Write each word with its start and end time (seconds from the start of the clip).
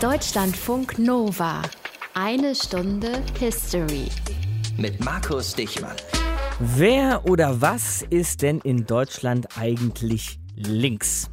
Deutschlandfunk 0.00 0.98
Nova. 0.98 1.62
Eine 2.12 2.54
Stunde 2.54 3.22
History. 3.40 4.08
Mit 4.76 5.02
Markus 5.02 5.54
Dichmann. 5.54 5.96
Wer 6.60 7.22
oder 7.24 7.62
was 7.62 8.02
ist 8.10 8.42
denn 8.42 8.60
in 8.60 8.84
Deutschland 8.84 9.56
eigentlich 9.56 10.38
links? 10.54 11.30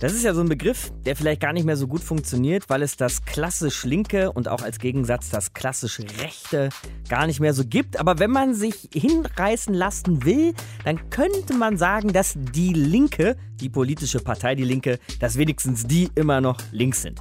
Das 0.00 0.14
ist 0.14 0.24
ja 0.24 0.32
so 0.32 0.40
ein 0.40 0.48
Begriff, 0.48 0.90
der 1.04 1.14
vielleicht 1.14 1.42
gar 1.42 1.52
nicht 1.52 1.66
mehr 1.66 1.76
so 1.76 1.86
gut 1.86 2.02
funktioniert, 2.02 2.70
weil 2.70 2.80
es 2.80 2.96
das 2.96 3.22
klassisch 3.26 3.84
Linke 3.84 4.32
und 4.32 4.48
auch 4.48 4.62
als 4.62 4.78
Gegensatz 4.78 5.28
das 5.28 5.52
klassisch 5.52 6.00
Rechte 6.22 6.70
gar 7.10 7.26
nicht 7.26 7.38
mehr 7.38 7.52
so 7.52 7.66
gibt. 7.66 8.00
Aber 8.00 8.18
wenn 8.18 8.30
man 8.30 8.54
sich 8.54 8.88
hinreißen 8.94 9.74
lassen 9.74 10.24
will, 10.24 10.54
dann 10.84 11.10
könnte 11.10 11.52
man 11.52 11.76
sagen, 11.76 12.14
dass 12.14 12.32
die 12.34 12.72
Linke, 12.72 13.36
die 13.60 13.68
politische 13.68 14.20
Partei 14.20 14.54
Die 14.54 14.64
Linke, 14.64 14.98
dass 15.18 15.36
wenigstens 15.36 15.86
die 15.86 16.08
immer 16.14 16.40
noch 16.40 16.56
links 16.72 17.02
sind. 17.02 17.20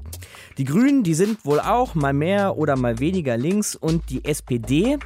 Die 0.58 0.64
Grünen, 0.64 1.04
die 1.04 1.16
sind 1.16 1.44
wohl 1.44 1.60
auch 1.60 1.96
mal 1.96 2.14
mehr 2.14 2.56
oder 2.56 2.78
mal 2.78 3.00
weniger 3.00 3.36
links 3.36 3.76
und 3.76 4.10
die 4.10 4.24
SPD, 4.24 4.98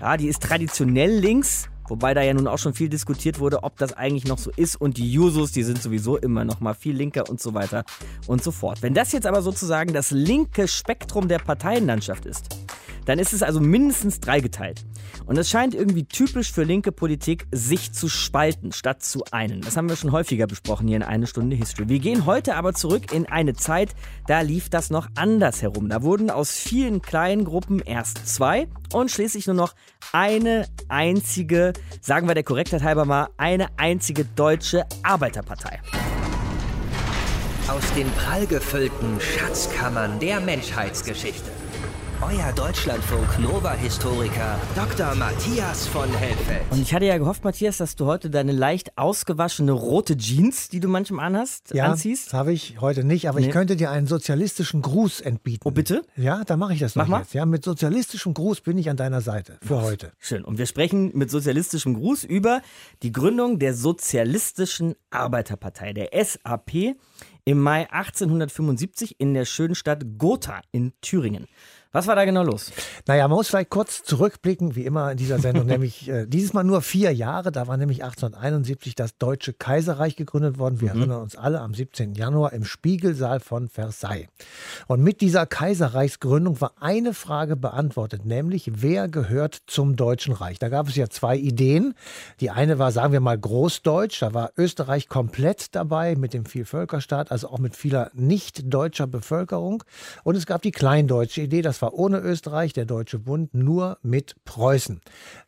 ja, 0.00 0.18
die 0.18 0.28
ist 0.28 0.42
traditionell 0.42 1.18
links, 1.18 1.70
Wobei 1.88 2.14
da 2.14 2.22
ja 2.22 2.34
nun 2.34 2.48
auch 2.48 2.58
schon 2.58 2.74
viel 2.74 2.88
diskutiert 2.88 3.38
wurde, 3.38 3.62
ob 3.62 3.76
das 3.76 3.92
eigentlich 3.92 4.26
noch 4.26 4.38
so 4.38 4.50
ist. 4.56 4.80
Und 4.80 4.96
die 4.96 5.10
Jusos, 5.10 5.52
die 5.52 5.62
sind 5.62 5.82
sowieso 5.82 6.16
immer 6.16 6.44
noch 6.44 6.60
mal 6.60 6.74
viel 6.74 6.96
linker 6.96 7.28
und 7.28 7.40
so 7.40 7.54
weiter 7.54 7.84
und 8.26 8.42
so 8.42 8.50
fort. 8.50 8.82
Wenn 8.82 8.94
das 8.94 9.12
jetzt 9.12 9.26
aber 9.26 9.42
sozusagen 9.42 9.92
das 9.92 10.10
linke 10.10 10.68
Spektrum 10.68 11.28
der 11.28 11.38
Parteienlandschaft 11.38 12.26
ist, 12.26 12.48
dann 13.06 13.18
ist 13.18 13.32
es 13.32 13.42
also 13.42 13.60
mindestens 13.60 14.20
dreigeteilt. 14.20 14.84
Und 15.24 15.38
es 15.38 15.48
scheint 15.48 15.74
irgendwie 15.74 16.04
typisch 16.04 16.52
für 16.52 16.64
linke 16.64 16.92
Politik, 16.92 17.46
sich 17.50 17.92
zu 17.92 18.08
spalten 18.08 18.72
statt 18.72 19.02
zu 19.02 19.24
einen. 19.30 19.62
Das 19.62 19.76
haben 19.76 19.88
wir 19.88 19.96
schon 19.96 20.12
häufiger 20.12 20.46
besprochen 20.46 20.86
hier 20.88 20.96
in 20.96 21.02
eine 21.02 21.26
Stunde 21.26 21.56
History. 21.56 21.88
Wir 21.88 21.98
gehen 22.00 22.26
heute 22.26 22.56
aber 22.56 22.74
zurück 22.74 23.12
in 23.12 23.26
eine 23.26 23.54
Zeit, 23.54 23.94
da 24.26 24.40
lief 24.40 24.68
das 24.68 24.90
noch 24.90 25.08
anders 25.14 25.62
herum. 25.62 25.88
Da 25.88 26.02
wurden 26.02 26.30
aus 26.30 26.52
vielen 26.52 27.00
kleinen 27.00 27.44
Gruppen 27.44 27.80
erst 27.80 28.26
zwei 28.28 28.68
und 28.92 29.10
schließlich 29.10 29.46
nur 29.46 29.56
noch 29.56 29.74
eine 30.12 30.66
einzige, 30.88 31.72
sagen 32.00 32.28
wir 32.28 32.34
der 32.34 32.44
Korrektheit 32.44 32.82
halber 32.82 33.04
mal, 33.04 33.28
eine 33.36 33.68
einzige 33.78 34.24
deutsche 34.24 34.84
Arbeiterpartei. 35.02 35.80
Aus 37.68 37.82
den 37.94 38.08
prallgefüllten 38.12 39.20
Schatzkammern 39.20 40.20
der 40.20 40.40
Menschheitsgeschichte. 40.40 41.50
Euer 42.22 42.50
Deutschlandfunk 42.54 43.38
Nova-Historiker 43.40 44.58
Dr. 44.74 45.14
Matthias 45.16 45.86
von 45.86 46.08
Helfeld. 46.14 46.62
Und 46.70 46.80
ich 46.80 46.94
hatte 46.94 47.04
ja 47.04 47.18
gehofft, 47.18 47.44
Matthias, 47.44 47.76
dass 47.76 47.94
du 47.94 48.06
heute 48.06 48.30
deine 48.30 48.52
leicht 48.52 48.96
ausgewaschene 48.96 49.72
rote 49.72 50.16
Jeans, 50.16 50.70
die 50.70 50.80
du 50.80 50.88
manchmal 50.88 51.26
anhast, 51.26 51.74
ja, 51.74 51.84
anziehst. 51.84 52.28
Das 52.28 52.32
habe 52.32 52.54
ich 52.54 52.80
heute 52.80 53.04
nicht, 53.04 53.28
aber 53.28 53.40
nee. 53.40 53.46
ich 53.46 53.52
könnte 53.52 53.76
dir 53.76 53.90
einen 53.90 54.06
sozialistischen 54.06 54.80
Gruß 54.80 55.20
entbieten. 55.20 55.60
Oh, 55.64 55.70
bitte? 55.70 56.02
Ja, 56.16 56.42
da 56.44 56.56
mache 56.56 56.72
ich 56.72 56.80
das 56.80 56.94
Mach 56.94 57.06
mal. 57.06 57.20
Jetzt. 57.20 57.34
Ja, 57.34 57.44
mit 57.44 57.62
sozialistischem 57.62 58.32
Gruß 58.32 58.62
bin 58.62 58.78
ich 58.78 58.88
an 58.88 58.96
deiner 58.96 59.20
Seite 59.20 59.58
für 59.60 59.82
heute. 59.82 60.12
Schön. 60.18 60.42
Und 60.42 60.56
wir 60.56 60.66
sprechen 60.66 61.10
mit 61.14 61.30
sozialistischem 61.30 61.94
Gruß 61.94 62.24
über 62.24 62.62
die 63.02 63.12
Gründung 63.12 63.58
der 63.58 63.74
Sozialistischen 63.74 64.94
Arbeiterpartei, 65.10 65.92
der 65.92 66.08
SAP, 66.12 66.96
im 67.48 67.62
Mai 67.62 67.88
1875 67.90 69.20
in 69.20 69.32
der 69.32 69.44
schönen 69.44 69.76
Stadt 69.76 70.18
Gotha 70.18 70.62
in 70.72 70.92
Thüringen. 71.00 71.46
Was 71.96 72.06
war 72.06 72.14
da 72.14 72.26
genau 72.26 72.42
los? 72.42 72.72
Naja, 73.06 73.26
man 73.26 73.38
muss 73.38 73.48
vielleicht 73.48 73.70
kurz 73.70 74.02
zurückblicken, 74.02 74.76
wie 74.76 74.84
immer 74.84 75.12
in 75.12 75.16
dieser 75.16 75.38
Sendung, 75.38 75.64
nämlich 75.66 76.06
äh, 76.10 76.26
dieses 76.26 76.52
Mal 76.52 76.62
nur 76.62 76.82
vier 76.82 77.10
Jahre. 77.10 77.50
Da 77.52 77.68
war 77.68 77.78
nämlich 77.78 78.04
1871 78.04 78.94
das 78.94 79.16
Deutsche 79.16 79.54
Kaiserreich 79.54 80.14
gegründet 80.14 80.58
worden. 80.58 80.82
Wir 80.82 80.92
mhm. 80.92 80.98
erinnern 81.00 81.22
uns 81.22 81.36
alle 81.36 81.62
am 81.62 81.72
17. 81.72 82.12
Januar 82.12 82.52
im 82.52 82.66
Spiegelsaal 82.66 83.40
von 83.40 83.70
Versailles. 83.70 84.28
Und 84.88 85.02
mit 85.02 85.22
dieser 85.22 85.46
Kaiserreichsgründung 85.46 86.60
war 86.60 86.74
eine 86.80 87.14
Frage 87.14 87.56
beantwortet, 87.56 88.26
nämlich 88.26 88.70
wer 88.82 89.08
gehört 89.08 89.62
zum 89.66 89.96
Deutschen 89.96 90.34
Reich? 90.34 90.58
Da 90.58 90.68
gab 90.68 90.88
es 90.88 90.96
ja 90.96 91.08
zwei 91.08 91.38
Ideen. 91.38 91.94
Die 92.40 92.50
eine 92.50 92.78
war, 92.78 92.92
sagen 92.92 93.14
wir 93.14 93.20
mal, 93.20 93.38
Großdeutsch. 93.38 94.20
Da 94.20 94.34
war 94.34 94.50
Österreich 94.58 95.08
komplett 95.08 95.74
dabei 95.74 96.14
mit 96.14 96.34
dem 96.34 96.44
Vielvölkerstaat, 96.44 97.32
also 97.32 97.48
auch 97.48 97.58
mit 97.58 97.74
vieler 97.74 98.10
nicht 98.12 98.70
deutscher 98.70 99.06
Bevölkerung. 99.06 99.82
Und 100.24 100.36
es 100.36 100.44
gab 100.44 100.60
die 100.60 100.72
kleindeutsche 100.72 101.40
Idee, 101.40 101.62
das 101.62 101.80
war 101.80 101.85
war 101.86 101.94
ohne 101.94 102.18
Österreich, 102.18 102.72
der 102.72 102.84
Deutsche 102.84 103.20
Bund 103.20 103.54
nur 103.54 103.98
mit 104.02 104.34
Preußen. 104.44 105.00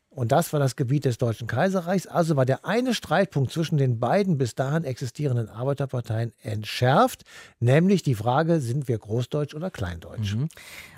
Und 0.09 0.31
das 0.31 0.53
war 0.53 0.59
das 0.61 0.77
Gebiet 0.77 1.03
des 1.03 1.17
Deutschen 1.17 1.47
Kaiserreichs. 1.47 2.07
Also 2.07 2.37
war 2.37 2.45
der 2.45 2.63
eine 2.63 2.93
Streitpunkt 2.93 3.51
zwischen 3.51 3.77
den 3.77 3.99
beiden 3.99 4.37
bis 4.37 4.55
dahin 4.55 4.85
existierenden 4.85 5.49
Arbeiterparteien 5.49 6.31
entschärft, 6.41 7.25
nämlich 7.59 8.03
die 8.03 8.15
Frage, 8.15 8.61
sind 8.61 8.87
wir 8.87 8.97
Großdeutsch 8.97 9.53
oder 9.53 9.69
Kleindeutsch? 9.69 10.35
Mhm. 10.35 10.47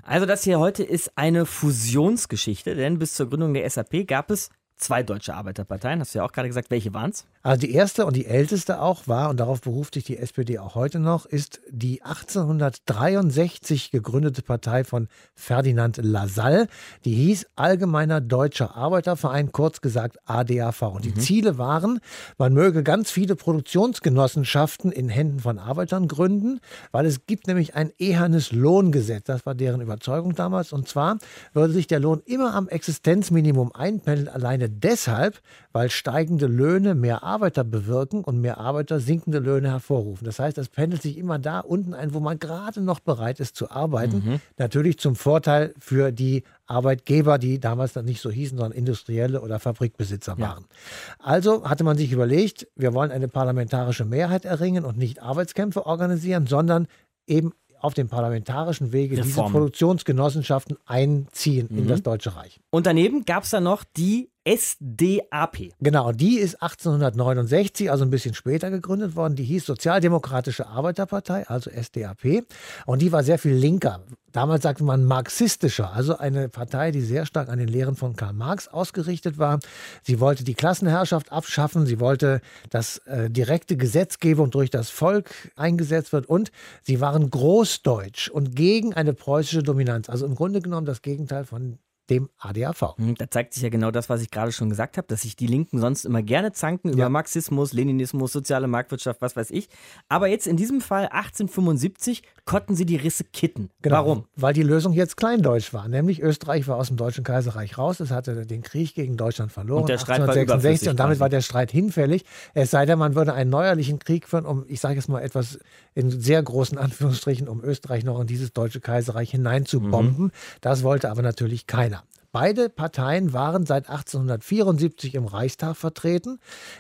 Also 0.04 0.28
das 0.28 0.44
hier 0.44 0.60
heute 0.60 0.84
ist 0.84 1.12
eine 1.16 1.48
Fusionsgeschichte, 1.48 2.76
denn 2.76 3.00
bis 3.00 3.16
zur 3.16 3.28
Gründung 3.28 3.56
der 3.56 3.68
SAP 3.68 4.06
gab 4.06 4.30
es 4.30 4.50
zwei 4.82 5.04
deutsche 5.04 5.34
Arbeiterparteien. 5.34 6.00
Hast 6.00 6.14
du 6.14 6.20
ja 6.20 6.26
auch 6.26 6.32
gerade 6.32 6.48
gesagt, 6.48 6.72
welche 6.72 6.94
waren 6.94 7.12
es? 7.12 7.26
Also 7.44 7.62
die 7.62 7.74
erste 7.74 8.06
und 8.06 8.16
die 8.16 8.26
älteste 8.26 8.82
auch 8.82 9.08
war, 9.08 9.30
und 9.30 9.40
darauf 9.40 9.62
beruft 9.62 9.96
sich 9.96 10.04
die 10.04 10.18
SPD 10.18 10.60
auch 10.60 10.76
heute 10.76 11.00
noch, 11.00 11.26
ist 11.26 11.60
die 11.70 12.04
1863 12.04 13.92
gegründete 13.92 14.42
Partei 14.42 14.84
von 14.84 15.08
Ferdinand 15.34 15.98
Lassalle. 16.02 16.68
Die 17.06 17.14
hieß 17.14 17.48
Allgemeiner 17.56 18.22
Deutscher 18.22 18.76
Arbeiterverein, 18.76 19.52
kurz 19.52 19.82
gesagt 19.82 20.18
ADAV. 20.26 20.82
Und 20.84 21.06
die 21.06 21.10
mhm. 21.10 21.20
Ziele 21.20 21.58
waren, 21.58 22.00
man 22.38 22.54
möge 22.54 22.84
ganz 22.84 23.12
viele 23.12 23.36
Produktionsgenossenschaften 23.36 24.92
in 24.92 25.10
Händen 25.10 25.40
von 25.40 25.60
Arbeitern 25.60 26.08
gründen, 26.08 26.60
weil 26.92 27.06
es 27.06 27.26
gibt 27.26 27.48
nämlich 27.48 27.76
ein 27.76 27.92
ehernes 27.98 28.52
Lohngesetz. 28.52 29.26
Das 29.26 29.46
war 29.46 29.56
deren 29.56 29.82
Überzeugung 29.82 30.36
damals. 30.36 30.74
Und 30.74 30.88
zwar 30.88 31.18
würde 31.54 31.74
sich 31.74 31.88
der 31.88 32.00
Lohn 32.00 32.22
immer 32.26 32.54
am 32.54 32.68
Existenzminimum 32.68 33.72
einpendeln, 33.74 34.28
alleine 34.28 34.71
deshalb, 34.80 35.42
weil 35.72 35.90
steigende 35.90 36.48
Löhne 36.48 36.96
mehr 36.96 37.24
Arbeiter 37.24 37.64
bewirken 37.64 38.24
und 38.24 38.40
mehr 38.40 38.58
Arbeiter 38.58 39.00
sinkende 39.00 39.40
Löhne 39.40 39.70
hervorrufen. 39.70 40.26
Das 40.26 40.40
heißt, 40.40 40.58
es 40.58 40.70
pendelt 40.70 41.02
sich 41.02 41.18
immer 41.18 41.40
da 41.40 41.60
unten 41.60 41.94
ein, 41.94 42.14
wo 42.14 42.20
man 42.20 42.40
gerade 42.40 42.82
noch 42.82 43.00
bereit 43.00 43.40
ist 43.40 43.56
zu 43.56 43.72
arbeiten. 43.72 44.24
Mhm. 44.26 44.42
Natürlich 44.58 44.98
zum 45.00 45.16
Vorteil 45.16 45.74
für 45.80 46.12
die 46.12 46.44
Arbeitgeber, 46.66 47.38
die 47.38 47.60
damals 47.60 47.94
dann 47.94 48.06
nicht 48.06 48.22
so 48.22 48.32
hießen, 48.32 48.58
sondern 48.58 48.78
Industrielle 48.78 49.42
oder 49.42 49.60
Fabrikbesitzer 49.60 50.40
waren. 50.40 50.66
Ja. 50.70 51.26
Also 51.26 51.68
hatte 51.68 51.84
man 51.84 51.98
sich 51.98 52.12
überlegt, 52.12 52.68
wir 52.76 52.94
wollen 52.94 53.12
eine 53.12 53.28
parlamentarische 53.28 54.06
Mehrheit 54.06 54.46
erringen 54.46 54.86
und 54.86 54.98
nicht 54.98 55.22
Arbeitskämpfe 55.22 55.86
organisieren, 55.86 56.48
sondern 56.48 56.88
eben 57.28 57.54
auf 57.82 57.94
dem 57.94 58.08
parlamentarischen 58.08 58.92
Wege 58.94 59.18
Reform. 59.18 59.28
diese 59.28 59.42
Produktionsgenossenschaften 59.44 60.78
einziehen 60.86 61.68
mhm. 61.70 61.80
in 61.80 61.88
das 61.88 62.04
Deutsche 62.04 62.36
Reich. 62.36 62.60
Und 62.70 62.86
daneben 62.86 63.26
gab 63.26 63.44
es 63.44 63.50
dann 63.50 63.64
noch 63.64 63.84
die 63.98 64.30
SDAP. 64.44 65.70
Genau, 65.80 66.12
die 66.12 66.40
ist 66.40 66.56
1869, 66.64 67.92
also 67.92 68.04
ein 68.04 68.10
bisschen 68.10 68.34
später 68.34 68.72
gegründet 68.72 69.16
worden. 69.16 69.36
Die 69.36 69.44
hieß 69.44 69.66
Sozialdemokratische 69.66 70.68
Arbeiterpartei, 70.68 71.48
also 71.48 71.70
SDAP. 71.70 72.44
Und 72.88 73.04
die 73.04 73.12
war 73.12 73.24
sehr 73.24 73.38
viel 73.38 73.54
linker. 73.54 74.04
Damals 74.32 74.64
sagte 74.64 74.84
man 74.84 75.04
marxistischer, 75.04 75.94
also 75.94 76.18
eine 76.18 76.50
Partei, 76.50 76.92
die 76.92 77.02
sehr 77.02 77.28
stark 77.28 77.50
an 77.50 77.60
den 77.60 77.68
Lehren 77.68 77.96
von 77.96 78.16
Karl 78.16 78.34
Marx 78.34 78.68
ausgerichtet 78.68 79.38
war. 79.38 79.60
Sie 80.02 80.20
wollte 80.20 80.44
die 80.44 80.56
Klassenherrschaft 80.56 81.32
abschaffen. 81.32 81.86
Sie 81.86 82.00
wollte, 82.00 82.42
dass 82.72 82.98
äh, 83.00 83.30
direkte 83.30 83.78
Gesetzgebung 83.78 84.50
durch 84.50 84.72
das 84.72 84.90
Volk 84.90 85.30
eingesetzt 85.56 86.14
wird. 86.14 86.26
Und 86.26 86.52
sie 86.82 87.00
waren 87.00 87.30
großdeutsch 87.30 88.30
und 88.30 88.56
gegen 88.56 88.94
eine 88.96 89.14
preußische 89.14 89.62
Dominanz. 89.62 90.10
Also 90.10 90.26
im 90.26 90.34
Grunde 90.34 90.62
genommen 90.62 90.88
das 90.88 91.04
Gegenteil 91.04 91.46
von 91.46 91.78
dem 92.12 92.30
ADAV. 92.38 92.98
Hm, 92.98 93.16
da 93.16 93.30
zeigt 93.30 93.54
sich 93.54 93.64
ja 93.64 93.70
genau 93.70 93.90
das, 93.90 94.10
was 94.10 94.22
ich 94.22 94.30
gerade 94.30 94.52
schon 94.52 94.70
gesagt 94.70 94.98
habe, 94.98 95.08
dass 95.08 95.22
sich 95.22 95.36
die 95.36 95.48
Linken 95.48 95.80
sonst 95.80 96.06
immer 96.06 96.22
gerne 96.22 96.52
zanken 96.52 96.90
über 96.90 97.04
ja. 97.04 97.10
Marxismus, 97.10 97.72
Leninismus, 97.72 98.34
soziale 98.34 98.68
Marktwirtschaft, 98.68 99.22
was 99.22 99.36
weiß 99.36 99.50
ich. 99.52 99.70
Aber 100.10 100.28
jetzt 100.28 100.46
in 100.46 100.58
diesem 100.58 100.82
Fall 100.82 101.06
1875 101.06 102.24
konnten 102.46 102.76
sie 102.76 102.86
die 102.86 102.98
Risse 102.98 103.24
kitten. 103.24 103.70
Genau, 103.82 103.96
Warum? 103.96 104.26
Weil 104.36 104.54
die 104.54 104.64
Lösung 104.64 104.94
jetzt 104.94 105.16
kleindeutsch 105.16 105.74
war. 105.74 105.88
Nämlich 105.88 106.22
Österreich 106.22 106.68
war 106.68 106.78
aus 106.78 106.88
dem 106.88 106.98
Deutschen 106.98 107.24
Kaiserreich 107.24 107.78
raus. 107.78 108.00
Es 108.00 108.12
hatte 108.12 108.46
den 108.46 108.62
Krieg 108.62 108.94
gegen 108.94 109.16
Deutschland 109.16 109.52
verloren. 109.52 109.84
Und 109.84 109.90
der 109.90 109.98
Streit 109.98 110.22
1866 110.22 110.90
und 110.90 111.00
damit 111.00 111.20
war 111.20 111.30
der 111.30 111.42
Streit 111.42 111.72
hinfällig. 111.72 112.26
Es 112.54 112.72
sei 112.72 112.86
denn, 112.86 113.00
man 113.00 113.16
würde 113.16 113.34
einen 113.34 113.50
neuerlichen 113.50 114.00
Krieg 114.00 114.28
führen, 114.28 114.46
um, 114.46 114.66
ich 114.68 114.82
sage 114.82 115.00
es 115.00 115.08
mal 115.08 115.22
etwas 115.22 115.60
in 115.94 116.10
sehr 116.10 116.44
großen 116.44 116.78
Anführungsstrichen, 116.78 117.48
um 117.48 117.64
Österreich 117.64 118.04
noch 118.04 118.20
in 118.20 118.28
dieses 118.28 118.52
Deutsche 118.52 118.82
Kaiserreich 118.82 119.32
hineinzubomben. 119.32 120.26
Mhm. 120.26 120.32
Das 120.60 120.84
wollte 120.84 121.10
aber 121.10 121.22
natürlich 121.22 121.68
keiner. 121.68 122.01
Beide 122.32 122.70
Parteien 122.70 123.34
waren 123.34 123.66
seit 123.66 123.90
1874 123.90 125.16
im 125.16 125.26
Reichstag 125.26 125.76
vertreten. 125.76 126.40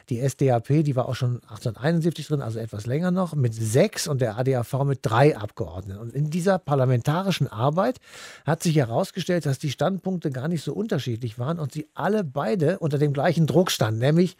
Die 0.09 0.19
SDAP, 0.19 0.83
die 0.83 0.95
war 0.95 1.09
auch 1.09 1.15
schon 1.15 1.42
1871 1.44 2.27
drin, 2.27 2.42
also 2.42 2.59
etwas 2.59 2.86
länger 2.86 3.12
noch, 3.12 3.36
mit 3.36 3.53
sechs 3.53 4.07
und 4.07 4.21
der 4.21 4.38
ADAV 4.38 4.86
mit 4.86 5.00
drei 5.01 5.36
Abgeordneten. 5.36 6.00
Und 6.00 6.13
in 6.13 6.30
dieser 6.30 6.57
parlamentarischen 6.57 7.48
Arbeit 7.48 8.00
hat 8.45 8.63
sich 8.63 8.77
herausgestellt, 8.77 9.45
dass 9.45 9.59
die 9.59 9.71
Standpunkte 9.71 10.31
gar 10.31 10.48
nicht 10.48 10.63
so 10.63 10.74
unterschiedlich 10.74 11.38
waren 11.38 11.59
und 11.59 11.74
sie 11.74 11.89
alle 11.94 12.24
beide 12.24 12.80
unter 12.80 12.98
dem 12.98 13.12
gleichen 13.12 13.45
Druck 13.45 13.71
standen, 13.71 14.00
nämlich 14.00 14.38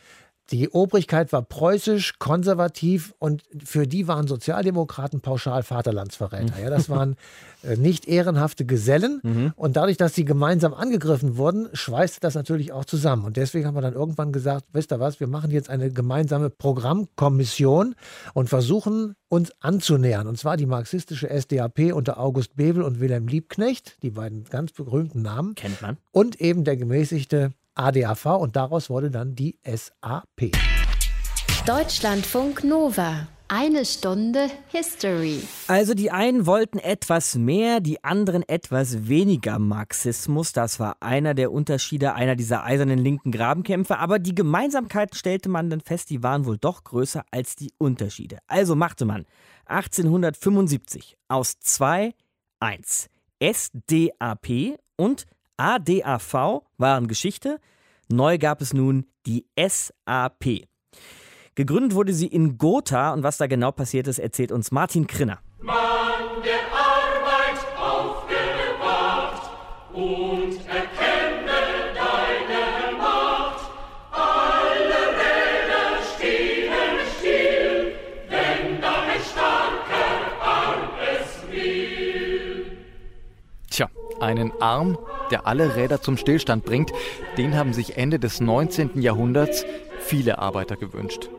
Die 0.52 0.70
Obrigkeit 0.70 1.32
war 1.32 1.44
preußisch, 1.44 2.20
konservativ 2.20 3.14
und 3.20 3.44
für 3.64 3.88
die 3.88 4.08
waren 4.10 4.28
Sozialdemokraten 4.28 5.22
pauschal 5.22 5.64
Vaterlandsverräter. 5.64 6.60
Ja, 6.62 6.70
das 6.70 6.90
waren 6.90 7.16
äh, 7.64 7.78
nicht 7.78 8.06
ehrenhafte 8.06 8.66
Gesellen. 8.66 9.22
Mhm. 9.24 9.54
Und 9.56 9.78
dadurch, 9.78 9.96
dass 9.96 10.14
sie 10.14 10.26
gemeinsam 10.26 10.74
angegriffen 10.74 11.38
wurden, 11.38 11.70
schweißte 11.72 12.20
das 12.20 12.36
natürlich 12.36 12.74
auch 12.74 12.84
zusammen. 12.84 13.24
Und 13.24 13.38
deswegen 13.38 13.66
haben 13.66 13.76
wir 13.76 13.82
dann 13.82 13.94
irgendwann 13.94 14.34
gesagt, 14.34 14.66
wisst 14.74 14.92
ihr 14.92 15.00
was, 15.00 15.22
wir 15.22 15.28
machen 15.28 15.52
jetzt 15.52 15.70
eine 15.70 15.90
gemeinsame 15.90 16.50
Programmkommission 16.50 17.96
und 18.34 18.50
versuchen 18.50 19.16
uns 19.30 19.54
anzunähern. 19.62 20.28
Und 20.28 20.38
zwar 20.38 20.58
die 20.58 20.66
marxistische 20.66 21.30
SDAP 21.30 21.94
unter 21.94 22.20
August 22.20 22.58
Bebel 22.58 22.84
und 22.84 23.00
Wilhelm 23.00 23.28
Liebknecht, 23.28 24.04
die 24.04 24.12
beiden 24.12 24.44
ganz 24.44 24.74
berühmten 24.74 25.22
Namen. 25.22 25.56
Kennt 25.56 25.82
man. 25.82 25.98
Und 26.12 26.42
eben 26.42 26.66
der 26.66 26.76
gemäßigte 26.76 27.54
ADAV 27.76 28.26
und 28.38 28.56
daraus 28.56 28.90
wurde 28.90 29.12
dann 29.12 29.36
die 29.36 29.60
SAP. 29.64 30.52
Deutschlandfunk 31.66 32.64
Nova. 32.64 33.28
Eine 33.54 33.84
Stunde 33.84 34.48
History. 34.70 35.42
Also 35.68 35.94
die 35.94 36.10
einen 36.10 36.46
wollten 36.46 36.80
etwas 36.80 37.36
mehr, 37.36 37.82
die 37.82 38.02
anderen 38.02 38.48
etwas 38.48 39.10
weniger 39.10 39.60
Marxismus. 39.60 40.54
Das 40.54 40.80
war 40.80 40.96
einer 41.02 41.34
der 41.34 41.52
Unterschiede 41.52 42.14
einer 42.14 42.38
dieser 42.38 42.64
eisernen 42.64 42.98
linken 42.98 43.30
Grabenkämpfe. 43.32 43.98
Aber 43.98 44.20
die 44.20 44.34
Gemeinsamkeiten 44.34 45.18
stellte 45.18 45.50
man 45.50 45.70
dann 45.70 45.82
fest, 45.82 46.10
die 46.12 46.24
waren 46.24 46.46
wohl 46.46 46.58
doch 46.58 46.86
größer 46.86 47.26
als 47.30 47.58
die 47.58 47.74
Unterschiede. 47.78 48.38
Also 48.48 48.76
machte 48.76 49.04
man 49.04 49.26
1875 49.66 51.18
aus 51.28 51.60
2 51.60 52.14
1 52.62 53.10
SDAP 53.42 54.78
und 54.96 55.26
ADAV 55.62 56.64
waren 56.78 57.08
Geschichte. 57.08 57.60
Neu 58.10 58.40
gab 58.40 58.62
es 58.62 58.74
nun 58.74 59.06
die 59.28 59.46
SAP. 59.56 60.68
Gegründet 61.54 61.94
wurde 61.94 62.14
sie 62.14 62.26
in 62.26 62.58
Gotha 62.58 63.14
und 63.14 63.22
was 63.22 63.38
da 63.38 63.46
genau 63.46 63.72
passiert 63.72 64.08
ist, 64.08 64.18
erzählt 64.18 64.52
uns 64.52 64.72
Martin 64.72 65.06
Krinner. 65.06 65.40
Mann 65.60 66.42
der 66.44 66.62
Arbeit 66.74 67.60
aufgewacht 67.80 69.52
und 69.94 70.54
erkenne 70.68 71.94
deine 71.94 72.98
Macht. 72.98 73.70
Alle 74.12 75.14
Räder 75.22 76.02
stehen 76.16 76.74
still, 77.20 77.94
wenn 78.30 78.82
dein 78.82 79.22
starker 79.22 80.42
Arm 80.42 80.90
es 81.14 81.52
will. 81.52 82.78
Tja, 83.70 83.88
einen 84.20 84.52
Arm, 84.60 84.98
der 85.32 85.48
alle 85.48 85.76
Räder 85.76 86.02
zum 86.02 86.18
Stillstand 86.18 86.66
bringt, 86.66 86.92
den 87.38 87.56
haben 87.56 87.74
sich 87.74 87.98
Ende 87.98 88.20
des 88.20 88.42
19. 88.42 89.02
Jahrhunderts 89.02 89.66
viele 90.00 90.40
Arbeiter 90.40 90.76
gewünscht. 90.76 91.30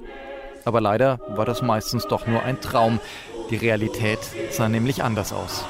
Aber 0.64 0.80
leider 0.80 1.20
war 1.28 1.44
das 1.44 1.62
meistens 1.62 2.06
doch 2.06 2.26
nur 2.26 2.42
ein 2.42 2.60
Traum. 2.60 3.00
Die 3.50 3.56
Realität 3.56 4.20
sah 4.50 4.68
nämlich 4.68 5.02
anders 5.02 5.32
aus. 5.32 5.64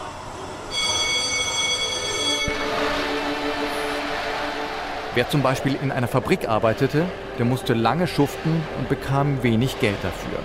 Wer 5.14 5.28
zum 5.28 5.42
Beispiel 5.42 5.76
in 5.82 5.92
einer 5.92 6.08
Fabrik 6.08 6.48
arbeitete, 6.48 7.04
der 7.38 7.44
musste 7.44 7.74
lange 7.74 8.06
schuften 8.06 8.62
und 8.78 8.88
bekam 8.88 9.42
wenig 9.42 9.78
Geld 9.78 9.98
dafür. 10.02 10.38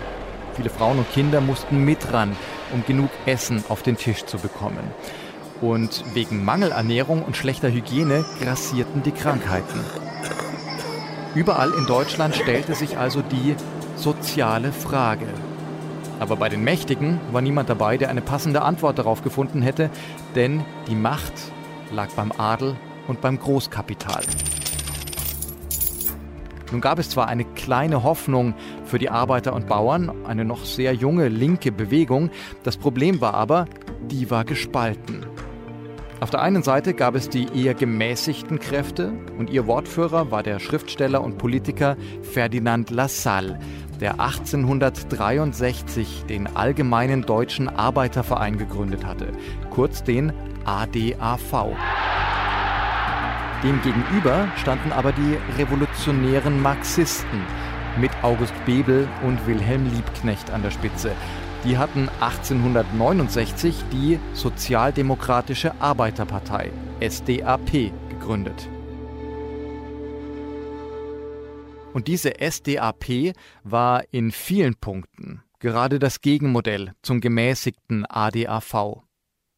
Viele 0.55 0.69
Frauen 0.69 0.97
und 0.97 1.11
Kinder 1.13 1.39
mussten 1.39 1.85
mit 1.85 2.11
ran, 2.11 2.35
um 2.73 2.83
genug 2.85 3.09
Essen 3.25 3.63
auf 3.69 3.81
den 3.81 3.95
Tisch 3.95 4.25
zu 4.25 4.37
bekommen. 4.37 4.91
Und 5.61 6.03
wegen 6.13 6.45
Mangelernährung 6.45 7.23
und 7.23 7.35
schlechter 7.35 7.71
Hygiene 7.71 8.25
grassierten 8.39 9.03
die 9.03 9.11
Krankheiten. 9.11 9.79
Überall 11.35 11.71
in 11.71 11.85
Deutschland 11.85 12.35
stellte 12.35 12.75
sich 12.75 12.97
also 12.97 13.21
die 13.21 13.55
soziale 13.95 14.71
Frage. 14.71 15.27
Aber 16.19 16.35
bei 16.35 16.49
den 16.49 16.63
Mächtigen 16.63 17.19
war 17.31 17.41
niemand 17.41 17.69
dabei, 17.69 17.97
der 17.97 18.09
eine 18.09 18.21
passende 18.21 18.63
Antwort 18.63 18.97
darauf 18.97 19.21
gefunden 19.21 19.61
hätte, 19.61 19.91
denn 20.35 20.65
die 20.87 20.95
Macht 20.95 21.33
lag 21.91 22.09
beim 22.15 22.31
Adel 22.31 22.75
und 23.07 23.21
beim 23.21 23.37
Großkapital. 23.37 24.23
Nun 26.71 26.81
gab 26.81 26.99
es 26.99 27.09
zwar 27.09 27.27
eine 27.27 27.45
kleine 27.45 28.03
Hoffnung 28.03 28.55
für 28.83 28.99
die 28.99 29.09
Arbeiter 29.09 29.53
und 29.53 29.67
Bauern, 29.67 30.25
eine 30.25 30.43
noch 30.43 30.65
sehr 30.65 30.93
junge 30.93 31.29
linke 31.29 31.71
Bewegung, 31.71 32.29
das 32.63 32.77
Problem 32.77 33.21
war 33.21 33.35
aber, 33.35 33.67
die 34.09 34.29
war 34.31 34.43
gespalten. 34.43 35.26
Auf 36.19 36.31
der 36.31 36.41
einen 36.41 36.63
Seite 36.63 36.95
gab 36.95 37.13
es 37.13 37.29
die 37.29 37.47
eher 37.53 37.75
gemäßigten 37.75 38.59
Kräfte 38.59 39.13
und 39.37 39.51
ihr 39.51 39.67
Wortführer 39.67 40.31
war 40.31 40.41
der 40.41 40.59
Schriftsteller 40.59 41.23
und 41.23 41.37
Politiker 41.37 41.95
Ferdinand 42.23 42.89
Lassalle, 42.89 43.59
der 44.01 44.19
1863 44.19 46.25
den 46.27 46.47
Allgemeinen 46.47 47.21
Deutschen 47.21 47.69
Arbeiterverein 47.69 48.57
gegründet 48.57 49.05
hatte, 49.05 49.27
kurz 49.69 50.03
den 50.03 50.33
ADAV. 50.65 51.75
Demgegenüber 53.63 54.47
standen 54.55 54.91
aber 54.91 55.11
die 55.11 55.37
revolutionären 55.59 56.59
Marxisten 56.61 57.41
mit 57.99 58.11
August 58.23 58.53
Bebel 58.65 59.07
und 59.23 59.45
Wilhelm 59.45 59.85
Liebknecht 59.93 60.49
an 60.49 60.63
der 60.63 60.71
Spitze, 60.71 61.11
die 61.63 61.77
hatten 61.77 62.09
1869 62.19 63.75
die 63.91 64.19
Sozialdemokratische 64.33 65.79
Arbeiterpartei 65.79 66.71
SDAP 67.01 67.91
gegründet. 68.09 68.69
Und 71.93 72.07
diese 72.07 72.39
SDAP 72.39 73.33
war 73.63 74.03
in 74.11 74.31
vielen 74.31 74.75
Punkten 74.75 75.41
gerade 75.59 75.99
das 75.99 76.21
Gegenmodell 76.21 76.93
zum 77.01 77.21
gemäßigten 77.21 78.05
ADAV. 78.05 79.06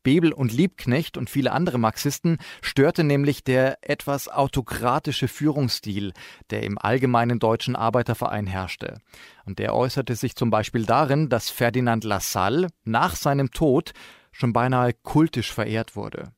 Bebel 0.09 0.33
und 0.33 0.51
Liebknecht 0.51 1.17
und 1.17 1.29
viele 1.29 1.51
andere 1.51 1.77
Marxisten 1.77 2.39
störte 2.63 3.03
nämlich 3.03 3.43
der 3.43 3.77
etwas 3.87 4.27
autokratische 4.27 5.27
Führungsstil, 5.27 6.13
der 6.49 6.63
im 6.63 6.79
allgemeinen 6.79 7.37
deutschen 7.37 7.75
Arbeiterverein 7.75 8.47
herrschte. 8.47 8.97
Und 9.45 9.59
der 9.59 9.75
äußerte 9.75 10.15
sich 10.15 10.35
zum 10.35 10.49
Beispiel 10.49 10.87
darin, 10.87 11.29
dass 11.29 11.51
Ferdinand 11.51 12.05
Lassalle 12.05 12.69
nach 12.85 13.15
seinem 13.15 13.51
Tod 13.51 13.91
schon 14.31 14.51
beinahe 14.51 14.93
kultisch 14.93 15.53
verehrt 15.53 15.95
wurde. 15.95 16.31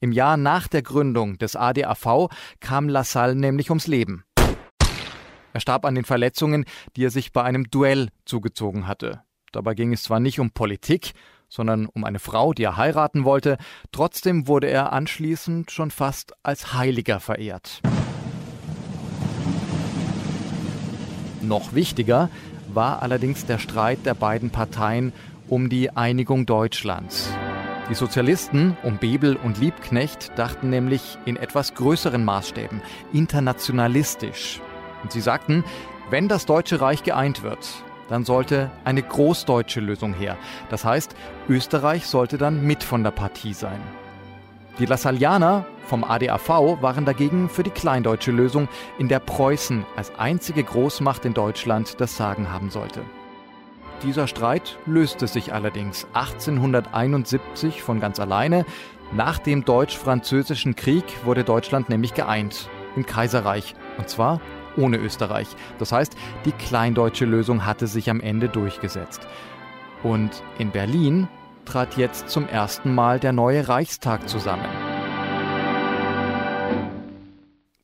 Im 0.00 0.12
Jahr 0.12 0.36
nach 0.36 0.68
der 0.68 0.82
Gründung 0.82 1.38
des 1.38 1.56
ADAV 1.56 2.28
kam 2.60 2.90
Lassalle 2.90 3.36
nämlich 3.36 3.70
ums 3.70 3.86
Leben. 3.86 4.24
Er 5.54 5.60
starb 5.60 5.86
an 5.86 5.94
den 5.94 6.04
Verletzungen, 6.04 6.66
die 6.94 7.06
er 7.06 7.10
sich 7.10 7.32
bei 7.32 7.42
einem 7.42 7.70
Duell 7.70 8.10
zugezogen 8.26 8.86
hatte. 8.86 9.22
Dabei 9.50 9.74
ging 9.74 9.94
es 9.94 10.02
zwar 10.02 10.20
nicht 10.20 10.40
um 10.40 10.50
Politik, 10.50 11.12
sondern 11.48 11.86
um 11.86 12.04
eine 12.04 12.18
Frau, 12.18 12.52
die 12.52 12.64
er 12.64 12.76
heiraten 12.76 13.24
wollte. 13.24 13.56
Trotzdem 13.92 14.48
wurde 14.48 14.68
er 14.68 14.92
anschließend 14.92 15.70
schon 15.70 15.90
fast 15.90 16.34
als 16.42 16.74
Heiliger 16.74 17.20
verehrt. 17.20 17.80
Noch 21.42 21.74
wichtiger 21.74 22.30
war 22.72 23.02
allerdings 23.02 23.46
der 23.46 23.58
Streit 23.58 24.06
der 24.06 24.14
beiden 24.14 24.50
Parteien 24.50 25.12
um 25.48 25.68
die 25.68 25.90
Einigung 25.90 26.46
Deutschlands. 26.46 27.30
Die 27.90 27.94
Sozialisten 27.94 28.78
um 28.82 28.96
Bebel 28.96 29.36
und 29.36 29.58
Liebknecht 29.58 30.32
dachten 30.38 30.70
nämlich 30.70 31.18
in 31.26 31.36
etwas 31.36 31.74
größeren 31.74 32.24
Maßstäben, 32.24 32.80
internationalistisch. 33.12 34.62
Und 35.02 35.12
sie 35.12 35.20
sagten, 35.20 35.64
wenn 36.08 36.28
das 36.28 36.46
Deutsche 36.46 36.80
Reich 36.80 37.02
geeint 37.02 37.42
wird, 37.42 37.83
dann 38.08 38.24
sollte 38.24 38.70
eine 38.84 39.02
großdeutsche 39.02 39.80
Lösung 39.80 40.14
her. 40.14 40.36
Das 40.70 40.84
heißt, 40.84 41.14
Österreich 41.48 42.06
sollte 42.06 42.38
dann 42.38 42.64
mit 42.64 42.82
von 42.82 43.02
der 43.02 43.10
Partie 43.10 43.54
sein. 43.54 43.80
Die 44.78 44.86
Lassallianer 44.86 45.66
vom 45.86 46.02
ADAV 46.02 46.48
waren 46.82 47.04
dagegen 47.04 47.48
für 47.48 47.62
die 47.62 47.70
kleindeutsche 47.70 48.32
Lösung, 48.32 48.68
in 48.98 49.08
der 49.08 49.20
Preußen 49.20 49.86
als 49.96 50.12
einzige 50.18 50.64
Großmacht 50.64 51.24
in 51.24 51.34
Deutschland 51.34 52.00
das 52.00 52.16
Sagen 52.16 52.50
haben 52.50 52.70
sollte. 52.70 53.02
Dieser 54.02 54.26
Streit 54.26 54.76
löste 54.86 55.28
sich 55.28 55.52
allerdings 55.52 56.06
1871 56.14 57.82
von 57.82 58.00
ganz 58.00 58.18
alleine. 58.18 58.66
Nach 59.12 59.38
dem 59.38 59.64
Deutsch-Französischen 59.64 60.74
Krieg 60.74 61.04
wurde 61.24 61.44
Deutschland 61.44 61.88
nämlich 61.88 62.14
geeint 62.14 62.68
im 62.96 63.06
Kaiserreich, 63.06 63.74
und 63.96 64.08
zwar 64.08 64.40
ohne 64.76 64.98
Österreich. 64.98 65.48
Das 65.78 65.92
heißt, 65.92 66.16
die 66.44 66.52
kleindeutsche 66.52 67.24
Lösung 67.24 67.66
hatte 67.66 67.86
sich 67.86 68.10
am 68.10 68.20
Ende 68.20 68.48
durchgesetzt. 68.48 69.26
Und 70.02 70.42
in 70.58 70.70
Berlin 70.70 71.28
trat 71.64 71.96
jetzt 71.96 72.28
zum 72.28 72.46
ersten 72.46 72.94
Mal 72.94 73.18
der 73.20 73.32
neue 73.32 73.68
Reichstag 73.68 74.28
zusammen. 74.28 74.68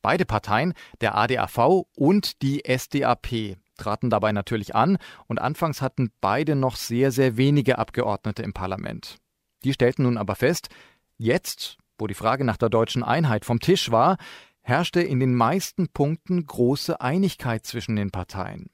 Beide 0.03 0.25
Parteien, 0.25 0.75
der 1.01 1.17
ADAV 1.17 1.85
und 1.95 2.43
die 2.43 2.63
SDAP, 2.65 3.57
traten 3.77 4.11
dabei 4.11 4.33
natürlich 4.33 4.75
an 4.75 4.99
und 5.27 5.41
anfangs 5.41 5.83
hatten 5.83 6.11
beide 6.21 6.55
noch 6.55 6.77
sehr, 6.77 7.11
sehr 7.11 7.37
wenige 7.37 7.79
Abgeordnete 7.79 8.43
im 8.43 8.53
Parlament. 8.53 9.17
Die 9.65 9.73
stellten 9.73 10.05
nun 10.05 10.17
aber 10.17 10.37
fest, 10.37 10.69
jetzt, 11.19 11.79
wo 11.99 12.07
die 12.07 12.15
Frage 12.15 12.45
nach 12.45 12.57
der 12.57 12.69
deutschen 12.69 13.03
Einheit 13.03 13.45
vom 13.45 13.61
Tisch 13.61 13.91
war, 13.91 14.17
herrschte 14.63 15.01
in 15.01 15.21
den 15.21 15.35
meisten 15.35 15.89
Punkten 15.89 16.47
große 16.47 17.01
Einigkeit 17.01 17.67
zwischen 17.67 17.97
den 17.97 18.11
Parteien. 18.11 18.71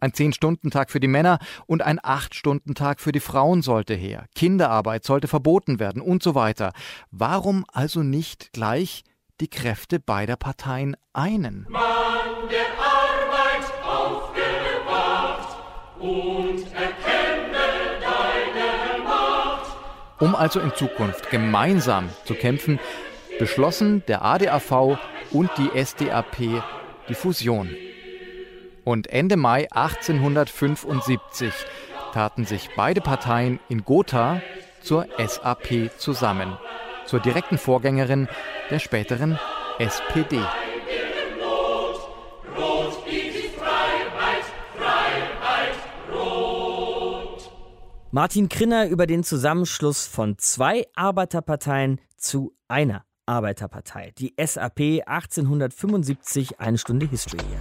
Ein 0.00 0.14
Zehn-Stunden-Tag 0.14 0.90
für 0.90 1.00
die 1.00 1.08
Männer 1.08 1.38
und 1.66 1.82
ein 1.82 1.98
Acht-Stunden-Tag 2.02 3.00
für 3.00 3.12
die 3.12 3.20
Frauen 3.20 3.62
sollte 3.62 3.94
her. 3.94 4.26
Kinderarbeit 4.34 5.04
sollte 5.04 5.26
verboten 5.26 5.80
werden 5.80 6.00
und 6.00 6.22
so 6.22 6.34
weiter. 6.34 6.72
Warum 7.10 7.64
also 7.72 8.02
nicht 8.02 8.52
gleich 8.52 9.02
die 9.40 9.48
Kräfte 9.48 9.98
beider 9.98 10.36
Parteien 10.36 10.96
einen? 11.12 11.66
Mann 11.68 12.48
der 12.48 12.66
Arbeit 12.78 13.64
aufgewacht 13.84 15.56
und 15.98 16.72
erkenne 16.74 17.58
deine 18.00 19.02
Macht. 19.02 19.72
Um 20.20 20.36
also 20.36 20.60
in 20.60 20.72
Zukunft 20.74 21.30
gemeinsam 21.30 22.08
zu 22.24 22.34
kämpfen, 22.34 22.78
beschlossen 23.38 24.02
der 24.08 24.24
ADAV 24.24 24.98
und 25.30 25.50
die 25.56 25.70
SDAP 25.84 26.62
die 27.08 27.14
Fusion. 27.14 27.74
Und 28.84 29.08
Ende 29.08 29.36
Mai 29.36 29.68
1875 29.70 31.52
taten 32.12 32.44
sich 32.44 32.70
beide 32.76 33.00
Parteien 33.00 33.60
in 33.68 33.84
Gotha 33.84 34.40
zur 34.80 35.06
SAP 35.18 35.90
zusammen, 35.98 36.56
zur 37.06 37.20
direkten 37.20 37.58
Vorgängerin 37.58 38.28
der 38.70 38.78
späteren 38.78 39.38
SPD. 39.78 40.40
Martin 48.10 48.48
Krinner 48.48 48.86
über 48.88 49.06
den 49.06 49.22
Zusammenschluss 49.22 50.06
von 50.06 50.38
zwei 50.38 50.86
Arbeiterparteien 50.94 52.00
zu 52.16 52.54
einer 52.66 53.04
Arbeiterpartei. 53.28 54.12
Die 54.18 54.34
SAP 54.42 55.02
1875, 55.06 56.58
eine 56.58 56.78
Stunde 56.78 57.06
History 57.06 57.42
hier. 57.48 57.58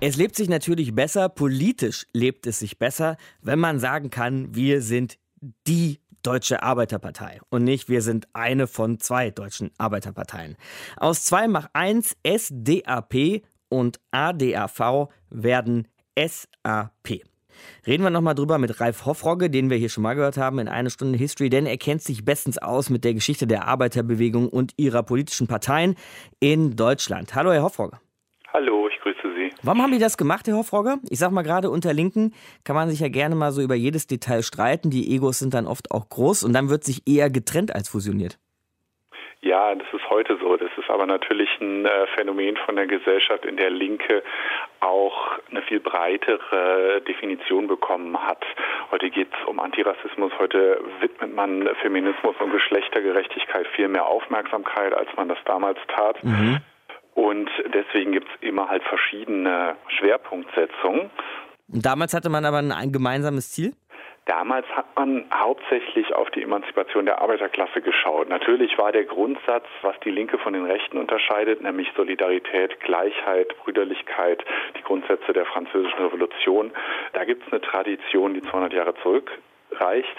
Es 0.00 0.16
lebt 0.16 0.34
sich 0.34 0.48
natürlich 0.48 0.94
besser, 0.94 1.28
politisch 1.28 2.06
lebt 2.12 2.46
es 2.46 2.58
sich 2.58 2.78
besser, 2.78 3.16
wenn 3.40 3.58
man 3.58 3.78
sagen 3.78 4.10
kann, 4.10 4.54
wir 4.54 4.82
sind 4.82 5.18
die 5.68 6.00
Deutsche 6.22 6.62
Arbeiterpartei 6.62 7.40
und 7.50 7.64
nicht 7.64 7.88
wir 7.88 8.02
sind 8.02 8.28
eine 8.32 8.66
von 8.66 9.00
zwei 9.00 9.30
deutschen 9.30 9.70
Arbeiterparteien. 9.78 10.56
Aus 10.96 11.24
zwei 11.24 11.48
mach 11.48 11.68
eins 11.72 12.16
SDAP 12.24 13.42
und 13.68 14.00
ADAV 14.12 15.08
werden 15.30 15.88
SAP. 16.16 17.31
Reden 17.86 18.02
wir 18.02 18.10
nochmal 18.10 18.34
drüber 18.34 18.58
mit 18.58 18.80
Ralf 18.80 19.06
Hoffrogge, 19.06 19.50
den 19.50 19.70
wir 19.70 19.76
hier 19.76 19.88
schon 19.88 20.02
mal 20.02 20.14
gehört 20.14 20.36
haben 20.36 20.58
in 20.58 20.68
einer 20.68 20.90
Stunde 20.90 21.18
History, 21.18 21.50
denn 21.50 21.66
er 21.66 21.78
kennt 21.78 22.02
sich 22.02 22.24
bestens 22.24 22.58
aus 22.58 22.90
mit 22.90 23.04
der 23.04 23.14
Geschichte 23.14 23.46
der 23.46 23.66
Arbeiterbewegung 23.66 24.48
und 24.48 24.72
ihrer 24.76 25.02
politischen 25.02 25.46
Parteien 25.46 25.96
in 26.40 26.76
Deutschland. 26.76 27.34
Hallo, 27.34 27.52
Herr 27.52 27.62
Hoffrogge. 27.62 27.98
Hallo, 28.52 28.86
ich 28.88 29.00
grüße 29.00 29.34
Sie. 29.34 29.50
Warum 29.62 29.80
haben 29.80 29.92
die 29.92 29.98
das 29.98 30.18
gemacht, 30.18 30.46
Herr 30.46 30.56
Hofrogge? 30.56 30.98
Ich 31.08 31.18
sag 31.18 31.30
mal, 31.30 31.42
gerade 31.42 31.70
unter 31.70 31.94
Linken 31.94 32.34
kann 32.64 32.76
man 32.76 32.90
sich 32.90 33.00
ja 33.00 33.08
gerne 33.08 33.34
mal 33.34 33.50
so 33.50 33.62
über 33.62 33.74
jedes 33.74 34.06
Detail 34.06 34.42
streiten. 34.42 34.90
Die 34.90 35.14
Egos 35.14 35.38
sind 35.38 35.54
dann 35.54 35.66
oft 35.66 35.90
auch 35.90 36.08
groß 36.08 36.44
und 36.44 36.52
dann 36.52 36.68
wird 36.68 36.84
sich 36.84 37.02
eher 37.06 37.30
getrennt 37.30 37.74
als 37.74 37.88
fusioniert. 37.88 38.38
Ja, 39.44 39.74
das 39.74 39.88
ist 39.92 40.08
heute 40.08 40.38
so. 40.40 40.56
Das 40.56 40.70
ist 40.78 40.88
aber 40.88 41.04
natürlich 41.04 41.50
ein 41.60 41.84
äh, 41.84 42.06
Phänomen 42.14 42.56
von 42.58 42.76
der 42.76 42.86
Gesellschaft, 42.86 43.44
in 43.44 43.56
der 43.56 43.70
Linke 43.70 44.22
auch 44.78 45.38
eine 45.50 45.62
viel 45.62 45.80
breitere 45.80 47.00
Definition 47.00 47.66
bekommen 47.66 48.16
hat. 48.16 48.44
Heute 48.92 49.10
geht 49.10 49.28
es 49.32 49.48
um 49.48 49.58
Antirassismus, 49.58 50.32
heute 50.38 50.80
widmet 51.00 51.34
man 51.34 51.68
Feminismus 51.80 52.36
und 52.38 52.52
Geschlechtergerechtigkeit 52.52 53.66
viel 53.74 53.88
mehr 53.88 54.06
Aufmerksamkeit, 54.06 54.94
als 54.94 55.08
man 55.16 55.28
das 55.28 55.38
damals 55.44 55.78
tat. 55.88 56.22
Mhm. 56.22 56.58
Und 57.14 57.50
deswegen 57.74 58.12
gibt 58.12 58.28
es 58.28 58.48
immer 58.48 58.68
halt 58.68 58.84
verschiedene 58.84 59.74
Schwerpunktsetzungen. 59.88 61.10
Damals 61.66 62.14
hatte 62.14 62.30
man 62.30 62.44
aber 62.44 62.58
ein 62.58 62.92
gemeinsames 62.92 63.50
Ziel? 63.50 63.72
Damals 64.26 64.66
hat 64.68 64.86
man 64.96 65.24
hauptsächlich 65.34 66.14
auf 66.14 66.30
die 66.30 66.42
Emanzipation 66.42 67.06
der 67.06 67.20
Arbeiterklasse 67.20 67.80
geschaut. 67.80 68.28
Natürlich 68.28 68.78
war 68.78 68.92
der 68.92 69.04
Grundsatz, 69.04 69.66
was 69.82 69.98
die 70.04 70.10
Linke 70.10 70.38
von 70.38 70.52
den 70.52 70.64
Rechten 70.64 70.96
unterscheidet, 70.98 71.60
nämlich 71.60 71.88
Solidarität, 71.96 72.78
Gleichheit, 72.80 73.56
Brüderlichkeit, 73.58 74.44
die 74.78 74.82
Grundsätze 74.82 75.32
der 75.32 75.44
Französischen 75.44 75.98
Revolution. 75.98 76.70
Da 77.14 77.24
gibt 77.24 77.44
es 77.44 77.52
eine 77.52 77.60
Tradition, 77.60 78.34
die 78.34 78.42
200 78.42 78.72
Jahre 78.72 78.94
zurückreicht. 79.02 80.16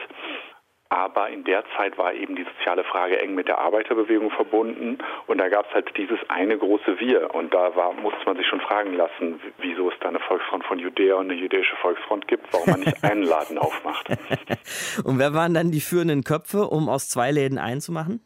Aber 0.93 1.27
in 1.29 1.43
der 1.43 1.63
Zeit 1.75 1.97
war 1.97 2.13
eben 2.13 2.35
die 2.35 2.43
soziale 2.43 2.83
Frage 2.83 3.19
eng 3.19 3.33
mit 3.33 3.47
der 3.47 3.57
Arbeiterbewegung 3.57 4.29
verbunden 4.29 4.99
und 5.25 5.39
da 5.39 5.49
gab 5.49 5.67
es 5.67 5.73
halt 5.73 5.89
dieses 5.97 6.19
eine 6.29 6.55
große 6.55 6.99
Wir. 6.99 7.33
Und 7.33 7.51
da 7.51 7.75
war, 7.75 7.93
musste 7.93 8.23
man 8.27 8.37
sich 8.37 8.45
schon 8.45 8.61
fragen 8.61 8.93
lassen, 8.93 9.39
wieso 9.57 9.89
es 9.89 9.95
da 10.01 10.09
eine 10.09 10.19
Volksfront 10.19 10.63
von 10.65 10.77
Judäa 10.77 11.15
und 11.15 11.31
eine 11.31 11.39
jüdische 11.39 11.75
Volksfront 11.77 12.27
gibt, 12.27 12.45
warum 12.53 12.69
man 12.69 12.79
nicht 12.81 13.03
einen 13.03 13.23
Laden 13.23 13.57
aufmacht. 13.57 14.07
Und 15.03 15.17
wer 15.17 15.33
waren 15.33 15.55
dann 15.55 15.71
die 15.71 15.81
führenden 15.81 16.23
Köpfe, 16.23 16.67
um 16.67 16.89
aus 16.89 17.09
zwei 17.09 17.31
Läden 17.31 17.57
einzumachen? 17.57 18.21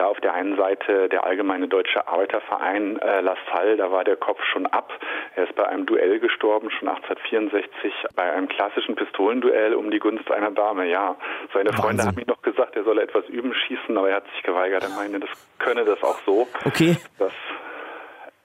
Ja, 0.00 0.06
auf 0.06 0.20
der 0.20 0.32
einen 0.32 0.56
Seite 0.56 1.10
der 1.10 1.26
Allgemeine 1.26 1.68
Deutsche 1.68 2.08
Arbeiterverein 2.08 2.98
äh, 3.00 3.20
La 3.20 3.36
Salle, 3.52 3.76
da 3.76 3.92
war 3.92 4.02
der 4.02 4.16
Kopf 4.16 4.38
schon 4.50 4.64
ab. 4.64 4.90
Er 5.36 5.44
ist 5.44 5.54
bei 5.56 5.68
einem 5.68 5.84
Duell 5.84 6.18
gestorben, 6.20 6.70
schon 6.70 6.88
1864, 6.88 7.92
bei 8.16 8.32
einem 8.32 8.48
klassischen 8.48 8.94
Pistolenduell 8.94 9.74
um 9.74 9.90
die 9.90 9.98
Gunst 9.98 10.30
einer 10.30 10.52
Dame. 10.52 10.88
Ja, 10.88 11.16
seine 11.52 11.74
Freunde 11.74 12.04
haben 12.04 12.18
ihm 12.18 12.28
noch 12.28 12.40
gesagt, 12.40 12.76
er 12.76 12.84
solle 12.84 13.02
etwas 13.02 13.26
üben 13.26 13.52
schießen, 13.52 13.94
aber 13.98 14.08
er 14.08 14.16
hat 14.16 14.24
sich 14.32 14.42
geweigert. 14.42 14.84
Er 14.84 14.88
meinte, 14.88 15.20
das 15.20 15.28
könne 15.58 15.84
das 15.84 16.02
auch 16.02 16.18
so. 16.24 16.48
Okay. 16.64 16.96
Das 17.18 17.32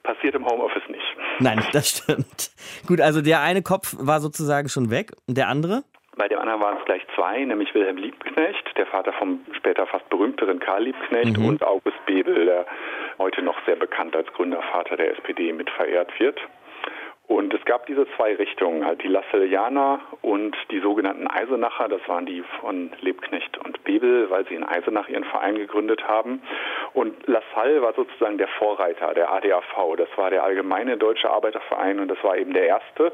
passiert 0.02 0.34
im 0.34 0.44
Homeoffice 0.44 0.86
nicht. 0.90 1.16
Nein, 1.38 1.64
das 1.72 1.88
stimmt. 1.88 2.50
Gut, 2.86 3.00
also 3.00 3.22
der 3.22 3.40
eine 3.40 3.62
Kopf 3.62 3.96
war 3.98 4.20
sozusagen 4.20 4.68
schon 4.68 4.90
weg 4.90 5.12
und 5.26 5.38
der 5.38 5.48
andere? 5.48 5.84
Bei 6.16 6.28
dem 6.28 6.38
anderen 6.38 6.60
waren 6.62 6.78
es 6.78 6.84
gleich 6.86 7.02
zwei, 7.14 7.44
nämlich 7.44 7.74
Wilhelm 7.74 7.98
Liebknecht, 7.98 8.76
der 8.78 8.86
Vater 8.86 9.12
vom 9.12 9.40
später 9.52 9.86
fast 9.86 10.08
berühmteren 10.08 10.60
Karl 10.60 10.84
Liebknecht, 10.84 11.36
Mhm. 11.36 11.44
und 11.46 11.62
August 11.62 12.04
Bebel, 12.06 12.46
der 12.46 12.66
heute 13.18 13.42
noch 13.42 13.56
sehr 13.66 13.76
bekannt 13.76 14.16
als 14.16 14.32
Gründervater 14.32 14.96
der 14.96 15.10
SPD 15.12 15.52
mit 15.52 15.68
verehrt 15.70 16.18
wird. 16.18 16.40
Und 17.28 17.52
es 17.52 17.64
gab 17.64 17.86
diese 17.86 18.06
zwei 18.16 18.36
Richtungen, 18.36 18.86
halt 18.86 19.02
die 19.02 19.08
Lassallianer 19.08 19.98
und 20.22 20.56
die 20.70 20.78
sogenannten 20.78 21.26
Eisenacher. 21.26 21.88
Das 21.88 22.00
waren 22.08 22.24
die 22.24 22.42
von 22.60 22.92
Lebknecht 23.00 23.58
und 23.58 23.82
Bebel, 23.82 24.30
weil 24.30 24.46
sie 24.46 24.54
in 24.54 24.62
Eisenach 24.62 25.08
ihren 25.08 25.24
Verein 25.24 25.56
gegründet 25.56 26.06
haben. 26.06 26.40
Und 26.94 27.14
Lassalle 27.26 27.82
war 27.82 27.94
sozusagen 27.94 28.38
der 28.38 28.46
Vorreiter, 28.46 29.12
der 29.12 29.32
ADAV. 29.32 29.96
Das 29.96 30.08
war 30.16 30.30
der 30.30 30.44
Allgemeine 30.44 30.96
Deutsche 30.98 31.28
Arbeiterverein 31.28 31.98
und 31.98 32.08
das 32.08 32.22
war 32.22 32.36
eben 32.38 32.52
der 32.54 32.66
erste 32.68 33.12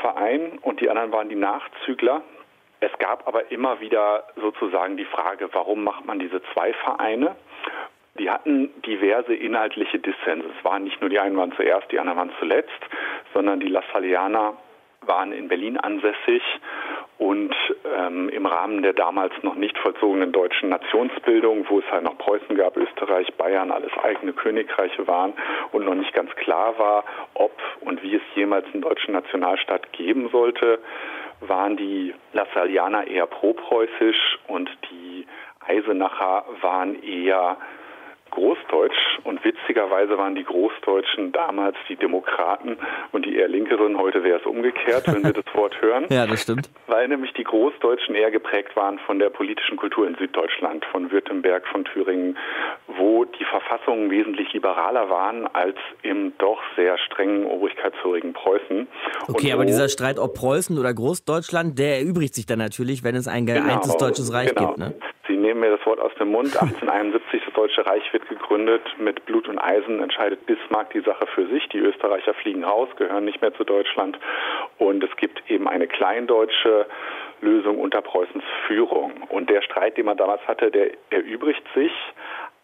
Verein. 0.00 0.58
Und 0.60 0.80
die 0.80 0.90
anderen 0.90 1.12
waren 1.12 1.28
die 1.28 1.36
Nachzügler. 1.36 2.22
Es 2.84 2.98
gab 2.98 3.26
aber 3.26 3.50
immer 3.50 3.80
wieder 3.80 4.24
sozusagen 4.36 4.98
die 4.98 5.06
Frage, 5.06 5.48
warum 5.52 5.84
macht 5.84 6.04
man 6.04 6.18
diese 6.18 6.42
zwei 6.52 6.74
Vereine? 6.74 7.34
Die 8.18 8.30
hatten 8.30 8.70
diverse 8.82 9.34
inhaltliche 9.34 9.98
Dissense. 9.98 10.46
Es 10.58 10.64
waren 10.64 10.84
nicht 10.84 11.00
nur 11.00 11.08
die 11.08 11.18
einen 11.18 11.36
waren 11.38 11.52
zuerst, 11.52 11.90
die 11.90 11.98
anderen 11.98 12.18
waren 12.18 12.32
zuletzt, 12.38 12.80
sondern 13.32 13.60
die 13.60 13.68
Lassallianer 13.68 14.58
waren 15.00 15.32
in 15.32 15.48
Berlin 15.48 15.78
ansässig 15.78 16.42
und 17.16 17.54
ähm, 17.96 18.28
im 18.28 18.44
Rahmen 18.44 18.82
der 18.82 18.92
damals 18.92 19.32
noch 19.42 19.54
nicht 19.54 19.78
vollzogenen 19.78 20.32
deutschen 20.32 20.68
Nationsbildung, 20.68 21.64
wo 21.70 21.78
es 21.78 21.90
halt 21.90 22.04
noch 22.04 22.18
Preußen 22.18 22.54
gab, 22.54 22.76
Österreich, 22.76 23.32
Bayern, 23.34 23.70
alles 23.70 23.92
eigene 24.02 24.34
Königreiche 24.34 25.06
waren 25.06 25.32
und 25.72 25.86
noch 25.86 25.94
nicht 25.94 26.12
ganz 26.12 26.30
klar 26.36 26.78
war, 26.78 27.04
ob 27.32 27.52
und 27.80 28.02
wie 28.02 28.16
es 28.16 28.22
jemals 28.34 28.66
einen 28.74 28.82
deutschen 28.82 29.12
Nationalstaat 29.14 29.92
geben 29.92 30.28
sollte, 30.30 30.80
waren 31.48 31.76
die 31.76 32.14
Lassallianer 32.32 33.06
eher 33.06 33.26
propreußisch 33.26 34.38
und 34.48 34.70
die 34.90 35.26
Eisenacher 35.66 36.44
waren 36.60 37.02
eher 37.02 37.56
Großdeutsch 38.34 39.20
und 39.22 39.44
witzigerweise 39.44 40.18
waren 40.18 40.34
die 40.34 40.42
Großdeutschen 40.42 41.30
damals 41.30 41.76
die 41.88 41.94
Demokraten 41.94 42.76
und 43.12 43.24
die 43.24 43.36
eher 43.36 43.46
Linkeren. 43.46 43.96
Heute 43.96 44.24
wäre 44.24 44.40
es 44.40 44.46
umgekehrt, 44.46 45.06
wenn 45.06 45.22
wir 45.22 45.32
das 45.32 45.44
Wort 45.54 45.80
hören. 45.80 46.06
Ja, 46.10 46.26
das 46.26 46.42
stimmt. 46.42 46.68
Weil 46.88 47.06
nämlich 47.06 47.32
die 47.34 47.44
Großdeutschen 47.44 48.16
eher 48.16 48.32
geprägt 48.32 48.74
waren 48.74 48.98
von 48.98 49.20
der 49.20 49.30
politischen 49.30 49.76
Kultur 49.76 50.08
in 50.08 50.16
Süddeutschland, 50.16 50.84
von 50.86 51.12
Württemberg, 51.12 51.66
von 51.68 51.84
Thüringen, 51.84 52.36
wo 52.98 53.24
die 53.24 53.44
Verfassungen 53.44 54.10
wesentlich 54.10 54.52
liberaler 54.52 55.08
waren 55.10 55.46
als 55.48 55.76
im 56.02 56.32
doch 56.38 56.60
sehr 56.76 56.98
strengen 56.98 57.46
obrigkeitshörigen 57.46 58.32
Preußen. 58.32 58.86
Okay, 59.28 59.52
aber 59.52 59.64
dieser 59.64 59.88
Streit, 59.88 60.18
ob 60.18 60.34
Preußen 60.34 60.78
oder 60.78 60.92
Großdeutschland, 60.92 61.78
der 61.78 61.98
erübrigt 62.00 62.34
sich 62.34 62.46
dann 62.46 62.58
natürlich, 62.58 63.04
wenn 63.04 63.14
es 63.14 63.28
ein 63.28 63.46
geeintes 63.46 63.92
Genau, 63.92 64.06
deutsches 64.06 64.32
Reich 64.32 64.54
genau. 64.54 64.68
gibt. 64.68 64.78
Ne? 64.78 64.94
Sie 65.26 65.36
nehmen 65.36 65.60
mir 65.60 65.76
das 65.76 65.86
Wort 65.86 66.00
aus 66.00 66.12
dem 66.18 66.30
Mund. 66.30 66.48
1871, 66.48 67.42
das 67.46 67.54
Deutsche 67.54 67.86
Reich 67.86 68.12
wird 68.12 68.28
gegründet. 68.28 68.82
Mit 68.98 69.24
Blut 69.24 69.48
und 69.48 69.58
Eisen 69.58 70.00
entscheidet 70.00 70.44
Bismarck 70.46 70.90
die 70.90 71.00
Sache 71.00 71.26
für 71.34 71.46
sich. 71.48 71.66
Die 71.68 71.78
Österreicher 71.78 72.34
fliegen 72.34 72.64
raus, 72.64 72.88
gehören 72.96 73.24
nicht 73.24 73.40
mehr 73.40 73.54
zu 73.54 73.64
Deutschland. 73.64 74.18
Und 74.78 75.02
es 75.02 75.14
gibt 75.16 75.42
eben 75.50 75.66
eine 75.68 75.86
kleindeutsche 75.86 76.86
Lösung 77.40 77.78
unter 77.78 78.02
Preußens 78.02 78.44
Führung. 78.66 79.12
Und 79.28 79.48
der 79.48 79.62
Streit, 79.62 79.96
den 79.96 80.06
man 80.06 80.16
damals 80.16 80.46
hatte, 80.46 80.70
der 80.70 80.90
erübrigt 81.10 81.64
sich. 81.74 81.92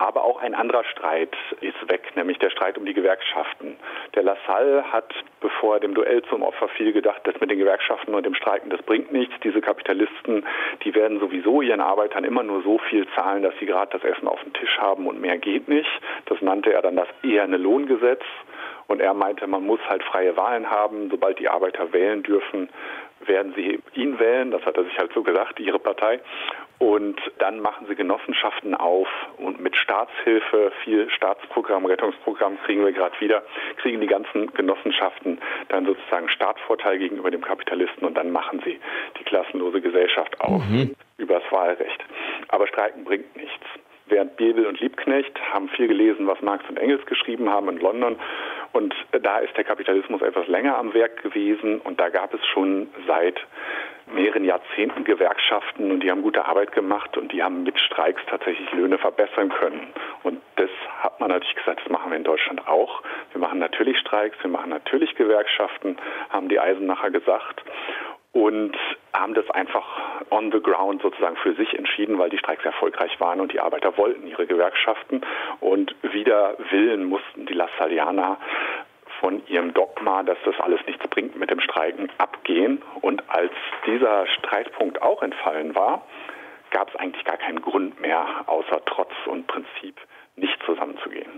Aber 0.01 0.25
auch 0.25 0.41
ein 0.41 0.55
anderer 0.55 0.83
Streit 0.85 1.37
ist 1.61 1.77
weg, 1.91 2.17
nämlich 2.17 2.39
der 2.39 2.49
Streit 2.49 2.79
um 2.79 2.87
die 2.87 2.95
Gewerkschaften. 2.95 3.77
Der 4.15 4.23
Lassalle 4.23 4.83
hat, 4.91 5.13
bevor 5.43 5.75
er 5.75 5.81
dem 5.81 5.93
Duell 5.93 6.23
zum 6.23 6.43
Opfer 6.43 6.69
fiel, 6.69 6.95
gedacht, 6.95 7.21
das 7.25 7.39
mit 7.39 7.51
den 7.51 7.59
Gewerkschaften 7.59 8.15
und 8.15 8.25
dem 8.25 8.35
Streiken, 8.35 8.71
das 8.71 8.81
bringt 8.81 9.13
nichts. 9.13 9.35
Diese 9.45 9.61
Kapitalisten, 9.61 10.47
die 10.85 10.95
werden 10.95 11.21
sowieso 11.21 11.61
ihren 11.61 11.83
Arbeitern 11.83 12.25
immer 12.25 12.43
nur 12.43 12.63
so 12.63 12.79
viel 12.79 13.07
zahlen, 13.15 13.43
dass 13.43 13.53
sie 13.61 13.67
gerade 13.67 13.99
das 13.99 14.03
Essen 14.03 14.27
auf 14.27 14.43
dem 14.43 14.55
Tisch 14.55 14.79
haben 14.79 15.07
und 15.07 15.21
mehr 15.21 15.37
geht 15.37 15.69
nicht. 15.69 15.91
Das 16.25 16.41
nannte 16.41 16.73
er 16.73 16.81
dann 16.81 16.97
das 16.97 17.09
eherne 17.23 17.59
Lohngesetz. 17.59 18.23
Und 18.87 19.01
er 19.01 19.13
meinte, 19.13 19.47
man 19.47 19.67
muss 19.67 19.81
halt 19.87 20.03
freie 20.03 20.35
Wahlen 20.37 20.69
haben. 20.71 21.11
Sobald 21.11 21.39
die 21.39 21.49
Arbeiter 21.49 21.93
wählen 21.93 22.23
dürfen, 22.23 22.71
werden 23.27 23.53
sie 23.55 23.81
ihn 23.95 24.19
wählen. 24.19 24.51
Das 24.51 24.65
hat 24.65 24.77
er 24.77 24.85
sich 24.85 24.99
halt 24.99 25.13
so 25.13 25.23
gesagt, 25.23 25.61
ihre 25.61 25.79
Partei. 25.79 26.21
Und 26.79 27.21
dann 27.39 27.61
machen 27.61 27.87
sie 27.89 27.95
Genossenschaften 27.95 28.75
auf 28.75 29.07
und 29.37 29.61
mit 29.61 29.77
Staatshilfe, 29.77 30.73
viel 30.83 31.11
Staatsprogramm, 31.11 31.85
Rettungsprogramm 31.85 32.57
kriegen 32.65 32.83
wir 32.83 32.93
gerade 32.93 33.21
wieder, 33.21 33.43
kriegen 33.77 34.01
die 34.01 34.07
ganzen 34.07 34.51
Genossenschaften 34.55 35.39
dann 35.69 35.85
sozusagen 35.85 36.31
Startvorteil 36.31 36.97
gegenüber 36.97 37.31
dem 37.31 37.43
Kapitalisten 37.43 38.07
und 38.07 38.15
dann 38.15 38.31
machen 38.31 38.63
sie 38.65 38.81
die 39.19 39.25
klassenlose 39.25 39.83
Gesellschaft 39.83 40.41
auf 40.41 40.63
mhm. 40.71 40.95
übers 41.19 41.43
Wahlrecht. 41.51 42.03
Aber 42.49 42.67
Streiken 42.67 43.05
bringt 43.05 43.37
nichts. 43.37 43.67
Während 44.07 44.37
Bebel 44.39 44.67
und 44.67 44.81
Liebknecht 44.81 45.39
haben 45.53 45.69
viel 45.69 45.87
gelesen, 45.87 46.27
was 46.27 46.41
Marx 46.41 46.65
und 46.69 46.79
Engels 46.79 47.05
geschrieben 47.05 47.51
haben 47.51 47.69
in 47.69 47.79
London. 47.79 48.17
Und 48.73 48.95
da 49.11 49.39
ist 49.39 49.57
der 49.57 49.65
Kapitalismus 49.65 50.23
etwas 50.23 50.47
länger 50.47 50.79
am 50.79 50.95
Werk 50.95 51.23
gewesen. 51.23 51.81
Und 51.81 51.99
da 51.99 52.09
gab 52.09 52.33
es 52.35 52.45
schon 52.47 52.89
seit 53.07 53.41
mehreren 54.15 54.45
Jahrzehnten 54.45 55.05
Gewerkschaften 55.05 55.91
und 55.91 56.01
die 56.01 56.11
haben 56.11 56.23
gute 56.23 56.45
Arbeit 56.45 56.73
gemacht 56.73 57.17
und 57.17 57.33
die 57.33 57.43
haben 57.43 57.63
mit 57.63 57.79
Streiks 57.79 58.21
tatsächlich 58.29 58.71
Löhne 58.73 58.99
verbessern 58.99 59.51
können. 59.51 59.93
Und 60.23 60.41
das 60.57 60.71
hat 61.01 61.21
man 61.21 61.31
natürlich 61.31 61.55
gesagt, 61.55 61.81
das 61.85 61.91
machen 61.91 62.11
wir 62.11 62.17
in 62.17 62.25
Deutschland 62.25 62.67
auch. 62.67 63.03
Wir 63.33 63.41
machen 63.41 63.59
natürlich 63.59 63.99
Streiks, 63.99 64.37
wir 64.43 64.51
machen 64.51 64.71
natürlich 64.71 65.15
Gewerkschaften, 65.15 65.97
haben 66.31 66.49
die 66.49 66.59
Eisenacher 66.59 67.11
gesagt 67.11 67.63
und 68.33 68.77
haben 69.13 69.35
das 69.35 69.49
einfach 69.51 69.85
on 70.31 70.53
the 70.53 70.61
ground 70.61 71.03
sozusagen 71.03 71.37
für 71.37 71.55
sich 71.55 71.75
entschieden, 71.77 72.19
weil 72.19 72.31
die 72.31 72.39
Streiks 72.39 72.65
erfolgreich 72.65 73.19
waren 73.21 73.41
und 73.41 73.53
die 73.53 73.61
Arbeiter 73.61 73.97
wollten 73.97 74.27
ihre 74.27 74.47
Gewerkschaften 74.47 75.23
und 75.61 75.95
wider 76.03 76.57
Willen 76.71 77.05
mussten 77.05 77.47
die 77.47 77.55
Lassallianer 77.55 78.39
von 79.21 79.47
ihrem 79.49 79.75
Dogma, 79.75 80.23
dass 80.23 80.39
das 80.45 80.59
alles 80.61 80.81
nichts 80.87 81.07
bringt 81.09 81.37
mit 81.37 81.51
dem 81.51 81.61
Streiken, 81.61 82.11
abgehen. 82.19 82.83
Und 83.03 83.23
als 83.29 83.53
dieser 83.87 84.27
Streitpunkt 84.27 85.03
auch 85.03 85.23
entfallen 85.23 85.75
war, 85.75 86.07
gab 86.71 86.89
es 86.89 86.97
eigentlich 86.97 87.25
gar 87.25 87.37
keinen 87.37 87.61
Grund 87.61 88.01
mehr, 88.01 88.25
außer 88.47 88.83
Trotz 88.87 89.13
und 89.27 89.47
Prinzip 89.47 89.97
nicht 90.37 90.57
zusammenzugehen. 90.65 91.29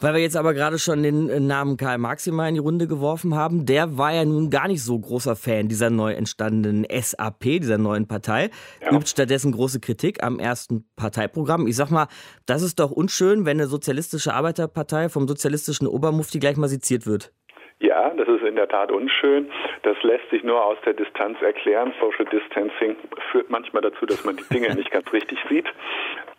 Weil 0.00 0.14
wir 0.14 0.20
jetzt 0.20 0.36
aber 0.36 0.52
gerade 0.52 0.78
schon 0.78 1.02
den 1.02 1.28
äh, 1.28 1.40
Namen 1.40 1.76
Karl 1.76 1.98
Marx 1.98 2.26
immer 2.26 2.48
in 2.48 2.54
die 2.54 2.60
Runde 2.60 2.86
geworfen 2.86 3.34
haben, 3.34 3.64
der 3.64 3.96
war 3.96 4.12
ja 4.12 4.24
nun 4.24 4.50
gar 4.50 4.68
nicht 4.68 4.82
so 4.82 4.98
großer 4.98 5.36
Fan 5.36 5.68
dieser 5.68 5.90
neu 5.90 6.12
entstandenen 6.12 6.86
SAP, 6.90 7.40
dieser 7.40 7.78
neuen 7.78 8.06
Partei, 8.06 8.50
ja. 8.82 8.92
übt 8.92 9.06
stattdessen 9.08 9.52
große 9.52 9.80
Kritik 9.80 10.22
am 10.22 10.38
ersten 10.38 10.84
Parteiprogramm. 10.96 11.66
Ich 11.66 11.76
sag 11.76 11.90
mal, 11.90 12.08
das 12.46 12.62
ist 12.62 12.78
doch 12.78 12.90
unschön, 12.90 13.46
wenn 13.46 13.58
eine 13.58 13.68
sozialistische 13.68 14.34
Arbeiterpartei 14.34 15.08
vom 15.08 15.26
sozialistischen 15.26 15.86
Obermufti 15.86 16.38
gleich 16.38 16.56
mal 16.56 16.68
seziert 16.68 17.06
wird. 17.06 17.32
Ja, 17.78 18.08
das 18.14 18.26
ist 18.26 18.42
in 18.42 18.56
der 18.56 18.68
Tat 18.68 18.90
unschön. 18.90 19.50
Das 19.82 19.96
lässt 20.02 20.28
sich 20.30 20.42
nur 20.42 20.64
aus 20.64 20.78
der 20.86 20.94
Distanz 20.94 21.40
erklären. 21.42 21.92
Social 22.00 22.24
Distancing 22.24 22.96
führt 23.30 23.50
manchmal 23.50 23.82
dazu, 23.82 24.06
dass 24.06 24.24
man 24.24 24.36
die 24.36 24.48
Dinge 24.52 24.74
nicht 24.76 24.90
ganz 24.90 25.12
richtig 25.12 25.38
sieht 25.50 25.66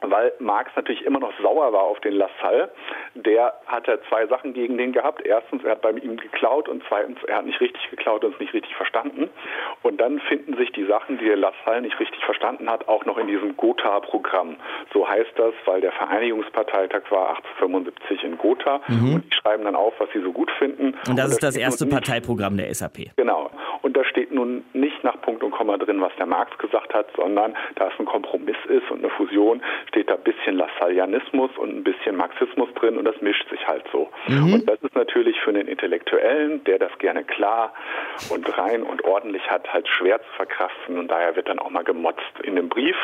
weil 0.01 0.31
Marx 0.39 0.71
natürlich 0.75 1.03
immer 1.05 1.19
noch 1.19 1.33
sauer 1.41 1.73
war 1.73 1.83
auf 1.83 1.99
den 2.01 2.13
Lassalle. 2.13 2.71
Der 3.15 3.53
hatte 3.65 3.99
zwei 4.09 4.27
Sachen 4.27 4.53
gegen 4.53 4.77
den 4.77 4.93
gehabt. 4.93 5.25
Erstens, 5.25 5.63
er 5.63 5.71
hat 5.71 5.81
bei 5.81 5.91
ihm 5.91 6.17
geklaut 6.17 6.69
und 6.69 6.83
zweitens, 6.87 7.17
er 7.23 7.37
hat 7.37 7.45
nicht 7.45 7.59
richtig 7.59 7.89
geklaut 7.89 8.23
und 8.23 8.33
es 8.35 8.39
nicht 8.39 8.53
richtig 8.53 8.75
verstanden. 8.75 9.29
Und 9.81 9.99
dann 9.99 10.19
finden 10.19 10.55
sich 10.57 10.71
die 10.71 10.85
Sachen, 10.85 11.17
die 11.17 11.25
der 11.25 11.37
Lassalle 11.37 11.81
nicht 11.81 11.99
richtig 11.99 12.23
verstanden 12.23 12.69
hat, 12.69 12.87
auch 12.87 13.05
noch 13.05 13.17
in 13.17 13.27
diesem 13.27 13.57
Gotha-Programm. 13.57 14.57
So 14.93 15.07
heißt 15.07 15.31
das, 15.35 15.53
weil 15.65 15.81
der 15.81 15.91
Vereinigungsparteitag 15.93 17.03
war 17.09 17.29
1875 17.29 18.23
in 18.23 18.37
Gotha 18.37 18.81
mhm. 18.87 19.15
und 19.15 19.25
die 19.25 19.35
schreiben 19.35 19.63
dann 19.63 19.75
auf, 19.75 19.93
was 19.99 20.09
sie 20.13 20.21
so 20.21 20.31
gut 20.31 20.51
finden. 20.51 20.95
Und 21.09 21.17
das 21.17 21.25
und 21.25 21.31
ist 21.31 21.43
das 21.43 21.57
erste 21.57 21.87
Parteiprogramm 21.87 22.57
der 22.57 22.73
SAP. 22.73 23.15
Genau. 23.15 23.49
Und 23.81 23.97
da 23.97 24.03
steht 24.03 24.31
nun 24.31 24.63
nicht 24.73 25.03
nach 25.03 25.19
Punkt 25.21 25.43
und 25.43 25.51
Komma 25.51 25.77
drin, 25.77 26.01
was 26.01 26.11
der 26.17 26.25
Marx 26.25 26.57
gesagt 26.57 26.93
hat, 26.93 27.07
sondern 27.15 27.55
da 27.75 27.87
es 27.87 27.99
ein 27.99 28.05
Kompromiss 28.05 28.57
ist 28.67 28.89
und 28.91 28.99
eine 28.99 29.09
Fusion, 29.11 29.61
steht 29.87 30.09
da 30.09 30.15
ein 30.15 30.23
bisschen 30.23 30.55
Lassallianismus 30.55 31.51
und 31.57 31.75
ein 31.75 31.83
bisschen 31.83 32.15
Marxismus 32.15 32.69
drin 32.75 32.97
und 32.97 33.05
das 33.05 33.19
mischt 33.21 33.49
sich 33.49 33.67
halt 33.67 33.83
so. 33.91 34.09
Mhm. 34.27 34.53
Und 34.53 34.69
das 34.69 34.81
ist 34.81 34.95
natürlich 34.95 35.39
für 35.41 35.51
einen 35.51 35.67
Intellektuellen, 35.67 36.63
der 36.65 36.79
das 36.79 36.91
gerne 36.99 37.23
klar 37.23 37.73
und 38.29 38.57
rein 38.57 38.83
und 38.83 39.03
ordentlich 39.03 39.49
hat, 39.49 39.71
halt 39.71 39.87
schwer 39.87 40.19
zu 40.19 40.29
verkraften 40.35 40.97
und 40.97 41.09
daher 41.09 41.35
wird 41.35 41.47
dann 41.47 41.59
auch 41.59 41.69
mal 41.69 41.83
gemotzt 41.83 42.39
in 42.43 42.55
dem 42.55 42.69
Brief. 42.69 42.97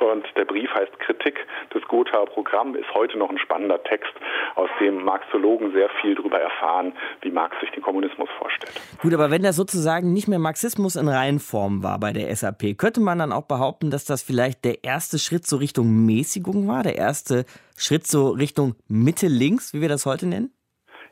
Und 0.00 0.26
der 0.36 0.44
Brief 0.44 0.70
heißt 0.72 0.98
Kritik 1.00 1.38
des 1.74 1.82
Gothaer 1.88 2.26
Programm, 2.26 2.74
ist 2.74 2.92
heute 2.94 3.18
noch 3.18 3.30
ein 3.30 3.38
spannender 3.38 3.82
Text, 3.84 4.12
aus 4.54 4.70
dem 4.80 5.02
Marxologen 5.04 5.72
sehr 5.72 5.88
viel 6.00 6.14
darüber 6.14 6.40
erfahren, 6.40 6.92
wie 7.22 7.30
Marx 7.30 7.58
sich 7.60 7.70
den 7.70 7.82
Kommunismus 7.82 8.28
vorstellt. 8.38 8.80
Gut, 9.02 9.14
aber 9.14 9.30
wenn 9.30 9.42
das 9.42 9.56
sozusagen 9.56 10.12
nicht 10.12 10.28
mehr 10.28 10.38
Marxismus 10.38 10.96
in 10.96 11.08
Reihenform 11.08 11.82
war 11.82 11.98
bei 11.98 12.12
der 12.12 12.34
SAP, 12.34 12.78
könnte 12.78 13.00
man 13.00 13.18
dann 13.18 13.32
auch 13.32 13.46
behaupten, 13.46 13.90
dass 13.90 14.04
das 14.04 14.22
vielleicht 14.22 14.64
der 14.64 14.84
erste 14.84 15.18
Schritt 15.18 15.46
so 15.46 15.56
Richtung 15.56 16.06
Mäßigung 16.06 16.68
war, 16.68 16.82
der 16.82 16.96
erste 16.96 17.44
Schritt 17.76 18.06
so 18.06 18.30
Richtung 18.30 18.74
Mitte-Links, 18.88 19.74
wie 19.74 19.80
wir 19.80 19.88
das 19.88 20.06
heute 20.06 20.26
nennen? 20.26 20.52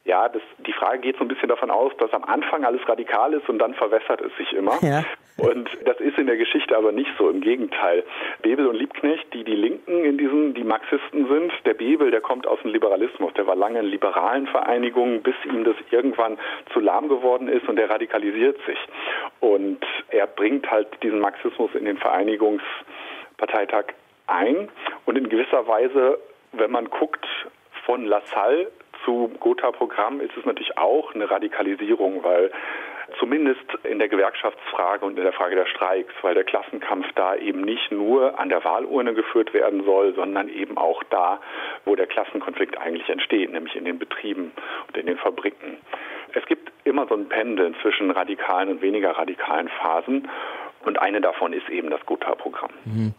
Ja, 0.07 0.29
das, 0.29 0.43
die 0.65 0.73
Frage 0.73 1.01
geht 1.01 1.17
so 1.17 1.25
ein 1.25 1.29
bisschen 1.29 1.49
davon 1.49 1.69
aus, 1.69 1.93
dass 1.99 2.13
am 2.13 2.23
Anfang 2.23 2.65
alles 2.65 2.81
radikal 2.89 3.35
ist 3.35 3.49
und 3.49 3.59
dann 3.59 3.75
verwässert 3.75 4.21
es 4.21 4.35
sich 4.37 4.53
immer. 4.53 4.79
Ja. 4.87 5.05
Und 5.39 5.69
das 5.85 6.01
ist 6.01 6.17
in 6.17 6.27
der 6.27 6.39
Geschichte 6.39 6.75
aber 6.77 6.93
nicht 6.93 7.11
so. 7.19 7.29
Im 7.29 7.43
Gegenteil. 7.43 8.05
Bebel 8.47 8.69
und 8.69 8.77
Liebknecht, 8.77 9.35
die 9.35 9.43
die 9.43 9.57
Linken 9.57 10.05
in 10.05 10.19
diesen, 10.19 10.55
die 10.55 10.63
Marxisten 10.63 11.27
sind, 11.27 11.53
der 11.65 11.75
Bebel, 11.75 12.13
der 12.13 12.21
kommt 12.21 12.47
aus 12.47 12.61
dem 12.63 12.71
Liberalismus. 12.71 13.35
Der 13.35 13.45
war 13.49 13.57
lange 13.57 13.81
in 13.81 13.87
liberalen 13.87 14.47
Vereinigungen, 14.47 15.21
bis 15.21 15.35
ihm 15.47 15.65
das 15.65 15.75
irgendwann 15.91 16.39
zu 16.73 16.79
lahm 16.79 17.09
geworden 17.09 17.49
ist 17.49 17.69
und 17.69 17.75
der 17.75 17.91
radikalisiert 17.91 18.57
sich. 18.65 18.79
Und 19.41 19.85
er 20.11 20.29
bringt 20.29 20.71
halt 20.71 20.87
diesen 21.03 21.19
Marxismus 21.19 21.75
in 21.75 21.87
den 21.87 21.99
Vereinigungsparteitag 21.99 23.87
ein. 24.29 24.69
Und 25.07 25.19
in 25.19 25.29
gewisser 25.29 25.67
Weise, 25.67 26.17
wenn 26.53 26.71
man 26.71 26.89
guckt, 26.89 27.27
von 27.85 28.05
Lassalle 28.05 28.71
zu 29.05 29.29
Gotha-Programm 29.41 30.21
ist 30.21 30.37
es 30.37 30.45
natürlich 30.45 30.79
auch 30.79 31.13
eine 31.17 31.29
Radikalisierung, 31.29 32.23
weil 32.23 32.53
zumindest 33.19 33.63
in 33.85 33.99
der 33.99 34.09
Gewerkschaftsfrage 34.09 35.05
und 35.05 35.17
in 35.17 35.25
der 35.25 35.33
Frage 35.33 35.57
der 35.57 35.67
Streiks, 35.67 36.13
weil 36.23 36.35
der 36.35 36.45
Klassenkampf 36.45 37.07
da 37.15 37.37
eben 37.37 37.63
nicht 37.63 37.91
nur 37.91 38.39
an 38.39 38.49
der 38.49 38.65
Wahlurne 38.65 39.15
geführt 39.15 39.55
werden 39.55 39.85
soll, 39.85 40.15
sondern 40.15 40.49
eben 40.49 40.77
auch 40.77 41.03
da, 41.11 41.41
wo 41.85 41.95
der 41.95 42.07
Klassenkonflikt 42.07 42.79
eigentlich 42.79 43.09
entsteht, 43.09 43.53
nämlich 43.53 43.77
in 43.77 43.85
den 43.85 43.99
Betrieben 43.99 44.53
und 44.89 44.97
in 44.97 45.07
den 45.07 45.17
Fabriken. 45.19 45.79
Es 46.35 46.45
gibt 46.47 46.71
immer 46.85 47.07
so 47.07 47.15
ein 47.15 47.29
Pendeln 47.29 47.75
zwischen 47.83 48.11
radikalen 48.11 48.69
und 48.69 48.83
weniger 48.83 49.13
radikalen 49.13 49.69
Phasen. 49.69 50.29
Und 50.87 51.01
eine 51.01 51.21
davon 51.21 51.53
ist 51.53 51.69
eben 51.69 51.91
das 51.91 52.01
Gotha-Programm. 52.07 52.71
Mhm. 52.85 53.15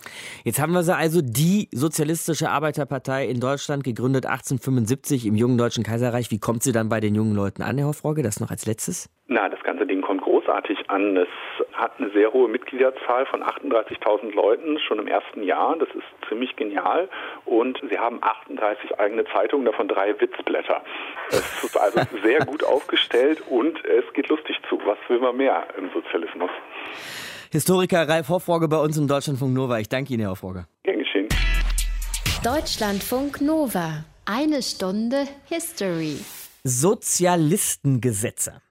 Jetzt 0.45 0.61
haben 0.61 0.71
wir 0.71 0.83
sie 0.83 0.95
also 0.95 1.21
die 1.21 1.67
Sozialistische 1.73 2.49
Arbeiterpartei 2.49 3.25
in 3.25 3.41
Deutschland, 3.41 3.83
gegründet 3.83 4.25
1875 4.25 5.25
im 5.25 5.35
jungen 5.35 5.57
Deutschen 5.57 5.83
Kaiserreich. 5.83 6.31
Wie 6.31 6.39
kommt 6.39 6.63
sie 6.63 6.71
dann 6.71 6.87
bei 6.87 7.01
den 7.01 7.13
jungen 7.13 7.35
Leuten 7.35 7.61
an, 7.61 7.77
Herr 7.77 7.87
Hofrogge? 7.87 8.23
Das 8.23 8.39
noch 8.39 8.51
als 8.51 8.65
letztes? 8.65 9.09
Na, 9.27 9.49
das 9.49 9.61
ganze 9.63 9.85
Ding 9.85 10.01
kommt 10.01 10.21
großartig 10.21 10.89
an. 10.89 11.17
Es 11.17 11.27
hat 11.73 11.99
eine 11.99 12.09
sehr 12.11 12.31
hohe 12.31 12.47
Mitgliederzahl 12.47 13.25
von 13.25 13.43
38.000 13.43 14.33
Leuten 14.33 14.79
schon 14.79 14.99
im 14.99 15.07
ersten 15.07 15.43
Jahr. 15.43 15.75
Das 15.77 15.89
ist 15.89 16.05
ziemlich 16.29 16.55
genial. 16.55 17.09
Und 17.43 17.81
sie 17.89 17.99
haben 17.99 18.19
38 18.21 18.97
eigene 18.97 19.25
Zeitungen, 19.25 19.65
davon 19.65 19.89
drei 19.89 20.17
Witzblätter. 20.21 20.81
Es 21.31 21.63
ist 21.65 21.77
also 21.77 21.99
sehr 22.23 22.45
gut 22.45 22.63
aufgestellt 22.63 23.43
und 23.49 23.83
es 23.83 24.05
geht 24.13 24.29
lustig 24.29 24.57
zu. 24.69 24.79
Was 24.85 24.97
will 25.09 25.19
man 25.19 25.35
mehr 25.35 25.67
im 25.77 25.89
Sozialismus? 25.91 26.49
Historiker 27.51 28.07
Ralf 28.09 28.29
Hofroge 28.29 28.67
bei 28.67 28.77
uns 28.77 28.97
im 28.97 29.07
Deutschlandfunk 29.07 29.53
Nova. 29.53 29.79
Ich 29.79 29.87
danke 29.87 30.13
Ihnen, 30.13 30.21
Herr 30.21 30.31
Hofroge. 30.31 30.67
Gern 30.83 30.99
geschehen. 30.99 31.29
Deutschlandfunk 32.43 33.39
Nova. 33.39 34.03
Eine 34.25 34.61
Stunde 34.61 35.25
History. 35.45 36.17
Sozialistengesetze. 36.65 38.61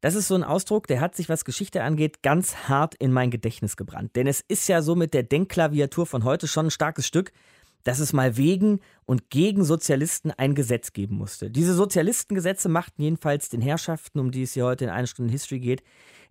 Das 0.00 0.14
ist 0.14 0.28
so 0.28 0.36
ein 0.36 0.44
Ausdruck, 0.44 0.86
der 0.86 1.00
hat 1.00 1.16
sich, 1.16 1.28
was 1.28 1.44
Geschichte 1.44 1.82
angeht, 1.82 2.22
ganz 2.22 2.68
hart 2.68 2.94
in 2.94 3.10
mein 3.10 3.32
Gedächtnis 3.32 3.76
gebrannt. 3.76 4.14
Denn 4.14 4.28
es 4.28 4.44
ist 4.46 4.68
ja 4.68 4.80
so 4.82 4.94
mit 4.94 5.12
der 5.14 5.24
Denkklaviatur 5.24 6.06
von 6.06 6.22
heute 6.22 6.46
schon 6.46 6.66
ein 6.66 6.70
starkes 6.70 7.06
Stück, 7.06 7.32
dass 7.82 7.98
es 7.98 8.12
mal 8.12 8.36
wegen 8.36 8.80
und 9.06 9.30
gegen 9.30 9.64
Sozialisten 9.64 10.30
ein 10.30 10.54
Gesetz 10.54 10.92
geben 10.92 11.16
musste. 11.16 11.50
Diese 11.50 11.74
Sozialistengesetze 11.74 12.68
machten 12.68 13.02
jedenfalls 13.02 13.48
den 13.48 13.60
Herrschaften, 13.60 14.20
um 14.20 14.30
die 14.30 14.42
es 14.42 14.52
hier 14.54 14.66
heute 14.66 14.84
in 14.84 14.90
einer 14.90 15.06
Stunde 15.06 15.32
History 15.32 15.58
geht, 15.58 15.82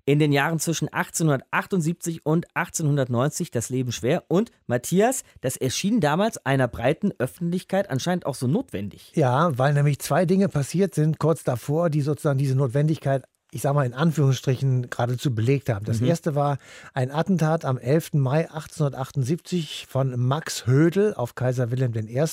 in 0.06 0.20
den 0.20 0.32
Jahren 0.32 0.60
zwischen 0.60 0.90
1878 0.90 2.26
und 2.26 2.46
1890 2.56 3.52
das 3.52 3.70
Leben 3.70 3.92
schwer. 3.92 4.24
Und 4.28 4.52
Matthias, 4.68 5.24
das 5.42 5.58
erschien 5.58 6.00
damals 6.00 6.46
einer 6.46 6.68
breiten 6.68 7.12
Öffentlichkeit 7.20 7.90
anscheinend 7.90 8.26
auch 8.26 8.36
so 8.36 8.48
notwendig. 8.48 9.12
Ja, 9.16 9.58
weil 9.58 9.74
nämlich 9.74 10.00
zwei 10.00 10.26
Dinge 10.26 10.50
passiert 10.50 10.96
sind 10.96 11.20
kurz 11.20 11.44
davor, 11.44 11.90
die 11.90 12.02
sozusagen 12.02 12.38
diese 12.38 12.56
Notwendigkeit 12.56 13.24
ich 13.54 13.62
sage 13.62 13.76
mal 13.76 13.86
in 13.86 13.94
Anführungsstrichen, 13.94 14.90
geradezu 14.90 15.34
belegt 15.34 15.70
haben. 15.70 15.86
Das 15.86 16.02
mhm. 16.02 16.08
erste 16.08 16.34
war 16.34 16.58
ein 16.94 17.12
Attentat 17.12 17.66
am 17.66 17.78
11. 17.78 18.14
Mai 18.14 18.50
1878 18.50 19.86
von 19.88 20.20
Max 20.20 20.66
Hödel 20.66 21.14
auf 21.14 21.36
Kaiser 21.36 21.70
Wilhelm 21.70 21.94
I. 21.96 22.26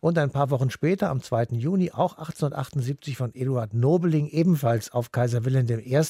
und 0.00 0.18
ein 0.18 0.30
paar 0.30 0.50
Wochen 0.50 0.70
später, 0.70 1.10
am 1.10 1.22
2. 1.22 1.48
Juni, 1.52 1.92
auch 1.92 2.18
1878 2.18 3.16
von 3.16 3.34
Eduard 3.34 3.72
Nobeling, 3.72 4.26
ebenfalls 4.26 4.92
auf 4.92 5.12
Kaiser 5.12 5.44
Wilhelm 5.44 5.68
I. 5.68 6.00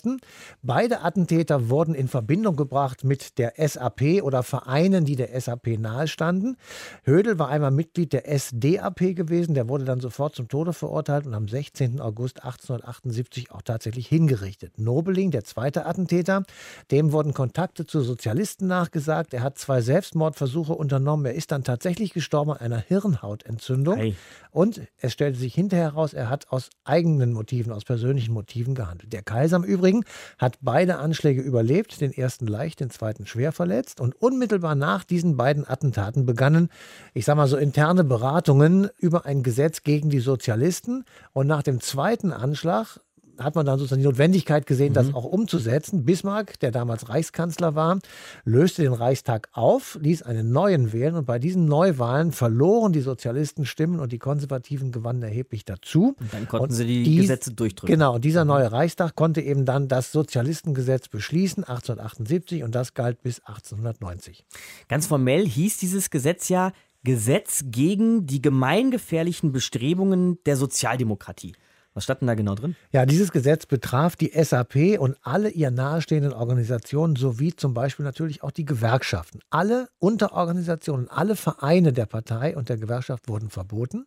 Beide 0.62 1.02
Attentäter 1.02 1.68
wurden 1.68 1.94
in 1.94 2.08
Verbindung 2.08 2.56
gebracht 2.56 3.04
mit 3.04 3.38
der 3.38 3.52
SAP 3.56 4.22
oder 4.22 4.42
Vereinen, 4.42 5.04
die 5.04 5.16
der 5.16 5.38
SAP 5.38 5.78
nahestanden. 5.78 6.56
Hödel 7.04 7.38
war 7.38 7.48
einmal 7.48 7.70
Mitglied 7.70 8.14
der 8.14 8.24
SDAP 8.26 9.14
gewesen, 9.14 9.54
der 9.54 9.68
wurde 9.68 9.84
dann 9.84 10.00
sofort 10.00 10.34
zum 10.34 10.48
Tode 10.48 10.72
verurteilt 10.72 11.26
und 11.26 11.34
am 11.34 11.48
16. 11.48 12.00
August 12.00 12.42
1878 12.42 13.50
auch 13.50 13.62
tatsächlich 13.62 14.08
hingerichtet 14.08 14.37
hingerichtet. 14.38 14.78
Nobeling, 14.78 15.30
der 15.30 15.44
zweite 15.44 15.86
Attentäter, 15.86 16.44
dem 16.90 17.12
wurden 17.12 17.34
Kontakte 17.34 17.86
zu 17.86 18.00
Sozialisten 18.00 18.66
nachgesagt. 18.66 19.34
Er 19.34 19.42
hat 19.42 19.58
zwei 19.58 19.80
Selbstmordversuche 19.80 20.72
unternommen. 20.72 21.26
Er 21.26 21.34
ist 21.34 21.52
dann 21.52 21.64
tatsächlich 21.64 22.12
gestorben 22.12 22.52
an 22.52 22.58
einer 22.58 22.78
Hirnhautentzündung. 22.78 23.96
Hey. 23.96 24.16
Und 24.50 24.80
es 24.98 25.12
stellte 25.12 25.38
sich 25.38 25.54
hinterher 25.54 25.92
heraus, 25.92 26.14
er 26.14 26.30
hat 26.30 26.50
aus 26.50 26.70
eigenen 26.84 27.32
Motiven, 27.32 27.72
aus 27.72 27.84
persönlichen 27.84 28.32
Motiven 28.32 28.74
gehandelt. 28.74 29.12
Der 29.12 29.22
Kaiser 29.22 29.56
im 29.56 29.64
Übrigen 29.64 30.04
hat 30.38 30.58
beide 30.60 30.98
Anschläge 30.98 31.42
überlebt, 31.42 32.00
den 32.00 32.12
ersten 32.12 32.46
leicht, 32.46 32.80
den 32.80 32.90
zweiten 32.90 33.26
schwer 33.26 33.52
verletzt. 33.52 34.00
Und 34.00 34.20
unmittelbar 34.20 34.74
nach 34.74 35.04
diesen 35.04 35.36
beiden 35.36 35.68
Attentaten 35.68 36.26
begannen, 36.26 36.70
ich 37.14 37.24
sage 37.24 37.36
mal 37.36 37.48
so, 37.48 37.56
interne 37.56 38.04
Beratungen 38.04 38.88
über 38.98 39.26
ein 39.26 39.42
Gesetz 39.42 39.82
gegen 39.82 40.10
die 40.10 40.20
Sozialisten. 40.20 41.04
Und 41.32 41.46
nach 41.46 41.62
dem 41.62 41.80
zweiten 41.80 42.32
Anschlag 42.32 43.00
hat 43.38 43.54
man 43.54 43.66
dann 43.66 43.78
sozusagen 43.78 44.00
die 44.00 44.06
Notwendigkeit 44.06 44.66
gesehen, 44.66 44.90
mhm. 44.90 44.94
das 44.94 45.14
auch 45.14 45.24
umzusetzen. 45.24 46.04
Bismarck, 46.04 46.58
der 46.60 46.70
damals 46.70 47.08
Reichskanzler 47.08 47.74
war, 47.74 47.98
löste 48.44 48.82
den 48.82 48.92
Reichstag 48.92 49.48
auf, 49.52 49.98
ließ 50.00 50.22
einen 50.22 50.50
neuen 50.50 50.92
wählen 50.92 51.14
und 51.14 51.26
bei 51.26 51.38
diesen 51.38 51.66
Neuwahlen 51.66 52.32
verloren 52.32 52.92
die 52.92 53.00
Sozialisten 53.00 53.64
Stimmen 53.64 54.00
und 54.00 54.12
die 54.12 54.18
Konservativen 54.18 54.92
gewannen 54.92 55.22
erheblich 55.22 55.64
dazu. 55.64 56.16
Und 56.18 56.32
dann 56.32 56.48
konnten 56.48 56.64
und 56.64 56.72
sie 56.72 56.86
die 56.86 57.02
dies, 57.04 57.22
Gesetze 57.22 57.52
durchdrücken. 57.52 57.94
Genau, 57.94 58.14
und 58.14 58.24
dieser 58.24 58.44
mhm. 58.44 58.48
neue 58.48 58.72
Reichstag 58.72 59.14
konnte 59.14 59.40
eben 59.40 59.64
dann 59.64 59.88
das 59.88 60.12
Sozialistengesetz 60.12 61.08
beschließen, 61.08 61.64
1878 61.64 62.62
und 62.62 62.74
das 62.74 62.94
galt 62.94 63.22
bis 63.22 63.40
1890. 63.40 64.44
Ganz 64.88 65.06
formell 65.06 65.46
hieß 65.46 65.78
dieses 65.78 66.10
Gesetz 66.10 66.48
ja 66.48 66.72
Gesetz 67.04 67.64
gegen 67.66 68.26
die 68.26 68.42
gemeingefährlichen 68.42 69.52
Bestrebungen 69.52 70.42
der 70.44 70.56
Sozialdemokratie. 70.56 71.54
Was 71.98 72.04
stand 72.04 72.20
denn 72.20 72.28
da 72.28 72.36
genau 72.36 72.54
drin? 72.54 72.76
Ja, 72.92 73.06
dieses 73.06 73.32
Gesetz 73.32 73.66
betraf 73.66 74.14
die 74.14 74.30
SAP 74.32 75.00
und 75.00 75.16
alle 75.22 75.48
ihr 75.48 75.72
nahestehenden 75.72 76.32
Organisationen 76.32 77.16
sowie 77.16 77.56
zum 77.56 77.74
Beispiel 77.74 78.04
natürlich 78.04 78.44
auch 78.44 78.52
die 78.52 78.64
Gewerkschaften. 78.64 79.40
Alle 79.50 79.88
Unterorganisationen, 79.98 81.08
alle 81.08 81.34
Vereine 81.34 81.92
der 81.92 82.06
Partei 82.06 82.56
und 82.56 82.68
der 82.68 82.76
Gewerkschaft 82.76 83.28
wurden 83.28 83.50
verboten. 83.50 84.06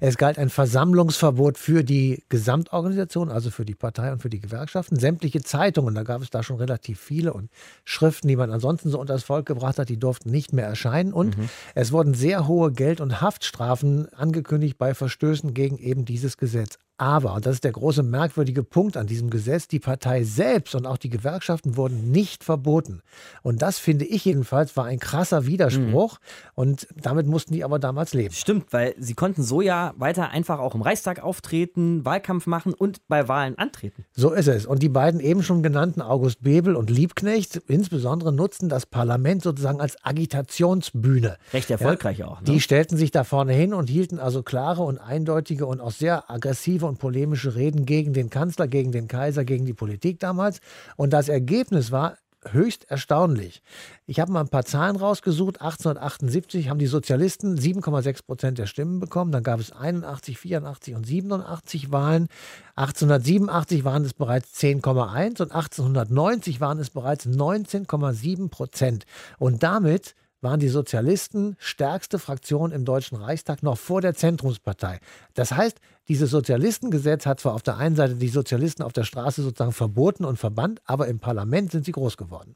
Es 0.00 0.16
galt 0.16 0.38
ein 0.38 0.48
Versammlungsverbot 0.48 1.58
für 1.58 1.84
die 1.84 2.24
Gesamtorganisation, 2.30 3.28
also 3.28 3.50
für 3.50 3.66
die 3.66 3.74
Partei 3.74 4.12
und 4.12 4.22
für 4.22 4.30
die 4.30 4.40
Gewerkschaften. 4.40 4.98
Sämtliche 4.98 5.42
Zeitungen, 5.42 5.94
da 5.94 6.04
gab 6.04 6.22
es 6.22 6.30
da 6.30 6.42
schon 6.42 6.56
relativ 6.56 6.98
viele 6.98 7.34
und 7.34 7.50
Schriften, 7.84 8.28
die 8.28 8.36
man 8.36 8.50
ansonsten 8.50 8.88
so 8.88 8.98
unter 8.98 9.12
das 9.12 9.24
Volk 9.24 9.44
gebracht 9.44 9.78
hat, 9.78 9.90
die 9.90 9.98
durften 9.98 10.30
nicht 10.30 10.54
mehr 10.54 10.66
erscheinen. 10.66 11.12
Und 11.12 11.36
mhm. 11.36 11.50
es 11.74 11.92
wurden 11.92 12.14
sehr 12.14 12.48
hohe 12.48 12.72
Geld- 12.72 13.02
und 13.02 13.20
Haftstrafen 13.20 14.10
angekündigt 14.14 14.78
bei 14.78 14.94
Verstößen 14.94 15.52
gegen 15.52 15.76
eben 15.76 16.06
dieses 16.06 16.38
Gesetz. 16.38 16.78
Aber, 16.98 17.25
und 17.34 17.46
das 17.46 17.54
ist 17.54 17.64
der 17.64 17.72
große 17.72 18.02
merkwürdige 18.02 18.62
Punkt 18.62 18.96
an 18.96 19.06
diesem 19.06 19.30
Gesetz, 19.30 19.68
die 19.68 19.78
Partei 19.78 20.24
selbst 20.24 20.74
und 20.74 20.86
auch 20.86 20.96
die 20.96 21.10
Gewerkschaften 21.10 21.76
wurden 21.76 22.10
nicht 22.10 22.44
verboten. 22.44 23.02
Und 23.42 23.62
das 23.62 23.78
finde 23.78 24.04
ich 24.04 24.24
jedenfalls 24.24 24.76
war 24.76 24.84
ein 24.84 24.98
krasser 24.98 25.46
Widerspruch. 25.46 26.18
Mhm. 26.18 26.26
Und 26.54 26.88
damit 26.94 27.26
mussten 27.26 27.52
die 27.52 27.64
aber 27.64 27.78
damals 27.78 28.14
leben. 28.14 28.34
Stimmt, 28.34 28.72
weil 28.72 28.94
sie 28.98 29.14
konnten 29.14 29.42
so 29.42 29.60
ja 29.60 29.94
weiter 29.96 30.30
einfach 30.30 30.58
auch 30.58 30.74
im 30.74 30.82
Reichstag 30.82 31.22
auftreten, 31.22 32.04
Wahlkampf 32.04 32.46
machen 32.46 32.74
und 32.74 33.06
bei 33.08 33.28
Wahlen 33.28 33.58
antreten. 33.58 34.04
So 34.12 34.32
ist 34.32 34.48
es. 34.48 34.66
Und 34.66 34.82
die 34.82 34.88
beiden 34.88 35.20
eben 35.20 35.42
schon 35.42 35.62
genannten 35.62 36.02
August 36.02 36.42
Bebel 36.42 36.76
und 36.76 36.90
Liebknecht 36.90 37.56
insbesondere 37.68 38.32
nutzten 38.32 38.68
das 38.68 38.86
Parlament 38.86 39.42
sozusagen 39.42 39.80
als 39.80 39.96
Agitationsbühne. 40.04 41.36
Recht 41.52 41.70
erfolgreich 41.70 42.18
ja, 42.18 42.28
auch. 42.28 42.40
Ne? 42.40 42.46
Die 42.46 42.60
stellten 42.60 42.96
sich 42.96 43.10
da 43.10 43.24
vorne 43.24 43.52
hin 43.52 43.74
und 43.74 43.88
hielten 43.88 44.18
also 44.18 44.42
klare 44.42 44.82
und 44.82 44.98
eindeutige 44.98 45.66
und 45.66 45.80
auch 45.80 45.90
sehr 45.90 46.30
aggressive 46.30 46.86
und 46.86 46.98
polemische 47.16 47.54
Reden 47.54 47.86
gegen 47.86 48.12
den 48.12 48.28
Kanzler, 48.28 48.68
gegen 48.68 48.92
den 48.92 49.08
Kaiser, 49.08 49.46
gegen 49.46 49.64
die 49.64 49.72
Politik 49.72 50.20
damals. 50.20 50.60
Und 50.96 51.14
das 51.14 51.30
Ergebnis 51.30 51.90
war 51.90 52.18
höchst 52.52 52.90
erstaunlich. 52.90 53.62
Ich 54.04 54.20
habe 54.20 54.30
mal 54.30 54.40
ein 54.40 54.50
paar 54.50 54.66
Zahlen 54.66 54.96
rausgesucht. 54.96 55.62
1878 55.62 56.68
haben 56.68 56.78
die 56.78 56.86
Sozialisten 56.86 57.58
7,6 57.58 58.26
Prozent 58.26 58.58
der 58.58 58.66
Stimmen 58.66 59.00
bekommen. 59.00 59.32
Dann 59.32 59.42
gab 59.42 59.60
es 59.60 59.72
81, 59.72 60.38
84 60.38 60.94
und 60.94 61.06
87 61.06 61.90
Wahlen. 61.90 62.28
1887 62.74 63.84
waren 63.84 64.04
es 64.04 64.12
bereits 64.12 64.52
10,1 64.60 65.40
und 65.40 65.52
1890 65.52 66.60
waren 66.60 66.78
es 66.78 66.90
bereits 66.90 67.26
19,7 67.26 68.50
Prozent. 68.50 69.06
Und 69.38 69.62
damit 69.62 70.14
waren 70.42 70.60
die 70.60 70.68
Sozialisten 70.68 71.56
stärkste 71.58 72.18
Fraktion 72.18 72.72
im 72.72 72.84
Deutschen 72.84 73.16
Reichstag 73.16 73.62
noch 73.62 73.78
vor 73.78 74.02
der 74.02 74.14
Zentrumspartei. 74.14 75.00
Das 75.32 75.52
heißt, 75.52 75.80
dieses 76.08 76.30
Sozialistengesetz 76.30 77.26
hat 77.26 77.40
zwar 77.40 77.54
auf 77.54 77.62
der 77.62 77.76
einen 77.76 77.96
Seite 77.96 78.14
die 78.14 78.28
Sozialisten 78.28 78.82
auf 78.82 78.92
der 78.92 79.04
Straße 79.04 79.42
sozusagen 79.42 79.72
verboten 79.72 80.24
und 80.24 80.38
verbannt, 80.38 80.80
aber 80.84 81.08
im 81.08 81.18
Parlament 81.18 81.72
sind 81.72 81.84
sie 81.84 81.92
groß 81.92 82.16
geworden. 82.16 82.54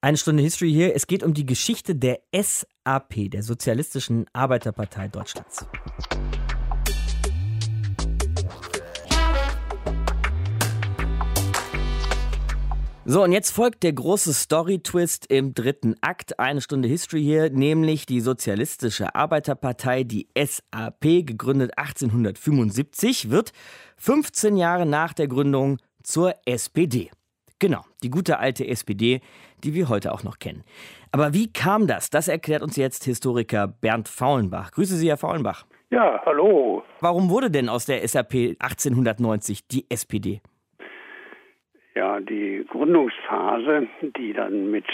Eine 0.00 0.16
Stunde 0.16 0.42
History 0.42 0.70
hier. 0.70 0.94
Es 0.94 1.08
geht 1.08 1.24
um 1.24 1.34
die 1.34 1.46
Geschichte 1.46 1.96
der 1.96 2.20
SAP, 2.32 3.30
der 3.30 3.42
Sozialistischen 3.42 4.26
Arbeiterpartei 4.32 5.08
Deutschlands. 5.08 5.66
So, 13.10 13.22
und 13.24 13.32
jetzt 13.32 13.52
folgt 13.52 13.84
der 13.84 13.94
große 13.94 14.34
Story-Twist 14.34 15.32
im 15.32 15.54
dritten 15.54 15.94
Akt. 16.02 16.38
Eine 16.38 16.60
Stunde 16.60 16.88
History 16.88 17.22
hier, 17.22 17.48
nämlich 17.48 18.04
die 18.04 18.20
Sozialistische 18.20 19.14
Arbeiterpartei, 19.14 20.04
die 20.04 20.28
SAP, 20.36 21.24
gegründet 21.24 21.78
1875, 21.78 23.30
wird 23.30 23.52
15 23.96 24.58
Jahre 24.58 24.84
nach 24.84 25.14
der 25.14 25.26
Gründung 25.26 25.78
zur 26.02 26.34
SPD. 26.44 27.10
Genau, 27.58 27.80
die 28.02 28.10
gute 28.10 28.40
alte 28.40 28.66
SPD, 28.66 29.22
die 29.64 29.72
wir 29.72 29.88
heute 29.88 30.12
auch 30.12 30.22
noch 30.22 30.38
kennen. 30.38 30.62
Aber 31.10 31.32
wie 31.32 31.50
kam 31.50 31.86
das? 31.86 32.10
Das 32.10 32.28
erklärt 32.28 32.60
uns 32.60 32.76
jetzt 32.76 33.04
Historiker 33.04 33.68
Bernd 33.68 34.10
Faulenbach. 34.10 34.72
Grüße 34.72 34.96
Sie, 34.96 35.08
Herr 35.08 35.16
Faulenbach. 35.16 35.64
Ja, 35.88 36.20
hallo. 36.26 36.82
Warum 37.00 37.30
wurde 37.30 37.50
denn 37.50 37.70
aus 37.70 37.86
der 37.86 38.06
SAP 38.06 38.56
1890 38.58 39.66
die 39.66 39.90
SPD? 39.90 40.42
Ja 41.98 42.20
die 42.20 42.64
Gründungsphase, 42.70 43.88
die 44.16 44.32
dann 44.32 44.70
mit 44.70 44.86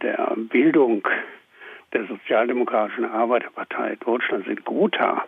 der 0.00 0.34
Bildung 0.36 1.06
der 1.92 2.06
Sozialdemokratischen 2.06 3.04
Arbeiterpartei 3.04 3.96
Deutschlands 3.96 4.46
in 4.46 4.62
Gotha 4.64 5.24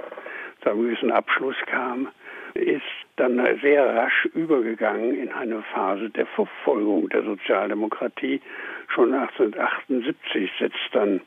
zu 0.62 0.70
einem 0.70 0.82
gewissen 0.82 1.10
Abschluss 1.10 1.56
kam, 1.66 2.08
ist 2.54 2.82
dann 3.16 3.44
sehr 3.60 3.84
rasch 3.96 4.26
übergegangen 4.34 5.18
in 5.18 5.32
eine 5.32 5.62
Phase 5.74 6.10
der 6.10 6.26
Verfolgung 6.26 7.08
der 7.08 7.24
Sozialdemokratie. 7.24 8.40
Schon 8.88 9.12
1878 9.12 10.50
setzt 10.60 10.88
dann 10.92 11.20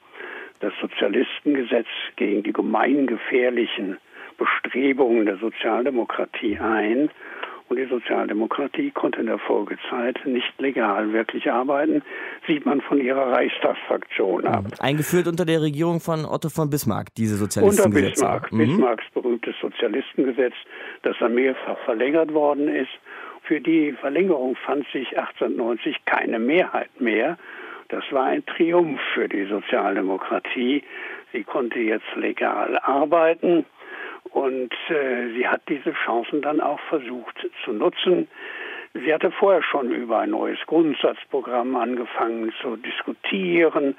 das 0.61 0.73
Sozialistengesetz 0.79 1.87
gegen 2.15 2.43
die 2.43 2.53
gemeingefährlichen 2.53 3.97
Bestrebungen 4.37 5.25
der 5.25 5.37
Sozialdemokratie 5.37 6.57
ein 6.57 7.09
und 7.69 7.77
die 7.77 7.85
Sozialdemokratie 7.85 8.91
konnte 8.91 9.19
in 9.19 9.25
der 9.27 9.39
Folgezeit 9.39 10.19
nicht 10.25 10.53
legal 10.59 11.11
wirklich 11.11 11.51
arbeiten, 11.51 12.01
sieht 12.47 12.65
man 12.65 12.81
von 12.81 12.99
ihrer 12.99 13.31
Reichstagsfraktion 13.31 14.45
ab. 14.45 14.65
Eingeführt 14.79 15.27
unter 15.27 15.45
der 15.45 15.61
Regierung 15.61 15.99
von 15.99 16.25
Otto 16.25 16.49
von 16.49 16.69
Bismarck, 16.69 17.13
diese 17.15 17.35
Sozialistengesetze. 17.35 17.87
Unter 17.87 18.09
Bismarck, 18.09 18.51
mhm. 18.53 18.57
Bismarcks 18.59 19.05
berühmtes 19.13 19.55
Sozialistengesetz, 19.61 20.53
das 21.03 21.15
dann 21.19 21.35
mehrfach 21.35 21.77
verlängert 21.85 22.33
worden 22.33 22.67
ist. 22.69 22.91
Für 23.43 23.61
die 23.61 23.93
Verlängerung 23.93 24.55
fand 24.65 24.85
sich 24.91 25.17
1890 25.17 26.05
keine 26.05 26.39
Mehrheit 26.39 26.89
mehr. 26.99 27.37
Das 27.89 28.03
war 28.11 28.25
ein 28.25 28.45
Triumph 28.45 28.99
für 29.13 29.29
die 29.29 29.45
Sozialdemokratie. 29.45 30.83
Sie 31.31 31.43
konnte 31.43 31.79
jetzt 31.79 32.15
legal 32.15 32.77
arbeiten. 32.79 33.65
Und 34.31 34.73
äh, 34.89 35.29
sie 35.33 35.47
hat 35.47 35.61
diese 35.67 35.93
Chancen 36.05 36.41
dann 36.41 36.61
auch 36.61 36.79
versucht 36.89 37.47
zu 37.63 37.71
nutzen. 37.73 38.27
Sie 38.93 39.13
hatte 39.13 39.31
vorher 39.31 39.61
schon 39.63 39.91
über 39.91 40.19
ein 40.19 40.31
neues 40.31 40.59
Grundsatzprogramm 40.65 41.75
angefangen 41.75 42.51
zu 42.61 42.77
diskutieren, 42.77 43.95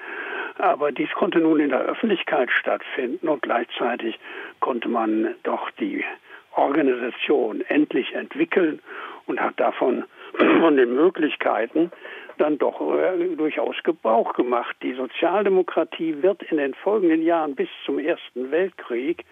aber 0.57 0.91
dies 0.91 1.11
konnte 1.13 1.39
nun 1.39 1.61
in 1.61 1.71
der 1.71 1.83
Öffentlichkeit 1.83 2.51
stattfinden 2.51 3.29
und 3.29 3.43
gleichzeitig 3.43 4.19
konnte 4.61 4.89
man 4.89 5.35
doch 5.45 5.71
die 5.73 6.05
Organisation 6.57 7.61
endlich 7.69 8.15
entwickeln 8.15 8.81
und 9.27 9.41
hat 9.41 9.61
davon 9.61 10.05
von 10.61 10.77
den 10.77 10.95
Möglichkeiten 10.95 11.93
dann 12.39 12.59
doch 12.59 12.81
äh, 12.81 13.37
durchaus 13.37 13.77
Gebrauch 13.85 14.33
gemacht. 14.35 14.77
Die 14.83 14.95
Sozialdemokratie 14.95 16.23
wird 16.23 16.43
in 16.45 16.57
den 16.57 16.75
folgenden 16.75 17.23
Jahren 17.23 17.55
bis 17.55 17.69
zum 17.85 17.99
Ersten 17.99 18.51
Weltkrieg 18.51 19.25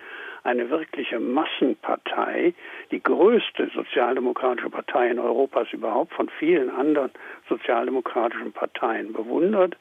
eine 0.46 0.70
wirkliche 0.70 1.18
Massenpartei, 1.18 2.54
die 2.92 3.02
größte 3.02 3.68
sozialdemokratische 3.74 4.70
Partei 4.70 5.11
in 5.11 5.18
Europas 5.18 5.66
überhaupt 5.72 6.14
von 6.14 6.28
vielen 6.38 6.70
anderen 6.70 7.11
sozialdemokratischen 7.48 8.52
Parteien 8.52 9.12
bewundert. 9.12 9.76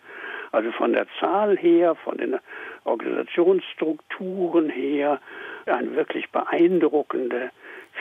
Also 0.51 0.71
von 0.71 0.93
der 0.93 1.05
Zahl 1.19 1.55
her, 1.57 1.95
von 1.95 2.17
den 2.17 2.37
Organisationsstrukturen 2.83 4.69
her, 4.69 5.19
eine 5.67 5.95
wirklich 5.95 6.29
beeindruckende, 6.31 7.51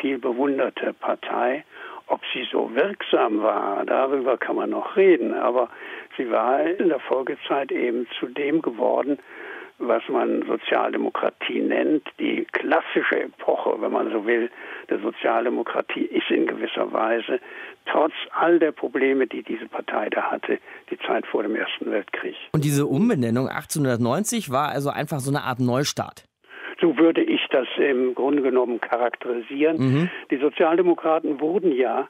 viel 0.00 0.18
bewunderte 0.18 0.94
Partei. 0.94 1.64
Ob 2.07 2.20
sie 2.33 2.46
so 2.50 2.74
wirksam 2.74 3.42
war, 3.42 3.85
darüber 3.85 4.37
kann 4.38 4.57
man 4.57 4.70
noch 4.70 4.96
reden, 4.96 5.35
aber 5.35 5.68
sie 6.16 6.31
war 6.31 6.62
in 6.62 6.88
der 6.88 7.00
Folgezeit 7.00 7.72
eben 7.72 8.07
zu 8.18 8.27
dem 8.27 8.62
geworden, 8.62 9.18
was 9.88 10.03
man 10.09 10.44
Sozialdemokratie 10.47 11.61
nennt. 11.61 12.07
Die 12.18 12.47
klassische 12.53 13.23
Epoche, 13.23 13.81
wenn 13.81 13.92
man 13.92 14.11
so 14.11 14.27
will, 14.27 14.51
der 14.88 15.01
Sozialdemokratie 15.01 16.05
ist 16.05 16.31
in 16.31 16.47
gewisser 16.47 16.92
Weise, 16.92 17.40
trotz 17.87 18.12
all 18.33 18.59
der 18.59 18.73
Probleme, 18.73 19.27
die 19.27 19.42
diese 19.42 19.66
Partei 19.66 20.09
da 20.11 20.31
hatte, 20.31 20.59
die 20.90 20.99
Zeit 20.99 21.27
vor 21.27 21.42
dem 21.42 21.55
Ersten 21.57 21.90
Weltkrieg. 21.90 22.37
Und 22.53 22.64
diese 22.64 22.87
Umbenennung 22.87 23.49
1890 23.49 24.51
war 24.51 24.70
also 24.70 24.90
einfach 24.90 25.20
so 25.20 25.31
eine 25.31 25.42
Art 25.42 25.61
Neustart. 25.61 26.25
So 26.81 26.99
würde 26.99 27.23
ich 27.23 27.40
das 27.51 27.66
im 27.79 28.14
Grunde 28.14 28.42
genommen 28.42 28.81
charakterisieren. 28.81 29.77
Mhm. 29.79 30.11
Die 30.31 30.38
Sozialdemokraten 30.38 31.40
wurden 31.40 31.73
ja 31.73 32.09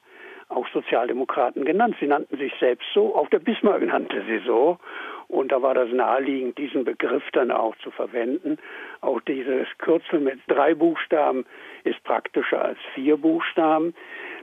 auch 0.48 0.66
Sozialdemokraten 0.72 1.64
genannt. 1.64 1.96
Sie 2.00 2.06
nannten 2.06 2.36
sich 2.36 2.52
selbst 2.60 2.86
so, 2.94 3.14
auch 3.14 3.28
der 3.28 3.38
Bismarck 3.38 3.82
nannte 3.82 4.22
sie 4.26 4.40
so. 4.46 4.78
Und 5.28 5.52
da 5.52 5.62
war 5.62 5.74
das 5.74 5.90
naheliegend, 5.90 6.58
diesen 6.58 6.84
Begriff 6.84 7.22
dann 7.32 7.50
auch 7.50 7.76
zu 7.76 7.90
verwenden. 7.90 8.58
Auch 9.00 9.20
dieses 9.20 9.66
Kürzel 9.78 10.20
mit 10.20 10.40
drei 10.48 10.74
Buchstaben 10.74 11.44
ist 11.84 12.02
praktischer 12.04 12.64
als 12.64 12.78
vier 12.94 13.16
Buchstaben. 13.16 13.94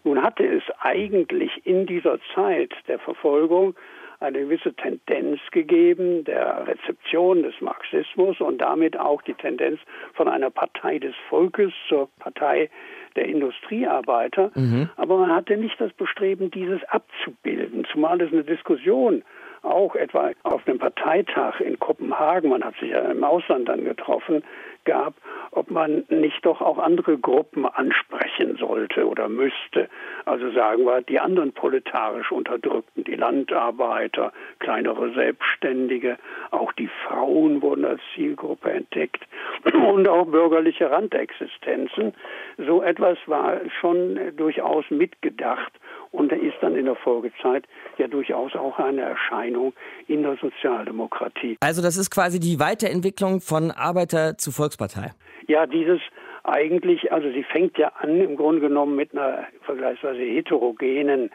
Nun 0.03 0.21
hatte 0.21 0.45
es 0.45 0.63
eigentlich 0.79 1.65
in 1.65 1.85
dieser 1.85 2.19
Zeit 2.33 2.73
der 2.87 2.99
Verfolgung 2.99 3.75
eine 4.21 4.39
gewisse 4.39 4.73
Tendenz 4.73 5.39
gegeben 5.51 6.23
der 6.23 6.67
Rezeption 6.67 7.41
des 7.41 7.59
Marxismus 7.59 8.39
und 8.39 8.59
damit 8.59 8.97
auch 8.97 9.21
die 9.23 9.33
Tendenz 9.33 9.79
von 10.13 10.27
einer 10.27 10.51
Partei 10.51 10.99
des 10.99 11.15
Volkes 11.27 11.73
zur 11.89 12.07
Partei 12.19 12.69
der 13.15 13.25
Industriearbeiter. 13.25 14.51
Mhm. 14.53 14.89
Aber 14.95 15.17
man 15.17 15.33
hatte 15.33 15.57
nicht 15.57 15.81
das 15.81 15.91
Bestreben, 15.93 16.51
dieses 16.51 16.83
abzubilden, 16.85 17.85
zumal 17.91 18.21
es 18.21 18.31
eine 18.31 18.43
Diskussion 18.43 19.23
auch 19.63 19.95
etwa 19.95 20.31
auf 20.43 20.67
einem 20.67 20.79
Parteitag 20.79 21.59
in 21.59 21.79
Kopenhagen, 21.79 22.49
man 22.49 22.63
hat 22.63 22.75
sich 22.79 22.91
ja 22.91 23.11
im 23.11 23.23
Ausland 23.23 23.69
dann 23.69 23.83
getroffen, 23.83 24.43
gab, 24.85 25.13
ob 25.51 25.69
man 25.69 26.05
nicht 26.09 26.45
doch 26.45 26.61
auch 26.61 26.77
andere 26.77 27.17
Gruppen 27.17 27.65
ansprechen 27.65 28.57
sollte 28.57 29.07
oder 29.07 29.29
müsste. 29.29 29.89
Also 30.25 30.51
sagen 30.51 30.85
wir, 30.85 31.01
die 31.01 31.19
anderen 31.19 31.53
proletarisch 31.53 32.31
Unterdrückten, 32.31 33.03
die 33.03 33.15
Landarbeiter, 33.15 34.31
kleinere 34.59 35.13
Selbstständige, 35.13 36.17
auch 36.51 36.71
die 36.73 36.89
Frauen 37.05 37.61
wurden 37.61 37.85
als 37.85 38.01
Zielgruppe 38.15 38.71
entdeckt 38.71 39.27
und 39.73 40.07
auch 40.07 40.25
bürgerliche 40.25 40.89
Randexistenzen. 40.89 42.13
So 42.57 42.81
etwas 42.81 43.17
war 43.27 43.61
schon 43.79 44.35
durchaus 44.35 44.89
mitgedacht 44.89 45.73
und 46.11 46.31
ist 46.31 46.55
dann 46.61 46.75
in 46.75 46.85
der 46.85 46.95
Folgezeit 46.95 47.65
ja 47.97 48.07
durchaus 48.07 48.55
auch 48.55 48.77
eine 48.79 49.01
Erscheinung 49.01 49.73
in 50.07 50.23
der 50.23 50.37
Sozialdemokratie. 50.37 51.57
Also 51.61 51.81
das 51.81 51.97
ist 51.97 52.09
quasi 52.11 52.39
die 52.39 52.59
Weiterentwicklung 52.59 53.41
von 53.41 53.71
Arbeiter 53.71 54.37
zu 54.37 54.51
Volkspartei. 54.51 55.11
Ja, 55.47 55.65
dieses 55.65 56.01
eigentlich, 56.43 57.11
also 57.11 57.29
sie 57.31 57.43
fängt 57.43 57.77
ja 57.77 57.91
an 57.99 58.19
im 58.19 58.35
Grunde 58.35 58.61
genommen 58.61 58.95
mit 58.95 59.13
einer 59.13 59.47
vergleichsweise 59.61 60.21
heterogenen 60.21 61.29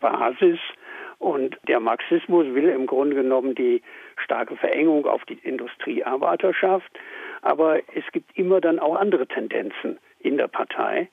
Basis. 0.00 0.58
Und 1.18 1.56
der 1.68 1.80
Marxismus 1.80 2.46
will 2.54 2.68
im 2.68 2.86
Grunde 2.86 3.16
genommen 3.16 3.54
die 3.54 3.82
starke 4.16 4.56
Verengung 4.56 5.06
auf 5.06 5.24
die 5.24 5.38
Industriearbeiterschaft. 5.42 6.90
Aber 7.42 7.78
es 7.94 8.04
gibt 8.12 8.36
immer 8.36 8.60
dann 8.60 8.78
auch 8.78 8.96
andere 8.96 9.26
Tendenzen 9.26 9.98
in 10.20 10.36
der 10.36 10.48
Partei. 10.48 11.08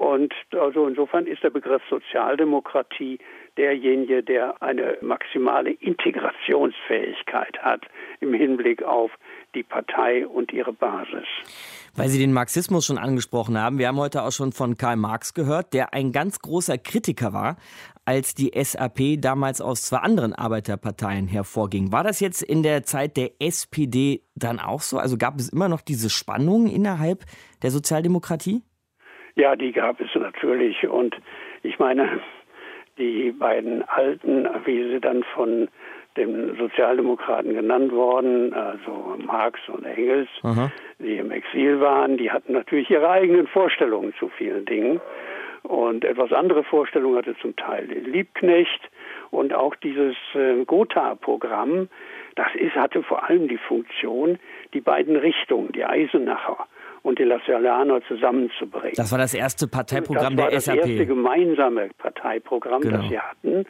Und 0.00 0.32
also 0.58 0.86
insofern 0.86 1.26
ist 1.26 1.42
der 1.42 1.50
Begriff 1.50 1.82
Sozialdemokratie 1.90 3.18
derjenige, 3.58 4.22
der 4.22 4.62
eine 4.62 4.96
maximale 5.02 5.72
Integrationsfähigkeit 5.72 7.58
hat 7.58 7.82
im 8.20 8.32
Hinblick 8.32 8.82
auf 8.82 9.10
die 9.54 9.62
Partei 9.62 10.26
und 10.26 10.54
ihre 10.54 10.72
Basis. 10.72 11.26
Weil 11.94 12.08
Sie 12.08 12.18
den 12.18 12.32
Marxismus 12.32 12.86
schon 12.86 12.96
angesprochen 12.96 13.60
haben, 13.60 13.76
wir 13.76 13.88
haben 13.88 13.98
heute 13.98 14.22
auch 14.22 14.32
schon 14.32 14.52
von 14.52 14.78
Karl 14.78 14.96
Marx 14.96 15.34
gehört, 15.34 15.74
der 15.74 15.92
ein 15.92 16.12
ganz 16.12 16.38
großer 16.38 16.78
Kritiker 16.78 17.34
war, 17.34 17.58
als 18.06 18.34
die 18.34 18.52
SAP 18.54 19.20
damals 19.20 19.60
aus 19.60 19.82
zwei 19.82 19.98
anderen 19.98 20.32
Arbeiterparteien 20.32 21.28
hervorging. 21.28 21.92
War 21.92 22.04
das 22.04 22.20
jetzt 22.20 22.42
in 22.42 22.62
der 22.62 22.84
Zeit 22.84 23.18
der 23.18 23.32
SPD 23.38 24.22
dann 24.34 24.60
auch 24.60 24.80
so? 24.80 24.96
Also 24.96 25.18
gab 25.18 25.38
es 25.38 25.50
immer 25.50 25.68
noch 25.68 25.82
diese 25.82 26.08
Spannungen 26.08 26.68
innerhalb 26.68 27.26
der 27.62 27.70
Sozialdemokratie? 27.70 28.62
Ja, 29.34 29.56
die 29.56 29.72
gab 29.72 30.00
es 30.00 30.14
natürlich. 30.14 30.86
Und 30.86 31.16
ich 31.62 31.78
meine, 31.78 32.20
die 32.98 33.32
beiden 33.32 33.82
Alten, 33.88 34.48
wie 34.64 34.90
sie 34.90 35.00
dann 35.00 35.24
von 35.34 35.68
den 36.16 36.56
Sozialdemokraten 36.56 37.54
genannt 37.54 37.92
worden, 37.92 38.52
also 38.52 39.16
Marx 39.24 39.60
und 39.68 39.84
Engels, 39.84 40.28
Aha. 40.42 40.70
die 40.98 41.16
im 41.16 41.30
Exil 41.30 41.80
waren, 41.80 42.16
die 42.16 42.30
hatten 42.30 42.52
natürlich 42.52 42.90
ihre 42.90 43.08
eigenen 43.08 43.46
Vorstellungen 43.46 44.12
zu 44.18 44.28
vielen 44.28 44.64
Dingen. 44.64 45.00
Und 45.62 46.04
etwas 46.04 46.32
andere 46.32 46.64
Vorstellungen 46.64 47.18
hatte 47.18 47.36
zum 47.36 47.54
Teil 47.54 47.84
Liebknecht 47.84 48.80
und 49.30 49.52
auch 49.54 49.74
dieses 49.76 50.16
äh, 50.34 50.64
Gotha-Programm, 50.64 51.88
das 52.34 52.48
ist, 52.54 52.74
hatte 52.74 53.02
vor 53.02 53.28
allem 53.28 53.46
die 53.46 53.58
Funktion, 53.58 54.38
die 54.72 54.80
beiden 54.80 55.16
Richtungen, 55.16 55.72
die 55.72 55.84
Eisenacher 55.84 56.66
und 57.02 57.18
die 57.18 57.24
Lassallaner 57.24 58.00
zusammenzubringen. 58.06 58.94
Das 58.96 59.10
war 59.12 59.18
das 59.18 59.34
erste 59.34 59.66
Parteiprogramm 59.68 60.36
der 60.36 60.60
SAP. 60.60 60.76
Das 60.76 60.88
erste 60.88 61.06
gemeinsame 61.06 61.90
Parteiprogramm, 61.98 62.82
genau. 62.82 62.98
das 62.98 63.08
sie 63.08 63.18
hatten. 63.18 63.66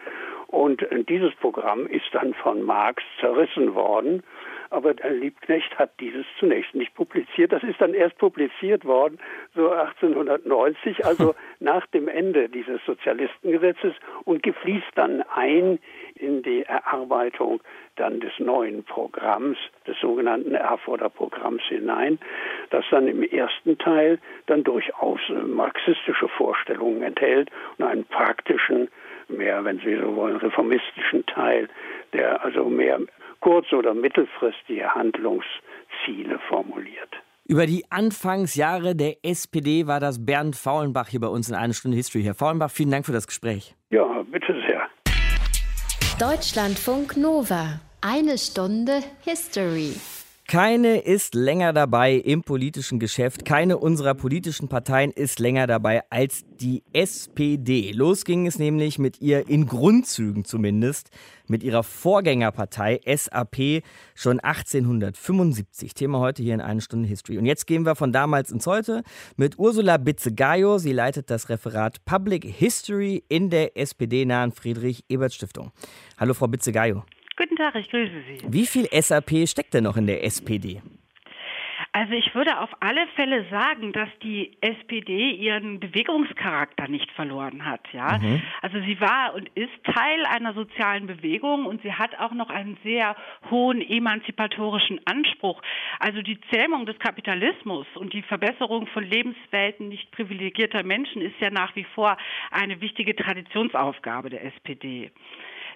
Und 0.49 0.85
dieses 1.09 1.33
Programm 1.37 1.87
ist 1.87 2.07
dann 2.12 2.35
von 2.35 2.62
Marx 2.62 3.03
zerrissen 3.21 3.75
worden. 3.75 4.23
Aber 4.70 4.94
der 4.94 5.11
Liebknecht 5.11 5.78
hat 5.78 5.90
dieses 5.98 6.24
zunächst 6.38 6.74
nicht 6.74 6.94
publiziert. 6.94 7.52
Das 7.52 7.62
ist 7.64 7.80
dann 7.80 7.92
erst 7.92 8.16
publiziert 8.18 8.85
worden, 8.85 9.18
so 9.54 9.70
1890, 9.70 11.04
also 11.04 11.35
nach 11.61 11.87
dem 11.88 12.06
Ende 12.09 12.48
dieses 12.48 12.80
Sozialistengesetzes 12.87 13.94
und 14.24 14.42
gefließt 14.42 14.92
dann 14.94 15.22
ein 15.35 15.80
in 16.14 16.42
die 16.42 16.62
Erarbeitung 16.62 17.61
dann 17.96 18.20
des 18.20 18.33
neuen 18.38 18.85
Programms, 18.85 19.59
des 19.87 19.98
sogenannten 20.00 20.54
Erfurter 20.54 21.11
Programms 21.11 21.62
hinein, 21.64 22.18
das 22.70 22.85
dann 22.90 23.09
im 23.09 23.22
ersten 23.22 23.76
Teil 23.78 24.18
dann 24.46 24.62
durchaus 24.62 25.20
marxistische 25.46 26.28
Vorstellungen 26.28 27.02
enthält 27.02 27.50
und 27.78 27.87
einen 27.87 28.04
praktischen 28.04 28.88
mehr, 29.28 29.64
wenn 29.64 29.78
Sie 29.78 29.96
so 29.96 30.16
wollen, 30.16 30.37
reformistischen 30.37 31.24
Teil, 31.26 31.68
der 32.12 32.44
also 32.44 32.64
mehr 32.64 33.00
kurz- 33.40 33.72
oder 33.72 33.94
mittelfristige 33.94 34.94
Handlungsziele 34.94 36.38
formuliert. 36.48 37.11
Über 37.46 37.66
die 37.66 37.85
Anfangsjahre 37.90 38.94
der 38.94 39.24
SPD 39.24 39.87
war 39.87 39.98
das 39.98 40.24
Bernd 40.24 40.55
Faulenbach 40.55 41.09
hier 41.09 41.20
bei 41.20 41.26
uns 41.26 41.48
in 41.48 41.57
einer 41.57 41.72
Stunde 41.72 41.96
History. 41.96 42.22
Herr 42.22 42.35
Faulenbach, 42.35 42.70
vielen 42.70 42.92
Dank 42.92 43.07
für 43.07 43.12
das 43.12 43.26
Gespräch. 43.26 43.74
Ja, 43.90 44.22
bitte 44.31 44.55
sehr. 44.68 44.83
Deutschlandfunk 46.20 47.16
Nova. 47.16 47.81
Eine 48.03 48.38
Stunde 48.38 49.00
History. 49.24 49.94
Keine 50.50 50.98
ist 50.98 51.36
länger 51.36 51.72
dabei 51.72 52.14
im 52.14 52.42
politischen 52.42 52.98
Geschäft. 52.98 53.44
Keine 53.44 53.78
unserer 53.78 54.14
politischen 54.14 54.66
Parteien 54.66 55.12
ist 55.12 55.38
länger 55.38 55.68
dabei 55.68 56.02
als 56.10 56.42
die 56.60 56.82
SPD. 56.92 57.92
Los 57.92 58.24
ging 58.24 58.48
es 58.48 58.58
nämlich 58.58 58.98
mit 58.98 59.20
ihr 59.20 59.48
in 59.48 59.66
Grundzügen 59.66 60.44
zumindest, 60.44 61.10
mit 61.46 61.62
ihrer 61.62 61.84
Vorgängerpartei 61.84 63.00
SAP 63.06 63.84
schon 64.16 64.40
1875. 64.40 65.94
Thema 65.94 66.18
heute 66.18 66.42
hier 66.42 66.54
in 66.54 66.60
einer 66.60 66.80
Stunde 66.80 67.06
History. 67.06 67.38
Und 67.38 67.46
jetzt 67.46 67.68
gehen 67.68 67.86
wir 67.86 67.94
von 67.94 68.12
damals 68.12 68.50
ins 68.50 68.66
Heute 68.66 69.04
mit 69.36 69.56
Ursula 69.56 69.98
Bitze-Gayo. 69.98 70.78
Sie 70.78 70.92
leitet 70.92 71.30
das 71.30 71.48
Referat 71.48 72.04
Public 72.04 72.44
History 72.44 73.22
in 73.28 73.50
der 73.50 73.76
SPD-nahen 73.76 74.50
Friedrich-Ebert-Stiftung. 74.50 75.70
Hallo, 76.18 76.34
Frau 76.34 76.48
Bitze-Gayo. 76.48 77.04
Tag, 77.61 77.75
ich 77.75 77.90
grüße 77.90 78.23
Sie. 78.27 78.38
Wie 78.49 78.66
viel 78.66 78.87
SAP 78.90 79.46
steckt 79.46 79.75
denn 79.75 79.85
noch 79.85 79.96
in 79.96 80.07
der 80.07 80.25
SPD? 80.25 80.81
Also 81.92 82.12
ich 82.12 82.35
würde 82.37 82.61
auf 82.61 82.70
alle 82.79 83.07
Fälle 83.16 83.44
sagen, 83.51 83.92
dass 83.92 84.09
die 84.23 84.57
SPD 84.61 85.33
ihren 85.33 85.81
Bewegungscharakter 85.81 86.87
nicht 86.88 87.11
verloren 87.12 87.66
hat. 87.66 87.81
Ja, 87.92 88.18
mhm. 88.18 88.40
also 88.62 88.79
sie 88.81 89.01
war 89.01 89.35
und 89.35 89.49
ist 89.57 89.73
Teil 89.85 90.25
einer 90.27 90.55
sozialen 90.55 91.09
Bewegung 91.09 91.66
und 91.66 91.83
sie 91.83 91.92
hat 91.92 92.16
auch 92.18 92.33
noch 92.33 92.49
einen 92.49 92.79
sehr 92.85 93.16
hohen 93.51 93.81
emanzipatorischen 93.83 95.01
Anspruch. 95.05 95.61
Also 95.99 96.23
die 96.23 96.40
Zähmung 96.53 96.87
des 96.87 96.99
Kapitalismus 97.01 97.87
und 97.96 98.12
die 98.12 98.23
Verbesserung 98.23 98.87
von 98.87 99.03
Lebenswelten 99.03 99.88
nicht 99.88 100.12
privilegierter 100.12 100.85
Menschen 100.85 101.23
ist 101.23 101.40
ja 101.40 101.51
nach 101.51 101.75
wie 101.75 101.85
vor 101.94 102.16
eine 102.53 102.81
wichtige 102.81 103.16
Traditionsaufgabe 103.16 104.31
der 104.31 104.44
SPD. 104.44 105.11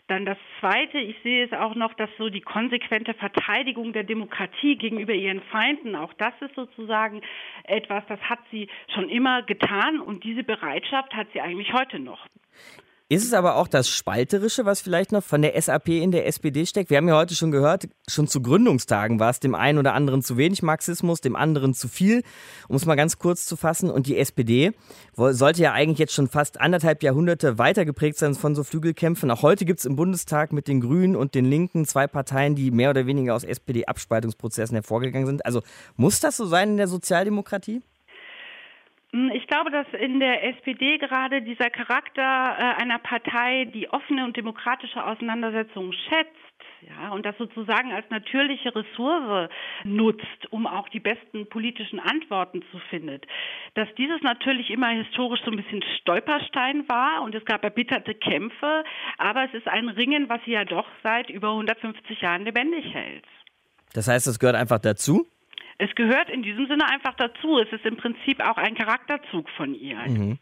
Dann 0.06 0.26
das 0.26 0.36
Zweite, 0.60 0.98
ich 0.98 1.16
sehe 1.22 1.46
es 1.46 1.52
auch 1.52 1.74
noch, 1.74 1.94
dass 1.94 2.10
so 2.18 2.28
die 2.28 2.42
konsequente 2.42 3.14
Verteidigung 3.14 3.94
der 3.94 4.04
Demokratie 4.04 4.76
gegenüber 4.76 5.14
ihren 5.14 5.40
Feinden, 5.44 5.96
auch 5.96 6.12
das 6.14 6.34
ist 6.40 6.54
sozusagen 6.54 7.22
etwas, 7.64 8.04
das 8.06 8.20
hat 8.20 8.40
sie 8.50 8.68
schon 8.94 9.08
immer 9.08 9.42
getan 9.42 10.00
und 10.00 10.22
diese 10.24 10.44
Bereitschaft 10.44 11.14
hat 11.14 11.28
sie 11.32 11.40
eigentlich 11.40 11.72
heute 11.72 11.98
noch. 11.98 12.26
Ist 13.14 13.26
es 13.26 13.32
aber 13.32 13.54
auch 13.54 13.68
das 13.68 13.88
Spalterische, 13.88 14.64
was 14.64 14.80
vielleicht 14.80 15.12
noch 15.12 15.22
von 15.22 15.40
der 15.40 15.60
SAP 15.60 15.90
in 15.90 16.10
der 16.10 16.26
SPD 16.26 16.66
steckt? 16.66 16.90
Wir 16.90 16.96
haben 16.96 17.06
ja 17.06 17.16
heute 17.16 17.36
schon 17.36 17.52
gehört, 17.52 17.86
schon 18.08 18.26
zu 18.26 18.42
Gründungstagen 18.42 19.20
war 19.20 19.30
es 19.30 19.38
dem 19.38 19.54
einen 19.54 19.78
oder 19.78 19.94
anderen 19.94 20.20
zu 20.20 20.36
wenig 20.36 20.64
Marxismus, 20.64 21.20
dem 21.20 21.36
anderen 21.36 21.74
zu 21.74 21.86
viel, 21.86 22.24
um 22.66 22.74
es 22.74 22.86
mal 22.86 22.96
ganz 22.96 23.20
kurz 23.20 23.46
zu 23.46 23.54
fassen. 23.54 23.88
Und 23.88 24.08
die 24.08 24.18
SPD 24.18 24.72
sollte 25.16 25.62
ja 25.62 25.72
eigentlich 25.72 26.00
jetzt 26.00 26.12
schon 26.12 26.26
fast 26.26 26.60
anderthalb 26.60 27.04
Jahrhunderte 27.04 27.56
weitergeprägt 27.56 28.18
sein 28.18 28.34
von 28.34 28.56
so 28.56 28.64
Flügelkämpfen. 28.64 29.30
Auch 29.30 29.42
heute 29.42 29.64
gibt 29.64 29.78
es 29.78 29.86
im 29.86 29.94
Bundestag 29.94 30.52
mit 30.52 30.66
den 30.66 30.80
Grünen 30.80 31.14
und 31.14 31.36
den 31.36 31.44
Linken 31.44 31.86
zwei 31.86 32.08
Parteien, 32.08 32.56
die 32.56 32.72
mehr 32.72 32.90
oder 32.90 33.06
weniger 33.06 33.36
aus 33.36 33.44
SPD-Abspaltungsprozessen 33.44 34.74
hervorgegangen 34.74 35.28
sind. 35.28 35.46
Also 35.46 35.62
muss 35.94 36.18
das 36.18 36.36
so 36.36 36.46
sein 36.46 36.70
in 36.70 36.76
der 36.78 36.88
Sozialdemokratie? 36.88 37.80
Hm, 39.14 39.30
ich 39.32 39.46
glaube, 39.46 39.70
dass 39.70 39.86
in 40.00 40.18
der 40.18 40.42
SPD 40.42 40.98
gerade 40.98 41.40
dieser 41.40 41.70
Charakter 41.70 42.56
äh, 42.58 42.82
einer 42.82 42.98
Partei, 42.98 43.64
die 43.66 43.88
offene 43.88 44.24
und 44.24 44.36
demokratische 44.36 45.04
Auseinandersetzungen 45.06 45.92
schätzt, 45.92 46.34
ja, 46.80 47.10
und 47.10 47.24
das 47.24 47.38
sozusagen 47.38 47.92
als 47.92 48.10
natürliche 48.10 48.74
Ressource 48.74 49.48
nutzt, 49.84 50.50
um 50.50 50.66
auch 50.66 50.88
die 50.88 50.98
besten 50.98 51.48
politischen 51.48 52.00
Antworten 52.00 52.62
zu 52.72 52.78
finden. 52.90 53.20
Dass 53.74 53.88
dieses 53.96 54.20
natürlich 54.22 54.68
immer 54.70 54.88
historisch 54.88 55.40
so 55.44 55.50
ein 55.52 55.56
bisschen 55.56 55.82
Stolperstein 56.00 56.88
war 56.88 57.22
und 57.22 57.36
es 57.36 57.44
gab 57.44 57.62
erbitterte 57.62 58.14
Kämpfe, 58.14 58.82
aber 59.16 59.44
es 59.44 59.54
ist 59.54 59.68
ein 59.68 59.88
Ringen, 59.88 60.28
was 60.28 60.40
sie 60.44 60.52
ja 60.52 60.64
doch 60.64 60.86
seit 61.04 61.30
über 61.30 61.50
150 61.50 62.20
Jahren 62.20 62.44
lebendig 62.44 62.92
hält. 62.92 63.24
Das 63.94 64.08
heißt, 64.08 64.26
es 64.26 64.40
gehört 64.40 64.56
einfach 64.56 64.80
dazu? 64.80 65.24
Es 65.78 65.94
gehört 65.94 66.30
in 66.30 66.42
diesem 66.42 66.66
Sinne 66.66 66.88
einfach 66.88 67.14
dazu. 67.14 67.58
Es 67.58 67.72
ist 67.72 67.84
im 67.84 67.96
Prinzip 67.96 68.40
auch 68.40 68.56
ein 68.56 68.74
Charakterzug 68.74 69.48
von 69.50 69.74
ihr. 69.74 69.96
Mhm. 69.96 70.38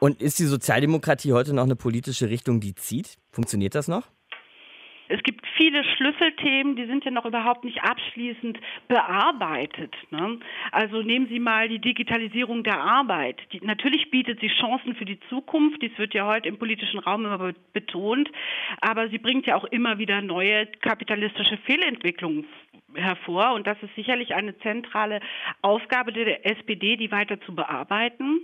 Und 0.00 0.20
ist 0.20 0.38
die 0.38 0.44
Sozialdemokratie 0.44 1.32
heute 1.32 1.54
noch 1.54 1.64
eine 1.64 1.76
politische 1.76 2.28
Richtung, 2.28 2.60
die 2.60 2.74
zieht? 2.74 3.16
Funktioniert 3.32 3.74
das 3.74 3.88
noch? 3.88 4.08
Es 5.08 5.22
gibt 5.22 5.46
viele 5.56 5.84
Schlüsselthemen, 5.84 6.76
die 6.76 6.86
sind 6.86 7.04
ja 7.04 7.10
noch 7.10 7.26
überhaupt 7.26 7.64
nicht 7.64 7.82
abschließend 7.82 8.58
bearbeitet. 8.88 9.94
Ne? 10.10 10.38
Also 10.72 11.02
nehmen 11.02 11.28
Sie 11.28 11.38
mal 11.38 11.68
die 11.68 11.78
Digitalisierung 11.78 12.64
der 12.64 12.80
Arbeit. 12.80 13.40
Die, 13.52 13.60
natürlich 13.60 14.10
bietet 14.10 14.40
sie 14.40 14.48
Chancen 14.48 14.94
für 14.94 15.04
die 15.04 15.20
Zukunft, 15.28 15.82
dies 15.82 15.96
wird 15.98 16.14
ja 16.14 16.26
heute 16.26 16.48
im 16.48 16.58
politischen 16.58 17.00
Raum 17.00 17.26
immer 17.26 17.52
betont, 17.74 18.30
aber 18.80 19.08
sie 19.10 19.18
bringt 19.18 19.46
ja 19.46 19.56
auch 19.56 19.64
immer 19.64 19.98
wieder 19.98 20.22
neue 20.22 20.66
kapitalistische 20.80 21.58
Fehlentwicklungen 21.58 22.46
hervor. 22.94 23.52
Und 23.52 23.66
das 23.66 23.76
ist 23.82 23.94
sicherlich 23.94 24.34
eine 24.34 24.56
zentrale 24.58 25.20
Aufgabe 25.62 26.12
der 26.12 26.46
SPD, 26.46 26.96
die 26.96 27.10
weiter 27.10 27.40
zu 27.40 27.54
bearbeiten. 27.54 28.40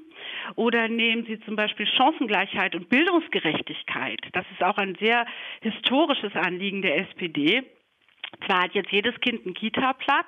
Oder 0.57 0.89
nehmen 0.89 1.25
Sie 1.27 1.41
zum 1.41 1.57
Beispiel 1.57 1.87
Chancengleichheit 1.87 2.75
und 2.75 2.89
Bildungsgerechtigkeit. 2.89 4.21
Das 4.33 4.45
ist 4.53 4.63
auch 4.63 4.77
ein 4.77 4.97
sehr 4.97 5.27
historisches 5.61 6.35
Anliegen 6.35 6.83
der 6.83 6.99
SPD. 6.99 7.65
Zwar 8.47 8.63
hat 8.63 8.75
jetzt 8.75 8.91
jedes 8.91 9.19
Kind 9.21 9.45
einen 9.45 9.55
Kita-Platz 9.55 10.27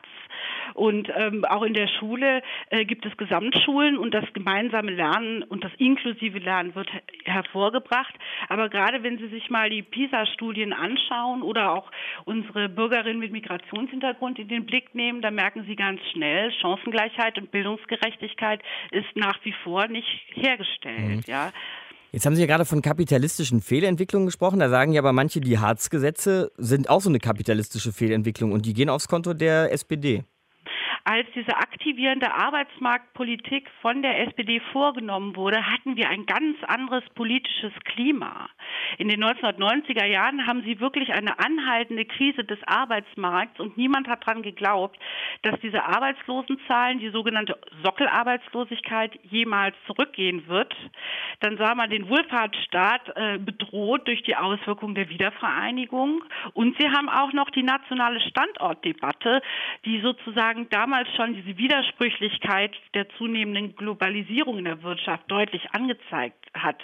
und 0.75 1.09
ähm, 1.17 1.45
auch 1.45 1.63
in 1.63 1.75
der 1.75 1.89
Schule 1.89 2.43
äh, 2.71 2.85
gibt 2.85 3.07
es 3.07 3.17
Gesamtschulen 3.17 3.97
und 3.97 4.13
das 4.13 4.25
gemeinsame 4.33 4.91
Lernen 4.91 5.43
und 5.43 5.65
das 5.65 5.73
inklusive 5.79 6.39
Lernen 6.39 6.75
wird 6.75 6.89
hervorgebracht. 7.25 8.15
Aber 8.49 8.69
gerade 8.69 9.03
wenn 9.03 9.19
Sie 9.19 9.29
sich 9.29 9.51
mal 9.51 9.71
die 9.71 9.83
PISA-Studien 9.83 10.73
anschauen 10.73 11.43
oder 11.43 11.73
auch 11.73 11.91
unsere 12.25 12.69
Bürgerinnen 12.69 13.19
mit 13.19 13.33
Migrationshintergrund 13.33 14.39
in 14.39 14.49
den 14.49 14.67
Blick 14.67 14.95
nehmen, 14.95 15.23
dann 15.23 15.35
merken 15.35 15.65
Sie 15.67 15.77
ganz 15.77 16.01
schnell, 16.13 16.53
Chancengleichheit 16.61 17.39
und 17.39 17.51
Bildungsgerechtigkeit 17.51 18.63
ist 18.91 19.15
nach 19.15 19.39
wie 19.45 19.55
vor 19.65 19.87
nicht 19.89 20.09
hergestellt. 20.35 21.17
Mhm. 21.17 21.23
Ja. 21.27 21.53
Jetzt 22.15 22.27
haben 22.27 22.35
Sie 22.35 22.43
ja 22.43 22.47
gerade 22.47 22.67
von 22.67 22.83
kapitalistischen 22.83 23.63
Fehlentwicklungen 23.63 24.27
gesprochen. 24.27 24.59
Da 24.59 24.69
sagen 24.69 24.93
ja 24.93 25.01
aber 25.01 25.15
manche, 25.15 25.41
die 25.41 25.59
Harz-Gesetze 25.59 26.53
sind 26.59 26.91
auch 26.91 27.01
so 27.01 27.09
eine 27.09 27.19
kapitalistische 27.19 27.91
Fehlentwicklung 27.91 28.53
und 28.53 28.67
die 28.67 28.75
gehen 28.75 28.91
aufs 28.91 29.09
Konto 29.09 29.33
der 29.33 29.73
SPD 29.73 30.23
als 31.05 31.27
diese 31.35 31.57
aktivierende 31.57 32.33
Arbeitsmarktpolitik 32.33 33.69
von 33.81 34.03
der 34.03 34.21
SPD 34.29 34.61
vorgenommen 34.73 35.35
wurde, 35.35 35.67
hatten 35.67 35.97
wir 35.97 36.09
ein 36.09 36.27
ganz 36.27 36.57
anderes 36.67 37.03
politisches 37.15 37.73
Klima. 37.85 38.49
In 38.99 39.09
den 39.09 39.23
1990er 39.23 40.05
Jahren 40.05 40.47
haben 40.47 40.63
sie 40.63 40.79
wirklich 40.81 41.13
eine 41.13 41.39
anhaltende 41.39 42.05
Krise 42.05 42.45
des 42.45 42.59
Arbeitsmarkts 42.67 43.59
und 43.59 43.77
niemand 43.77 44.07
hat 44.07 44.27
daran 44.27 44.43
geglaubt, 44.43 44.99
dass 45.43 45.59
diese 45.61 45.83
Arbeitslosenzahlen, 45.83 46.99
die 46.99 47.11
sogenannte 47.11 47.59
Sockelarbeitslosigkeit, 47.83 49.19
jemals 49.25 49.75
zurückgehen 49.87 50.47
wird. 50.47 50.75
Dann 51.41 51.57
sah 51.57 51.75
man 51.75 51.91
den 51.91 52.09
Wohlfahrtsstaat 52.09 53.17
äh, 53.17 53.39
bedroht 53.39 54.07
durch 54.07 54.23
die 54.23 54.37
Auswirkungen 54.37 54.95
der 54.95 55.09
Wiedervereinigung 55.09 56.23
und 56.53 56.77
sie 56.79 56.89
haben 56.89 57.09
auch 57.09 57.33
noch 57.33 57.51
die 57.51 57.63
nationale 57.63 58.21
Standortdebatte, 58.21 59.43
die 59.85 60.01
sozusagen 60.01 60.69
damals 60.71 60.92
damals 60.93 61.09
schon 61.17 61.35
diese 61.35 61.57
Widersprüchlichkeit 61.57 62.77
der 62.93 63.09
zunehmenden 63.17 63.75
Globalisierung 63.77 64.59
in 64.59 64.67
der 64.67 64.83
Wirtschaft 64.83 65.23
deutlich 65.29 65.63
angezeigt 65.73 66.51
hat. 66.53 66.77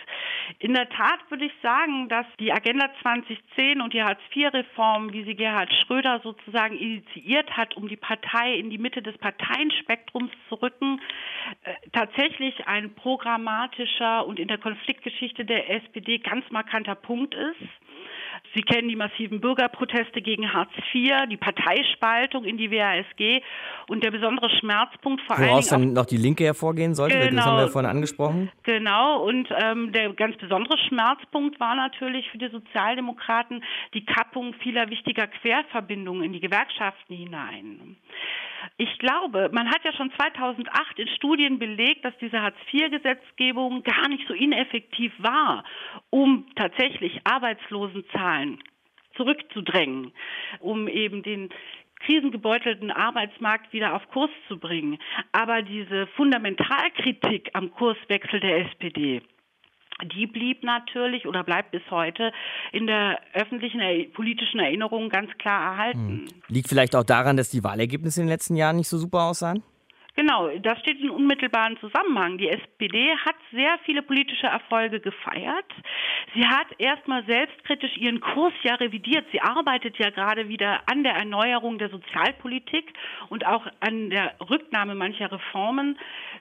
In 0.61 0.73
der 0.73 0.88
Tat 0.88 1.21
würde 1.29 1.44
ich 1.44 1.53
sagen, 1.62 2.09
dass 2.09 2.25
die 2.40 2.51
Agenda 2.51 2.88
2010 3.03 3.83
und 3.83 3.92
die 3.92 4.03
Hartz-IV-Reform, 4.03 5.12
wie 5.12 5.25
sie 5.25 5.35
Gerhard 5.35 5.71
Schröder 5.75 6.21
sozusagen 6.23 6.79
initiiert 6.79 7.55
hat, 7.55 7.77
um 7.77 7.87
die 7.87 7.99
Partei 7.99 8.55
in 8.55 8.71
die 8.71 8.79
Mitte 8.79 9.03
des 9.03 9.18
Parteienspektrums 9.18 10.31
zu 10.49 10.55
rücken, 10.55 11.03
äh, 11.64 11.75
tatsächlich 11.92 12.66
ein 12.66 12.94
programmatischer 12.94 14.27
und 14.27 14.38
in 14.38 14.49
der 14.49 14.59
Konfliktgeschichte 14.59 15.44
der 15.44 15.68
SPD 15.68 16.16
ganz 16.16 16.51
markanter 16.51 16.94
Punkt 16.94 17.35
ist. 17.35 17.61
Sie 18.55 18.62
kennen 18.62 18.88
die 18.88 18.96
massiven 18.96 19.40
Bürgerproteste 19.40 20.20
gegen 20.22 20.53
Hartz 20.53 20.70
IV, 20.92 21.27
die 21.31 21.37
Parteispaltung 21.37 22.44
in 22.44 22.57
die 22.57 22.70
WASG 22.70 23.42
und 23.88 24.03
der 24.03 24.11
besondere 24.11 24.51
Schmerzpunkt 24.51 25.22
vor 25.22 25.37
allem. 25.37 25.51
Woraus 25.51 25.68
dann 25.68 25.92
noch 25.92 26.07
die 26.07 26.16
Linke 26.16 26.44
hervorgehen 26.44 26.94
sollte, 26.94 27.18
genau, 27.18 27.37
das 27.37 27.44
haben 27.46 27.57
wir 27.57 27.62
ja 27.62 27.68
vorhin 27.68 27.90
angesprochen. 27.90 28.51
Genau, 28.62 29.22
und 29.22 29.48
ähm, 29.62 29.92
der 29.92 30.12
ganz 30.14 30.37
besondere 30.37 30.77
Schmerzpunkt 30.88 31.61
war 31.61 31.74
natürlich 31.74 32.29
für 32.31 32.38
die 32.38 32.48
Sozialdemokraten 32.48 33.62
die 33.94 34.05
Kappung 34.05 34.55
vieler 34.62 34.90
wichtiger 34.90 35.27
Querverbindungen 35.27 36.24
in 36.24 36.33
die 36.33 36.40
Gewerkschaften 36.40 37.14
hinein. 37.14 37.96
Ich 38.77 38.99
glaube, 38.99 39.51
man 39.53 39.68
hat 39.68 39.85
ja 39.85 39.92
schon 39.92 40.12
2008 40.12 40.99
in 40.99 41.09
Studien 41.09 41.59
belegt, 41.59 42.05
dass 42.05 42.16
diese 42.18 42.40
Hartz-IV-Gesetzgebung 42.40 43.83
gar 43.83 44.09
nicht 44.09 44.27
so 44.27 44.35
ineffektiv 44.35 45.12
war, 45.18 45.64
um 46.11 46.47
tatsächlich 46.57 47.21
Arbeitslosenzahlen 47.25 48.59
zurückzudrängen, 49.16 50.12
um 50.61 50.88
eben 50.88 51.23
den 51.23 51.51
krisengebeutelten 52.01 52.90
Arbeitsmarkt 52.90 53.73
wieder 53.73 53.94
auf 53.94 54.09
Kurs 54.11 54.31
zu 54.47 54.59
bringen. 54.59 54.99
Aber 55.33 55.62
diese 55.62 56.07
Fundamentalkritik 56.09 57.51
am 57.55 57.72
Kurswechsel 57.72 58.41
der 58.41 58.66
SPD, 58.66 59.22
die 60.05 60.26
blieb 60.26 60.62
natürlich 60.62 61.26
oder 61.26 61.44
bleibt 61.44 61.72
bis 61.72 61.82
heute 61.90 62.32
in 62.72 62.86
der 62.86 63.20
öffentlichen 63.34 63.80
politischen 64.12 64.61
Erinnerung 64.61 65.09
ganz 65.09 65.30
klar 65.38 65.72
erhalten. 65.72 65.99
Hm. 65.99 66.26
Liegt 66.49 66.68
vielleicht 66.68 66.94
auch 66.94 67.05
daran, 67.05 67.36
dass 67.36 67.51
die 67.51 67.64
Wahlergebnisse 67.64 68.20
in 68.20 68.26
den 68.26 68.32
letzten 68.32 68.57
Jahren 68.57 68.76
nicht 68.76 68.88
so 68.88 68.99
super 68.99 69.22
aussahen? 69.22 69.62
Genau, 70.19 70.49
das 70.59 70.81
steht 70.81 70.99
in 71.01 71.11
unmittelbaren 71.11 71.77
Zusammenhang. 71.79 72.39
Die 72.39 72.49
SPD 72.49 73.09
hat 73.25 73.37
sehr 73.53 73.79
viele 73.85 74.03
politische 74.03 74.49
Erfolge 74.49 74.99
gefeiert. 74.99 75.73
Sie 76.35 76.45
hat 76.45 76.66
erstmal 76.79 77.25
selbstkritisch 77.25 77.97
ihren 77.99 78.19
Kurs 78.19 78.53
ja 78.64 78.75
revidiert. 78.75 79.27
Sie 79.31 79.41
arbeitet 79.41 79.97
ja 79.97 80.11
gerade 80.11 80.49
wieder 80.49 80.81
an 80.87 81.05
der 81.05 81.12
Erneuerung 81.12 81.79
der 81.79 81.91
Sozialpolitik 81.91 82.93
und 83.29 83.47
auch 83.47 83.64
an 83.79 84.11
der 84.11 84.35
Rücknahme 84.51 84.97
mancher 84.97 85.31
Reformen. 85.31 85.97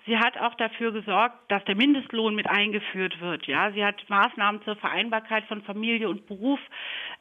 Sie 0.07 0.17
hat 0.17 0.39
auch 0.39 0.55
dafür 0.55 0.91
gesorgt, 0.91 1.35
dass 1.49 1.63
der 1.65 1.75
Mindestlohn 1.75 2.33
mit 2.33 2.49
eingeführt 2.49 3.21
wird. 3.21 3.45
Ja, 3.45 3.71
sie 3.73 3.85
hat 3.85 4.09
Maßnahmen 4.09 4.63
zur 4.63 4.75
Vereinbarkeit 4.77 5.43
von 5.45 5.61
Familie 5.61 6.09
und 6.09 6.25
Beruf 6.25 6.59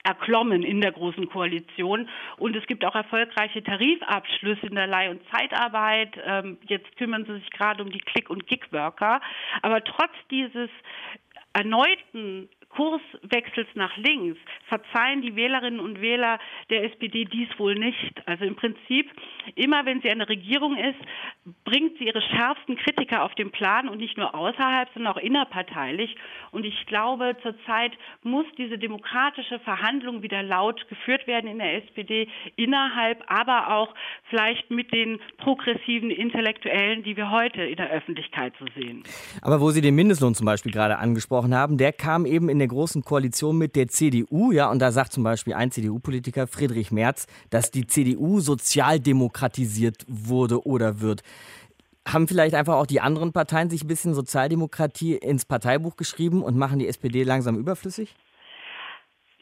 erklommen 0.04 0.62
in 0.62 0.80
der 0.80 0.92
großen 0.92 1.28
Koalition. 1.28 2.08
Und 2.38 2.56
es 2.56 2.66
gibt 2.66 2.84
auch 2.84 2.94
erfolgreiche 2.94 3.62
Tarifabschlüsse 3.62 4.66
in 4.68 4.76
der 4.76 4.86
Leih- 4.86 5.10
und 5.10 5.20
Zeitarbeit. 5.30 6.16
Ähm, 6.46 6.58
jetzt 6.68 6.96
kümmern 6.96 7.24
sie 7.24 7.34
sich 7.34 7.50
gerade 7.50 7.82
um 7.82 7.90
die 7.90 8.00
Click- 8.00 8.30
und 8.30 8.46
Gig-Worker. 8.46 9.20
Aber 9.62 9.82
trotz 9.84 10.12
dieses 10.30 10.70
erneuten 11.52 12.48
Kurswechsels 12.68 13.68
nach 13.74 13.96
links 13.96 14.38
verzeihen 14.68 15.22
die 15.22 15.34
Wählerinnen 15.34 15.80
und 15.80 16.02
Wähler 16.02 16.38
der 16.68 16.84
SPD 16.84 17.24
dies 17.24 17.48
wohl 17.58 17.74
nicht. 17.74 18.12
Also 18.26 18.44
im 18.44 18.56
Prinzip, 18.56 19.10
immer 19.54 19.86
wenn 19.86 20.02
sie 20.02 20.10
eine 20.10 20.28
Regierung 20.28 20.76
ist, 20.76 20.98
bringt 21.64 21.98
sie 21.98 22.06
ihre 22.06 22.20
schärfsten 22.20 22.76
Kritiker 22.76 23.22
auf 23.22 23.34
den 23.34 23.50
Plan 23.52 23.88
und 23.88 23.98
nicht 23.98 24.16
nur 24.16 24.34
außerhalb, 24.34 24.88
sondern 24.94 25.12
auch 25.12 25.18
innerparteilich. 25.18 26.16
Und 26.50 26.64
ich 26.64 26.86
glaube, 26.86 27.36
zurzeit 27.42 27.92
muss 28.22 28.46
diese 28.58 28.78
demokratische 28.78 29.58
Verhandlung 29.60 30.22
wieder 30.22 30.42
laut 30.42 30.88
geführt 30.88 31.26
werden 31.26 31.48
in 31.48 31.58
der 31.58 31.84
SPD, 31.84 32.28
innerhalb, 32.56 33.22
aber 33.28 33.74
auch 33.74 33.94
vielleicht 34.28 34.70
mit 34.70 34.92
den 34.92 35.20
progressiven 35.38 36.10
Intellektuellen, 36.10 37.02
die 37.04 37.16
wir 37.16 37.30
heute 37.30 37.62
in 37.62 37.76
der 37.76 37.90
Öffentlichkeit 37.90 38.52
so 38.58 38.66
sehen. 38.74 39.04
Aber 39.42 39.60
wo 39.60 39.70
Sie 39.70 39.80
den 39.80 39.94
Mindestlohn 39.94 40.34
zum 40.34 40.46
Beispiel 40.46 40.72
gerade 40.72 40.98
angesprochen 40.98 41.54
haben, 41.54 41.78
der 41.78 41.92
kam 41.92 42.26
eben 42.26 42.48
in 42.48 42.58
der 42.58 42.68
großen 42.68 43.02
Koalition 43.02 43.56
mit 43.58 43.76
der 43.76 43.88
CDU, 43.88 44.50
ja, 44.52 44.70
und 44.70 44.80
da 44.80 44.90
sagt 44.90 45.12
zum 45.12 45.22
Beispiel 45.22 45.54
ein 45.54 45.70
CDU-Politiker, 45.70 46.46
Friedrich 46.46 46.90
Merz, 46.90 47.26
dass 47.50 47.70
die 47.70 47.86
CDU 47.86 48.40
sozialdemokratisiert 48.40 50.04
wurde 50.08 50.66
oder 50.66 51.00
wird. 51.00 51.22
Haben 52.06 52.28
vielleicht 52.28 52.54
einfach 52.54 52.74
auch 52.74 52.86
die 52.86 53.00
anderen 53.00 53.32
Parteien 53.32 53.68
sich 53.68 53.82
ein 53.82 53.88
bisschen 53.88 54.14
Sozialdemokratie 54.14 55.16
ins 55.16 55.44
Parteibuch 55.44 55.96
geschrieben 55.96 56.42
und 56.42 56.56
machen 56.56 56.78
die 56.78 56.86
SPD 56.86 57.24
langsam 57.24 57.58
überflüssig? 57.58 58.14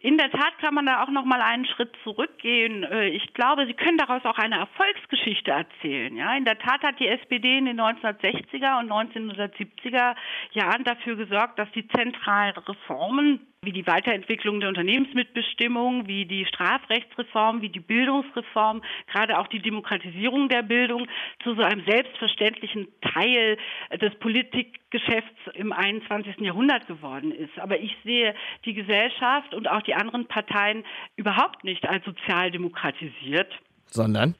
In 0.04 0.18
der 0.18 0.30
Tat 0.30 0.58
kann 0.60 0.74
man 0.74 0.84
da 0.84 1.02
auch 1.02 1.08
noch 1.08 1.24
mal 1.24 1.40
einen 1.40 1.64
Schritt 1.64 1.90
zurückgehen. 2.04 2.84
Äh, 2.84 3.08
ich 3.08 3.32
glaube, 3.32 3.64
Sie 3.66 3.72
können 3.72 3.96
daraus 3.96 4.22
auch 4.26 4.36
eine 4.36 4.56
Erfolgsgeschichte 4.56 5.50
erzählen. 5.50 6.14
Ja, 6.14 6.36
in 6.36 6.44
der 6.44 6.58
Tat 6.58 6.82
hat 6.82 7.00
die 7.00 7.08
SPD 7.08 7.56
in 7.56 7.64
den 7.64 7.80
1960er 7.80 8.80
und 8.80 8.92
1970er 8.92 10.14
Jahren 10.52 10.84
dafür 10.84 11.16
gesorgt, 11.16 11.58
dass 11.58 11.72
die 11.72 11.88
zentralen 11.88 12.54
Reformen 12.54 13.46
wie 13.64 13.72
die 13.72 13.86
Weiterentwicklung 13.86 14.60
der 14.60 14.68
Unternehmensmitbestimmung, 14.68 16.06
wie 16.06 16.26
die 16.26 16.46
Strafrechtsreform, 16.46 17.62
wie 17.62 17.68
die 17.68 17.80
Bildungsreform, 17.80 18.82
gerade 19.10 19.38
auch 19.38 19.46
die 19.48 19.60
Demokratisierung 19.60 20.48
der 20.48 20.62
Bildung 20.62 21.06
zu 21.42 21.54
so 21.54 21.62
einem 21.62 21.84
selbstverständlichen 21.86 22.88
Teil 23.00 23.56
des 24.00 24.14
Politikgeschäfts 24.16 25.38
im 25.54 25.72
21. 25.72 26.40
Jahrhundert 26.40 26.86
geworden 26.86 27.32
ist. 27.32 27.58
Aber 27.58 27.78
ich 27.78 27.96
sehe 28.04 28.34
die 28.64 28.74
Gesellschaft 28.74 29.54
und 29.54 29.68
auch 29.68 29.82
die 29.82 29.94
anderen 29.94 30.26
Parteien 30.26 30.84
überhaupt 31.16 31.64
nicht 31.64 31.86
als 31.86 32.04
sozial 32.04 32.50
demokratisiert. 32.50 33.52
Sondern? 33.86 34.34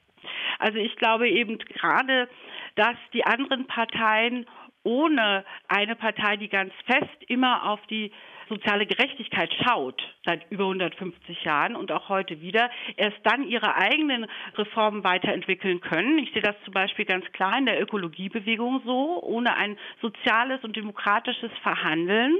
Also 0.59 0.77
ich 0.79 0.95
glaube 0.95 1.29
eben 1.29 1.57
gerade, 1.59 2.29
dass 2.75 2.95
die 3.13 3.25
anderen 3.25 3.67
Parteien 3.67 4.45
ohne 4.83 5.43
eine 5.67 5.95
Partei, 5.95 6.37
die 6.37 6.47
ganz 6.47 6.71
fest 6.85 7.17
immer 7.27 7.69
auf 7.69 7.79
die 7.87 8.11
soziale 8.49 8.85
Gerechtigkeit 8.85 9.51
schaut, 9.63 10.01
seit 10.25 10.49
über 10.51 10.63
150 10.63 11.43
Jahren 11.43 11.75
und 11.75 11.91
auch 11.91 12.09
heute 12.09 12.41
wieder, 12.41 12.69
erst 12.97 13.17
dann 13.23 13.47
ihre 13.47 13.75
eigenen 13.75 14.27
Reformen 14.55 15.03
weiterentwickeln 15.03 15.81
können. 15.81 16.17
Ich 16.19 16.31
sehe 16.33 16.41
das 16.41 16.55
zum 16.63 16.73
Beispiel 16.73 17.05
ganz 17.05 17.25
klar 17.33 17.57
in 17.57 17.65
der 17.65 17.81
Ökologiebewegung 17.81 18.81
so. 18.85 19.21
Ohne 19.23 19.55
ein 19.55 19.77
soziales 20.01 20.63
und 20.63 20.75
demokratisches 20.75 21.51
Verhandeln 21.63 22.37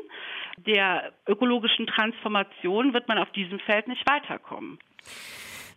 der 0.57 1.11
ökologischen 1.27 1.87
Transformation 1.87 2.93
wird 2.93 3.07
man 3.07 3.17
auf 3.17 3.31
diesem 3.31 3.59
Feld 3.59 3.87
nicht 3.87 4.07
weiterkommen. 4.09 4.79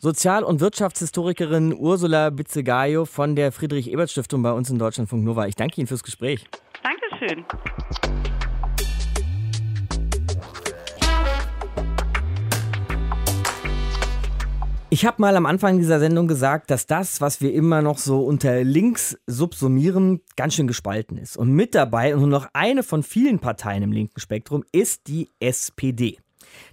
Sozial- 0.01 0.45
und 0.45 0.61
Wirtschaftshistorikerin 0.61 1.75
Ursula 1.77 2.31
Bitzegayo 2.31 3.05
von 3.05 3.35
der 3.35 3.51
Friedrich-Ebert-Stiftung 3.51 4.43
bei 4.43 4.53
uns 4.53 4.71
in 4.71 4.79
Deutschlandfunk 4.79 5.25
Nova. 5.25 5.47
Ich 5.47 5.57
danke 5.57 5.81
Ihnen 5.81 5.89
fürs 5.89 6.05
Gespräch. 6.05 6.45
Dankeschön. 6.85 7.45
Ich 14.91 15.05
habe 15.05 15.21
mal 15.21 15.37
am 15.37 15.45
Anfang 15.45 15.77
dieser 15.77 16.01
Sendung 16.01 16.29
gesagt, 16.29 16.71
dass 16.71 16.87
das, 16.87 17.21
was 17.21 17.43
wir 17.43 17.53
immer 17.53 17.83
noch 17.83 17.99
so 17.99 18.25
unter 18.25 18.65
links 18.65 19.19
subsumieren, 19.27 20.23
ganz 20.35 20.55
schön 20.55 20.67
gespalten 20.67 21.19
ist. 21.19 21.37
Und 21.37 21.53
mit 21.53 21.75
dabei, 21.75 22.15
und 22.15 22.21
nur 22.21 22.31
noch 22.31 22.49
eine 22.55 22.83
von 22.83 23.03
vielen 23.03 23.39
Parteien 23.39 23.83
im 23.83 23.93
linken 23.93 24.19
Spektrum, 24.19 24.65
ist 24.73 25.07
die 25.07 25.29
SPD. 25.41 26.19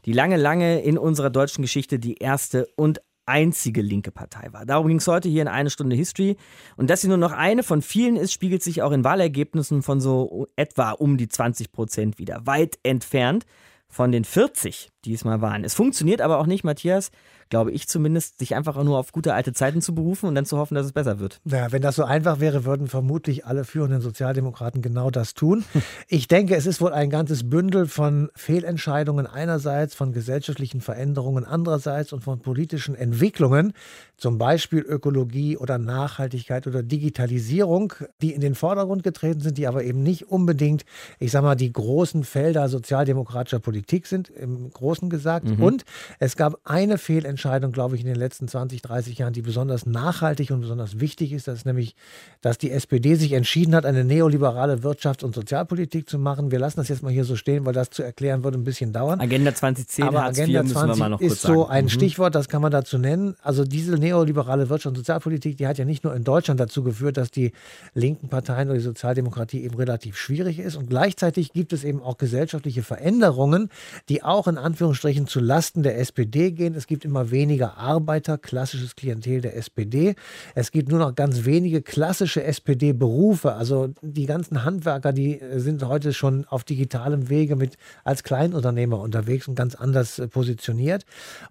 Die 0.06 0.14
lange, 0.14 0.38
lange 0.38 0.82
in 0.82 0.98
unserer 0.98 1.30
deutschen 1.30 1.62
Geschichte 1.62 2.00
die 2.00 2.16
erste 2.16 2.70
und 2.78 3.02
einzige 3.26 3.82
linke 3.82 4.12
Partei 4.12 4.48
war. 4.54 4.66
Darum 4.66 4.88
ging 4.88 4.98
es 4.98 5.08
heute 5.08 5.28
hier 5.28 5.42
in 5.42 5.50
eine 5.50 5.70
Stunde 5.70 5.98
History. 5.98 6.38
Und 6.78 6.90
dass 6.90 7.02
sie 7.02 7.10
nur 7.10 7.18
noch 7.18 7.34
eine 7.34 7.64
von 7.64 7.82
vielen 7.82 8.16
ist, 8.16 8.32
spiegelt 8.32 8.64
sich 8.64 8.82
auch 8.82 8.94
in 8.94 9.04
Wahlergebnissen 9.04 9.84
von 9.84 10.00
so 10.00 10.48
etwa 10.56 10.92
um 10.92 11.18
die 11.18 11.28
20 11.28 11.74
Prozent 11.74 12.18
wieder. 12.18 12.48
Weit 12.48 12.80
entfernt 12.84 13.46
von 13.90 14.14
den 14.14 14.24
40, 14.24 14.90
die 15.06 15.14
es 15.14 15.24
mal 15.24 15.42
waren. 15.42 15.64
Es 15.64 15.74
funktioniert 15.74 16.22
aber 16.22 16.40
auch 16.40 16.48
nicht, 16.48 16.64
Matthias, 16.64 17.12
glaube 17.50 17.72
ich 17.72 17.88
zumindest, 17.88 18.40
sich 18.40 18.56
einfach 18.56 18.82
nur 18.84 18.98
auf 18.98 19.12
gute 19.12 19.34
alte 19.34 19.54
Zeiten 19.54 19.82
zu 19.82 19.94
berufen 19.94 20.28
und 20.28 20.36
dann 20.36 20.46
zu 20.46 20.58
hoffen, 20.58 20.76
dass 20.76 20.86
es 20.86 20.94
besser 20.94 21.20
wird. 21.20 21.40
Ja, 21.46 21.72
wenn 21.72 21.82
das 21.82 21.96
so 21.96 22.04
einfach 22.04 22.40
wäre, 22.40 22.66
würden 22.66 22.88
vermutlich 22.88 23.46
alle 23.46 23.64
führenden 23.64 24.02
Sozialdemokraten 24.02 24.82
genau 24.82 25.12
das 25.12 25.34
tun. 25.34 25.64
Ich 26.08 26.28
denke, 26.28 26.56
es 26.56 26.66
ist 26.66 26.82
wohl 26.82 26.94
ein 26.94 27.10
ganzes 27.10 27.50
Bündel 27.50 27.88
von 27.88 28.30
Fehlentscheidungen 28.36 29.28
einerseits, 29.28 29.96
von 29.96 30.12
gesellschaftlichen 30.12 30.82
Veränderungen 30.82 31.46
andererseits 31.46 32.14
und 32.14 32.24
von 32.24 32.40
politischen 32.40 32.96
Entwicklungen, 32.96 33.74
zum 34.18 34.38
Beispiel 34.38 34.80
Ökologie 34.80 35.58
oder 35.58 35.78
Nachhaltigkeit 35.78 36.68
oder 36.68 36.84
Digitalisierung, 36.84 37.94
die 38.22 38.34
in 38.34 38.42
den 38.42 38.56
Vordergrund 38.56 39.04
getreten 39.04 39.42
sind, 39.42 39.58
die 39.58 39.68
aber 39.68 39.84
eben 39.84 40.04
nicht 40.04 40.30
unbedingt, 40.30 40.86
ich 41.20 41.32
sag 41.32 41.44
mal, 41.44 41.56
die 41.56 41.72
großen 41.72 42.24
Felder 42.24 42.70
sozialdemokratischer 42.70 43.60
Politik 43.60 44.08
sind, 44.08 44.30
im 44.30 44.70
Großen 44.72 44.95
gesagt. 45.10 45.46
Mhm. 45.48 45.64
Und 45.64 45.86
es 46.20 46.36
gab 46.36 46.60
eine 46.64 46.98
Fehlentscheidung, 46.98 47.46
Entscheidung, 47.46 47.72
glaube 47.74 47.96
ich, 47.96 48.02
in 48.02 48.08
den 48.08 48.16
letzten 48.16 48.48
20, 48.48 48.82
30 48.82 49.18
Jahren, 49.18 49.34
die 49.34 49.42
besonders 49.42 49.86
nachhaltig 49.86 50.52
und 50.52 50.62
besonders 50.62 51.00
wichtig 51.00 51.32
ist. 51.32 51.48
Das 51.48 51.60
ist 51.60 51.66
nämlich, 51.66 51.96
dass 52.42 52.58
die 52.58 52.72
SPD 52.72 53.16
sich 53.16 53.34
entschieden 53.34 53.76
hat, 53.76 53.86
eine 53.86 54.04
neoliberale 54.04 54.78
Wirtschafts- 54.78 55.24
und 55.24 55.36
Sozialpolitik 55.36 56.10
zu 56.10 56.18
machen. 56.18 56.52
Wir 56.52 56.60
lassen 56.60 56.78
das 56.78 56.88
jetzt 56.88 57.04
mal 57.04 57.12
hier 57.12 57.24
so 57.24 57.36
stehen, 57.36 57.66
weil 57.66 57.74
das 57.74 57.90
zu 57.90 58.04
erklären 58.04 58.44
würde 58.44 58.58
ein 58.58 58.64
bisschen 58.64 58.94
dauern. 58.94 59.20
Agenda 59.20 59.54
2010, 59.54 60.06
Aber 60.06 60.24
Hartz 60.24 60.40
Agenda 60.40 60.66
20 60.66 61.22
ist 61.22 61.42
so 61.42 61.62
sagen. 61.64 61.72
ein 61.72 61.84
Mhm. 61.86 61.90
Stichwort, 61.90 62.36
das 62.36 62.48
kann 62.50 62.62
man 62.62 62.72
dazu 62.72 62.98
nennen. 62.98 63.36
Also 63.42 63.64
diese 63.64 63.96
neoliberale 63.96 64.66
Wirtschafts- 64.66 64.88
und 64.88 64.98
Sozialpolitik, 64.98 65.58
die 65.58 65.68
hat 65.68 65.78
ja 65.78 65.86
nicht 65.86 66.04
nur 66.04 66.16
in 66.16 66.24
Deutschland 66.24 66.60
dazu 66.60 66.84
geführt, 66.84 67.18
dass 67.18 67.32
die 67.32 67.52
linken 67.94 68.30
Parteien 68.30 68.70
oder 68.70 68.78
die 68.78 68.84
Sozialdemokratie 68.84 69.64
eben 69.64 69.76
relativ 69.76 70.18
schwierig 70.18 70.60
ist. 70.60 70.76
Und 70.76 70.90
gleichzeitig 70.90 71.54
gibt 71.54 71.74
es 71.74 71.84
eben 71.84 72.02
auch 72.02 72.18
gesellschaftliche 72.18 72.82
Veränderungen, 72.84 73.70
die 74.10 74.24
auch 74.24 74.48
in 74.48 74.58
Anführungsstrichen 74.86 75.26
zu 75.26 75.40
Lasten 75.40 75.82
der 75.82 75.98
SPD 75.98 76.52
gehen. 76.52 76.76
Es 76.76 76.86
gibt 76.86 77.06
immer 77.06 77.32
weniger 77.32 77.76
Arbeiter, 77.76 78.38
klassisches 78.38 78.96
Klientel 78.96 79.42
der 79.42 79.58
SPD. 79.58 80.14
Es 80.54 80.72
gibt 80.72 80.90
nur 80.90 81.00
noch 81.00 81.16
ganz 81.16 81.44
wenige 81.44 81.82
klassische 81.82 82.44
SPD-Berufe. 82.44 83.54
Also 83.54 83.90
die 84.04 84.28
ganzen 84.28 84.64
Handwerker, 84.64 85.12
die 85.12 85.42
äh, 85.42 85.60
sind 85.60 85.84
heute 85.84 86.14
schon 86.14 86.46
auf 86.46 86.64
digitalem 86.64 87.30
Wege 87.30 87.56
mit 87.56 87.78
als 88.04 88.24
Kleinunternehmer 88.24 89.00
unterwegs 89.00 89.48
und 89.48 89.56
ganz 89.56 89.74
anders 89.74 90.20
äh, 90.20 90.28
positioniert. 90.28 91.04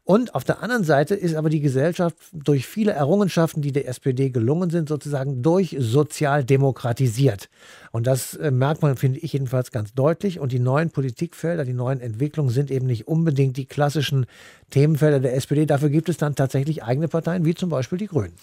Und 0.04 0.36
auf 0.36 0.44
der 0.44 0.62
anderen 0.62 0.84
Seite 0.84 1.16
ist 1.16 1.34
aber 1.34 1.50
die 1.50 1.60
Gesellschaft 1.60 2.16
durch 2.32 2.68
viele 2.68 2.92
Errungenschaften, 2.92 3.62
die 3.62 3.72
der 3.72 3.88
SPD 3.88 4.30
gelungen 4.30 4.70
sind, 4.70 4.88
sozusagen 4.88 5.42
durch 5.42 5.74
sozial 5.80 6.44
demokratisiert. 6.44 7.48
Und 7.90 8.06
das 8.06 8.34
äh, 8.34 8.52
merkt 8.52 8.82
man, 8.82 8.96
finde 8.96 9.18
ich 9.18 9.32
jedenfalls 9.32 9.72
ganz 9.72 9.92
deutlich. 9.92 10.38
Und 10.38 10.52
die 10.52 10.60
neuen 10.60 10.90
Politikfelder, 10.90 11.64
die 11.64 11.72
neuen 11.72 12.00
Entwicklungen 12.00 12.50
sind 12.50 12.70
eben 12.70 12.86
nicht 12.86 13.08
unbedingt 13.08 13.23
unbedingt 13.24 13.56
die 13.56 13.64
klassischen 13.64 14.26
Themenfelder 14.68 15.18
der 15.18 15.34
SPD. 15.34 15.64
Dafür 15.64 15.88
gibt 15.88 16.10
es 16.10 16.18
dann 16.18 16.34
tatsächlich 16.34 16.84
eigene 16.84 17.08
Parteien, 17.08 17.46
wie 17.46 17.54
zum 17.54 17.70
Beispiel 17.70 17.96
die 17.96 18.06
Grünen. 18.06 18.34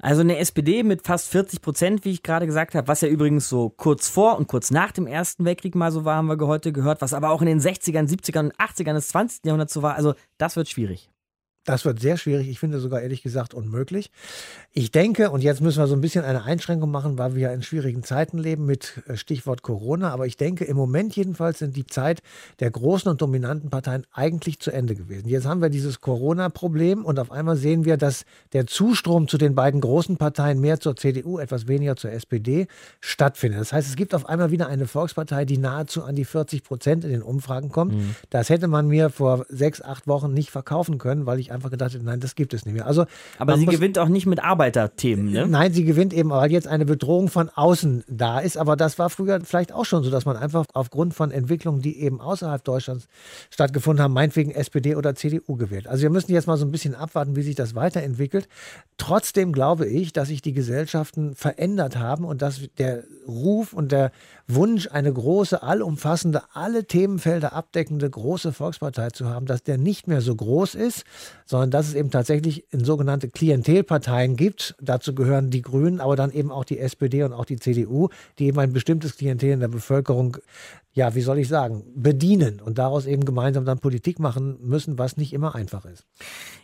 Also 0.00 0.22
eine 0.22 0.38
SPD 0.38 0.82
mit 0.82 1.02
fast 1.02 1.28
40 1.28 1.60
Prozent, 1.60 2.04
wie 2.06 2.12
ich 2.12 2.22
gerade 2.22 2.46
gesagt 2.46 2.74
habe, 2.74 2.88
was 2.88 3.02
ja 3.02 3.08
übrigens 3.08 3.48
so 3.48 3.68
kurz 3.68 4.08
vor 4.08 4.38
und 4.38 4.48
kurz 4.48 4.70
nach 4.70 4.90
dem 4.90 5.06
Ersten 5.06 5.44
Weltkrieg 5.44 5.74
mal 5.74 5.92
so 5.92 6.06
war, 6.06 6.16
haben 6.16 6.28
wir 6.28 6.38
heute 6.46 6.72
gehört, 6.72 7.02
was 7.02 7.12
aber 7.12 7.30
auch 7.30 7.42
in 7.42 7.46
den 7.46 7.60
60ern, 7.60 8.08
70ern 8.08 8.44
und 8.44 8.56
80ern 8.56 8.94
des 8.94 9.08
20. 9.08 9.44
Jahrhunderts 9.44 9.74
so 9.74 9.82
war. 9.82 9.96
Also 9.96 10.14
das 10.38 10.56
wird 10.56 10.68
schwierig. 10.68 11.10
Das 11.64 11.84
wird 11.84 12.00
sehr 12.00 12.16
schwierig. 12.16 12.48
Ich 12.48 12.58
finde 12.58 12.80
sogar 12.80 13.02
ehrlich 13.02 13.22
gesagt 13.22 13.54
unmöglich. 13.54 14.10
Ich 14.74 14.90
denke, 14.90 15.30
und 15.30 15.42
jetzt 15.42 15.60
müssen 15.60 15.80
wir 15.80 15.86
so 15.86 15.94
ein 15.94 16.00
bisschen 16.00 16.24
eine 16.24 16.44
Einschränkung 16.44 16.90
machen, 16.90 17.18
weil 17.18 17.34
wir 17.34 17.42
ja 17.42 17.52
in 17.52 17.62
schwierigen 17.62 18.02
Zeiten 18.04 18.38
leben 18.38 18.64
mit 18.64 19.02
äh, 19.06 19.18
Stichwort 19.18 19.60
Corona. 19.60 20.10
Aber 20.10 20.26
ich 20.26 20.38
denke, 20.38 20.64
im 20.64 20.78
Moment 20.78 21.14
jedenfalls 21.14 21.58
sind 21.58 21.76
die 21.76 21.84
Zeit 21.84 22.22
der 22.58 22.70
großen 22.70 23.10
und 23.10 23.20
dominanten 23.20 23.68
Parteien 23.68 24.06
eigentlich 24.12 24.60
zu 24.60 24.70
Ende 24.70 24.94
gewesen. 24.94 25.28
Jetzt 25.28 25.44
haben 25.44 25.60
wir 25.60 25.68
dieses 25.68 26.00
Corona-Problem 26.00 27.04
und 27.04 27.18
auf 27.18 27.30
einmal 27.30 27.56
sehen 27.56 27.84
wir, 27.84 27.98
dass 27.98 28.24
der 28.54 28.66
Zustrom 28.66 29.28
zu 29.28 29.36
den 29.36 29.54
beiden 29.54 29.82
großen 29.82 30.16
Parteien 30.16 30.58
mehr 30.58 30.80
zur 30.80 30.96
CDU, 30.96 31.38
etwas 31.38 31.68
weniger 31.68 31.96
zur 31.96 32.12
SPD 32.12 32.66
stattfindet. 33.02 33.60
Das 33.60 33.74
heißt, 33.74 33.86
es 33.86 33.96
gibt 33.96 34.14
auf 34.14 34.24
einmal 34.24 34.52
wieder 34.52 34.68
eine 34.68 34.86
Volkspartei, 34.86 35.44
die 35.44 35.58
nahezu 35.58 36.02
an 36.02 36.16
die 36.16 36.24
40 36.24 36.64
Prozent 36.64 37.04
in 37.04 37.10
den 37.10 37.22
Umfragen 37.22 37.68
kommt. 37.68 37.92
Mhm. 37.92 38.16
Das 38.30 38.48
hätte 38.48 38.68
man 38.68 38.88
mir 38.88 39.10
vor 39.10 39.44
sechs, 39.50 39.82
acht 39.82 40.06
Wochen 40.06 40.32
nicht 40.32 40.50
verkaufen 40.50 40.96
können, 40.96 41.26
weil 41.26 41.40
ich 41.40 41.52
einfach 41.52 41.70
gedacht, 41.70 41.94
nein, 42.02 42.20
das 42.20 42.36
gibt 42.36 42.54
es 42.54 42.64
nicht 42.64 42.72
mehr. 42.72 42.86
Also, 42.86 43.04
aber 43.36 43.58
sie 43.58 43.66
gewinnt 43.66 43.98
auch 43.98 44.08
nicht 44.08 44.24
mit 44.24 44.42
Arbeiterthemen, 44.62 45.32
ne? 45.32 45.48
Nein, 45.48 45.72
sie 45.72 45.84
gewinnt 45.84 46.12
eben, 46.12 46.30
weil 46.30 46.52
jetzt 46.52 46.68
eine 46.68 46.84
Bedrohung 46.84 47.28
von 47.28 47.48
außen 47.48 48.04
da 48.08 48.38
ist. 48.38 48.56
Aber 48.56 48.76
das 48.76 48.96
war 48.96 49.10
früher 49.10 49.40
vielleicht 49.40 49.72
auch 49.72 49.84
schon 49.84 50.04
so, 50.04 50.10
dass 50.10 50.24
man 50.24 50.36
einfach 50.36 50.66
aufgrund 50.72 51.14
von 51.14 51.32
Entwicklungen, 51.32 51.82
die 51.82 51.98
eben 52.00 52.20
außerhalb 52.20 52.62
Deutschlands 52.62 53.08
stattgefunden 53.50 54.02
haben, 54.04 54.12
meinetwegen 54.12 54.52
SPD 54.52 54.94
oder 54.94 55.16
CDU 55.16 55.56
gewählt. 55.56 55.88
Also 55.88 56.02
wir 56.02 56.10
müssen 56.10 56.32
jetzt 56.32 56.46
mal 56.46 56.56
so 56.56 56.64
ein 56.64 56.70
bisschen 56.70 56.94
abwarten, 56.94 57.34
wie 57.34 57.42
sich 57.42 57.56
das 57.56 57.74
weiterentwickelt. 57.74 58.48
Trotzdem 59.02 59.52
glaube 59.52 59.88
ich, 59.88 60.12
dass 60.12 60.28
sich 60.28 60.42
die 60.42 60.52
Gesellschaften 60.52 61.34
verändert 61.34 61.98
haben 61.98 62.24
und 62.24 62.40
dass 62.40 62.60
der 62.78 63.02
Ruf 63.26 63.72
und 63.72 63.90
der 63.90 64.12
Wunsch, 64.46 64.88
eine 64.92 65.12
große, 65.12 65.60
allumfassende, 65.60 66.42
alle 66.52 66.84
Themenfelder 66.84 67.52
abdeckende 67.52 68.08
große 68.08 68.52
Volkspartei 68.52 69.10
zu 69.10 69.28
haben, 69.28 69.46
dass 69.46 69.64
der 69.64 69.76
nicht 69.76 70.06
mehr 70.06 70.20
so 70.20 70.36
groß 70.36 70.76
ist, 70.76 71.02
sondern 71.46 71.72
dass 71.72 71.88
es 71.88 71.94
eben 71.94 72.12
tatsächlich 72.12 72.72
in 72.72 72.84
sogenannte 72.84 73.28
Klientelparteien 73.28 74.36
gibt. 74.36 74.76
Dazu 74.80 75.16
gehören 75.16 75.50
die 75.50 75.62
Grünen, 75.62 76.00
aber 76.00 76.14
dann 76.14 76.30
eben 76.30 76.52
auch 76.52 76.64
die 76.64 76.78
SPD 76.78 77.24
und 77.24 77.32
auch 77.32 77.44
die 77.44 77.58
CDU, 77.58 78.08
die 78.38 78.46
eben 78.46 78.60
ein 78.60 78.72
bestimmtes 78.72 79.16
Klientel 79.16 79.50
in 79.50 79.60
der 79.60 79.66
Bevölkerung 79.66 80.36
ja, 80.94 81.14
wie 81.14 81.22
soll 81.22 81.38
ich 81.38 81.48
sagen, 81.48 81.84
bedienen 81.94 82.60
und 82.60 82.76
daraus 82.76 83.06
eben 83.06 83.24
gemeinsam 83.24 83.64
dann 83.64 83.78
Politik 83.78 84.18
machen 84.18 84.58
müssen, 84.60 84.98
was 84.98 85.16
nicht 85.16 85.32
immer 85.32 85.54
einfach 85.54 85.86
ist. 85.86 86.04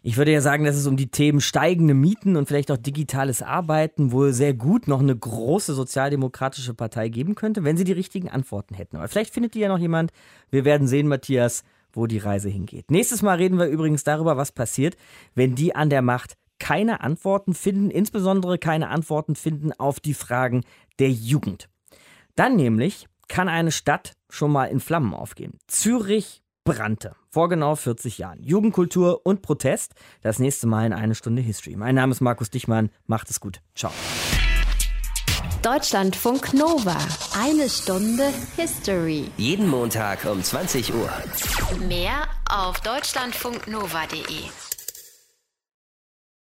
Ich 0.03 0.19
würde 0.19 0.33
ja 0.33 0.43
sagen, 0.43 0.65
dass 0.65 0.77
es 0.77 0.87
um 0.87 0.99
die 0.99 1.11
Themen 1.11 1.41
steigende 1.41 1.95
Mieten 1.95 2.37
und 2.37 2.47
vielleicht 2.47 2.71
auch 2.71 2.77
digitales 2.77 3.41
Arbeiten 3.43 4.13
wohl 4.13 4.35
sehr 4.35 4.53
gut 4.53 4.87
noch 4.87 5.01
eine 5.01 5.17
große 5.17 5.73
sozialdemokratische 5.73 6.75
Partei 6.75 7.09
geben 7.09 7.37
könnte, 7.37 7.65
wenn 7.65 7.79
sie 7.79 7.85
die 7.85 7.93
richtigen 7.93 8.29
Antworten 8.29 8.75
hätten. 8.75 8.97
Aber 8.97 9.09
vielleicht 9.09 9.33
findet 9.33 9.55
die 9.55 9.61
ja 9.61 9.69
noch 9.69 9.79
jemand. 9.79 10.13
Wir 10.51 10.67
werden 10.67 10.87
sehen, 10.87 11.09
Matthias, 11.09 11.65
wo 11.93 12.07
die 12.07 12.19
Reise 12.19 12.51
hingeht. 12.51 12.91
Nächstes 12.91 13.23
Mal 13.23 13.39
reden 13.39 13.59
wir 13.59 13.67
übrigens 13.67 14.05
darüber, 14.05 14.37
was 14.37 14.53
passiert, 14.53 14.97
wenn 15.35 15.55
die 15.55 15.75
an 15.75 15.89
der 15.89 16.03
Macht 16.03 16.37
keine 16.59 17.01
Antworten 17.01 17.55
finden, 17.55 17.91
insbesondere 17.91 18.59
keine 18.59 18.89
Antworten 18.89 19.37
finden 19.37 19.73
auf 19.73 20.01
die 20.01 20.15
Fragen 20.15 20.65
der 20.99 21.11
Jugend. 21.11 21.71
Dann 22.35 22.57
nämlich 22.57 23.07
kann 23.29 23.49
eine 23.49 23.73
Stadt 23.73 24.13
schon 24.31 24.51
mal 24.51 24.67
in 24.67 24.81
Flammen 24.81 25.15
aufgehen. 25.15 25.59
Zürich 25.69 26.43
brannte. 26.65 27.15
Vor 27.31 27.49
genau 27.49 27.77
40 27.77 28.19
Jahren. 28.19 28.43
Jugendkultur 28.43 29.25
und 29.25 29.43
Protest. 29.43 29.95
Das 30.23 30.39
nächste 30.39 30.67
Mal 30.67 30.87
in 30.87 30.93
eine 30.93 31.15
Stunde 31.15 31.41
History. 31.43 31.77
Mein 31.77 31.95
Name 31.95 32.13
ist 32.13 32.21
Markus 32.21 32.51
Dichmann. 32.51 32.91
Macht 33.07 33.31
es 33.31 33.41
gut. 33.41 33.61
Ciao. 33.75 33.93
Deutschlandfunk 35.63 36.55
Nova. 36.55 36.97
Eine 37.37 37.69
Stunde 37.69 38.33
History. 38.57 39.31
Jeden 39.37 39.69
Montag 39.69 40.25
um 40.25 40.43
20 40.43 40.95
Uhr. 40.95 41.11
Mehr 41.89 42.29
auf 42.49 42.81
deutschlandfunknova.de. 42.81 44.68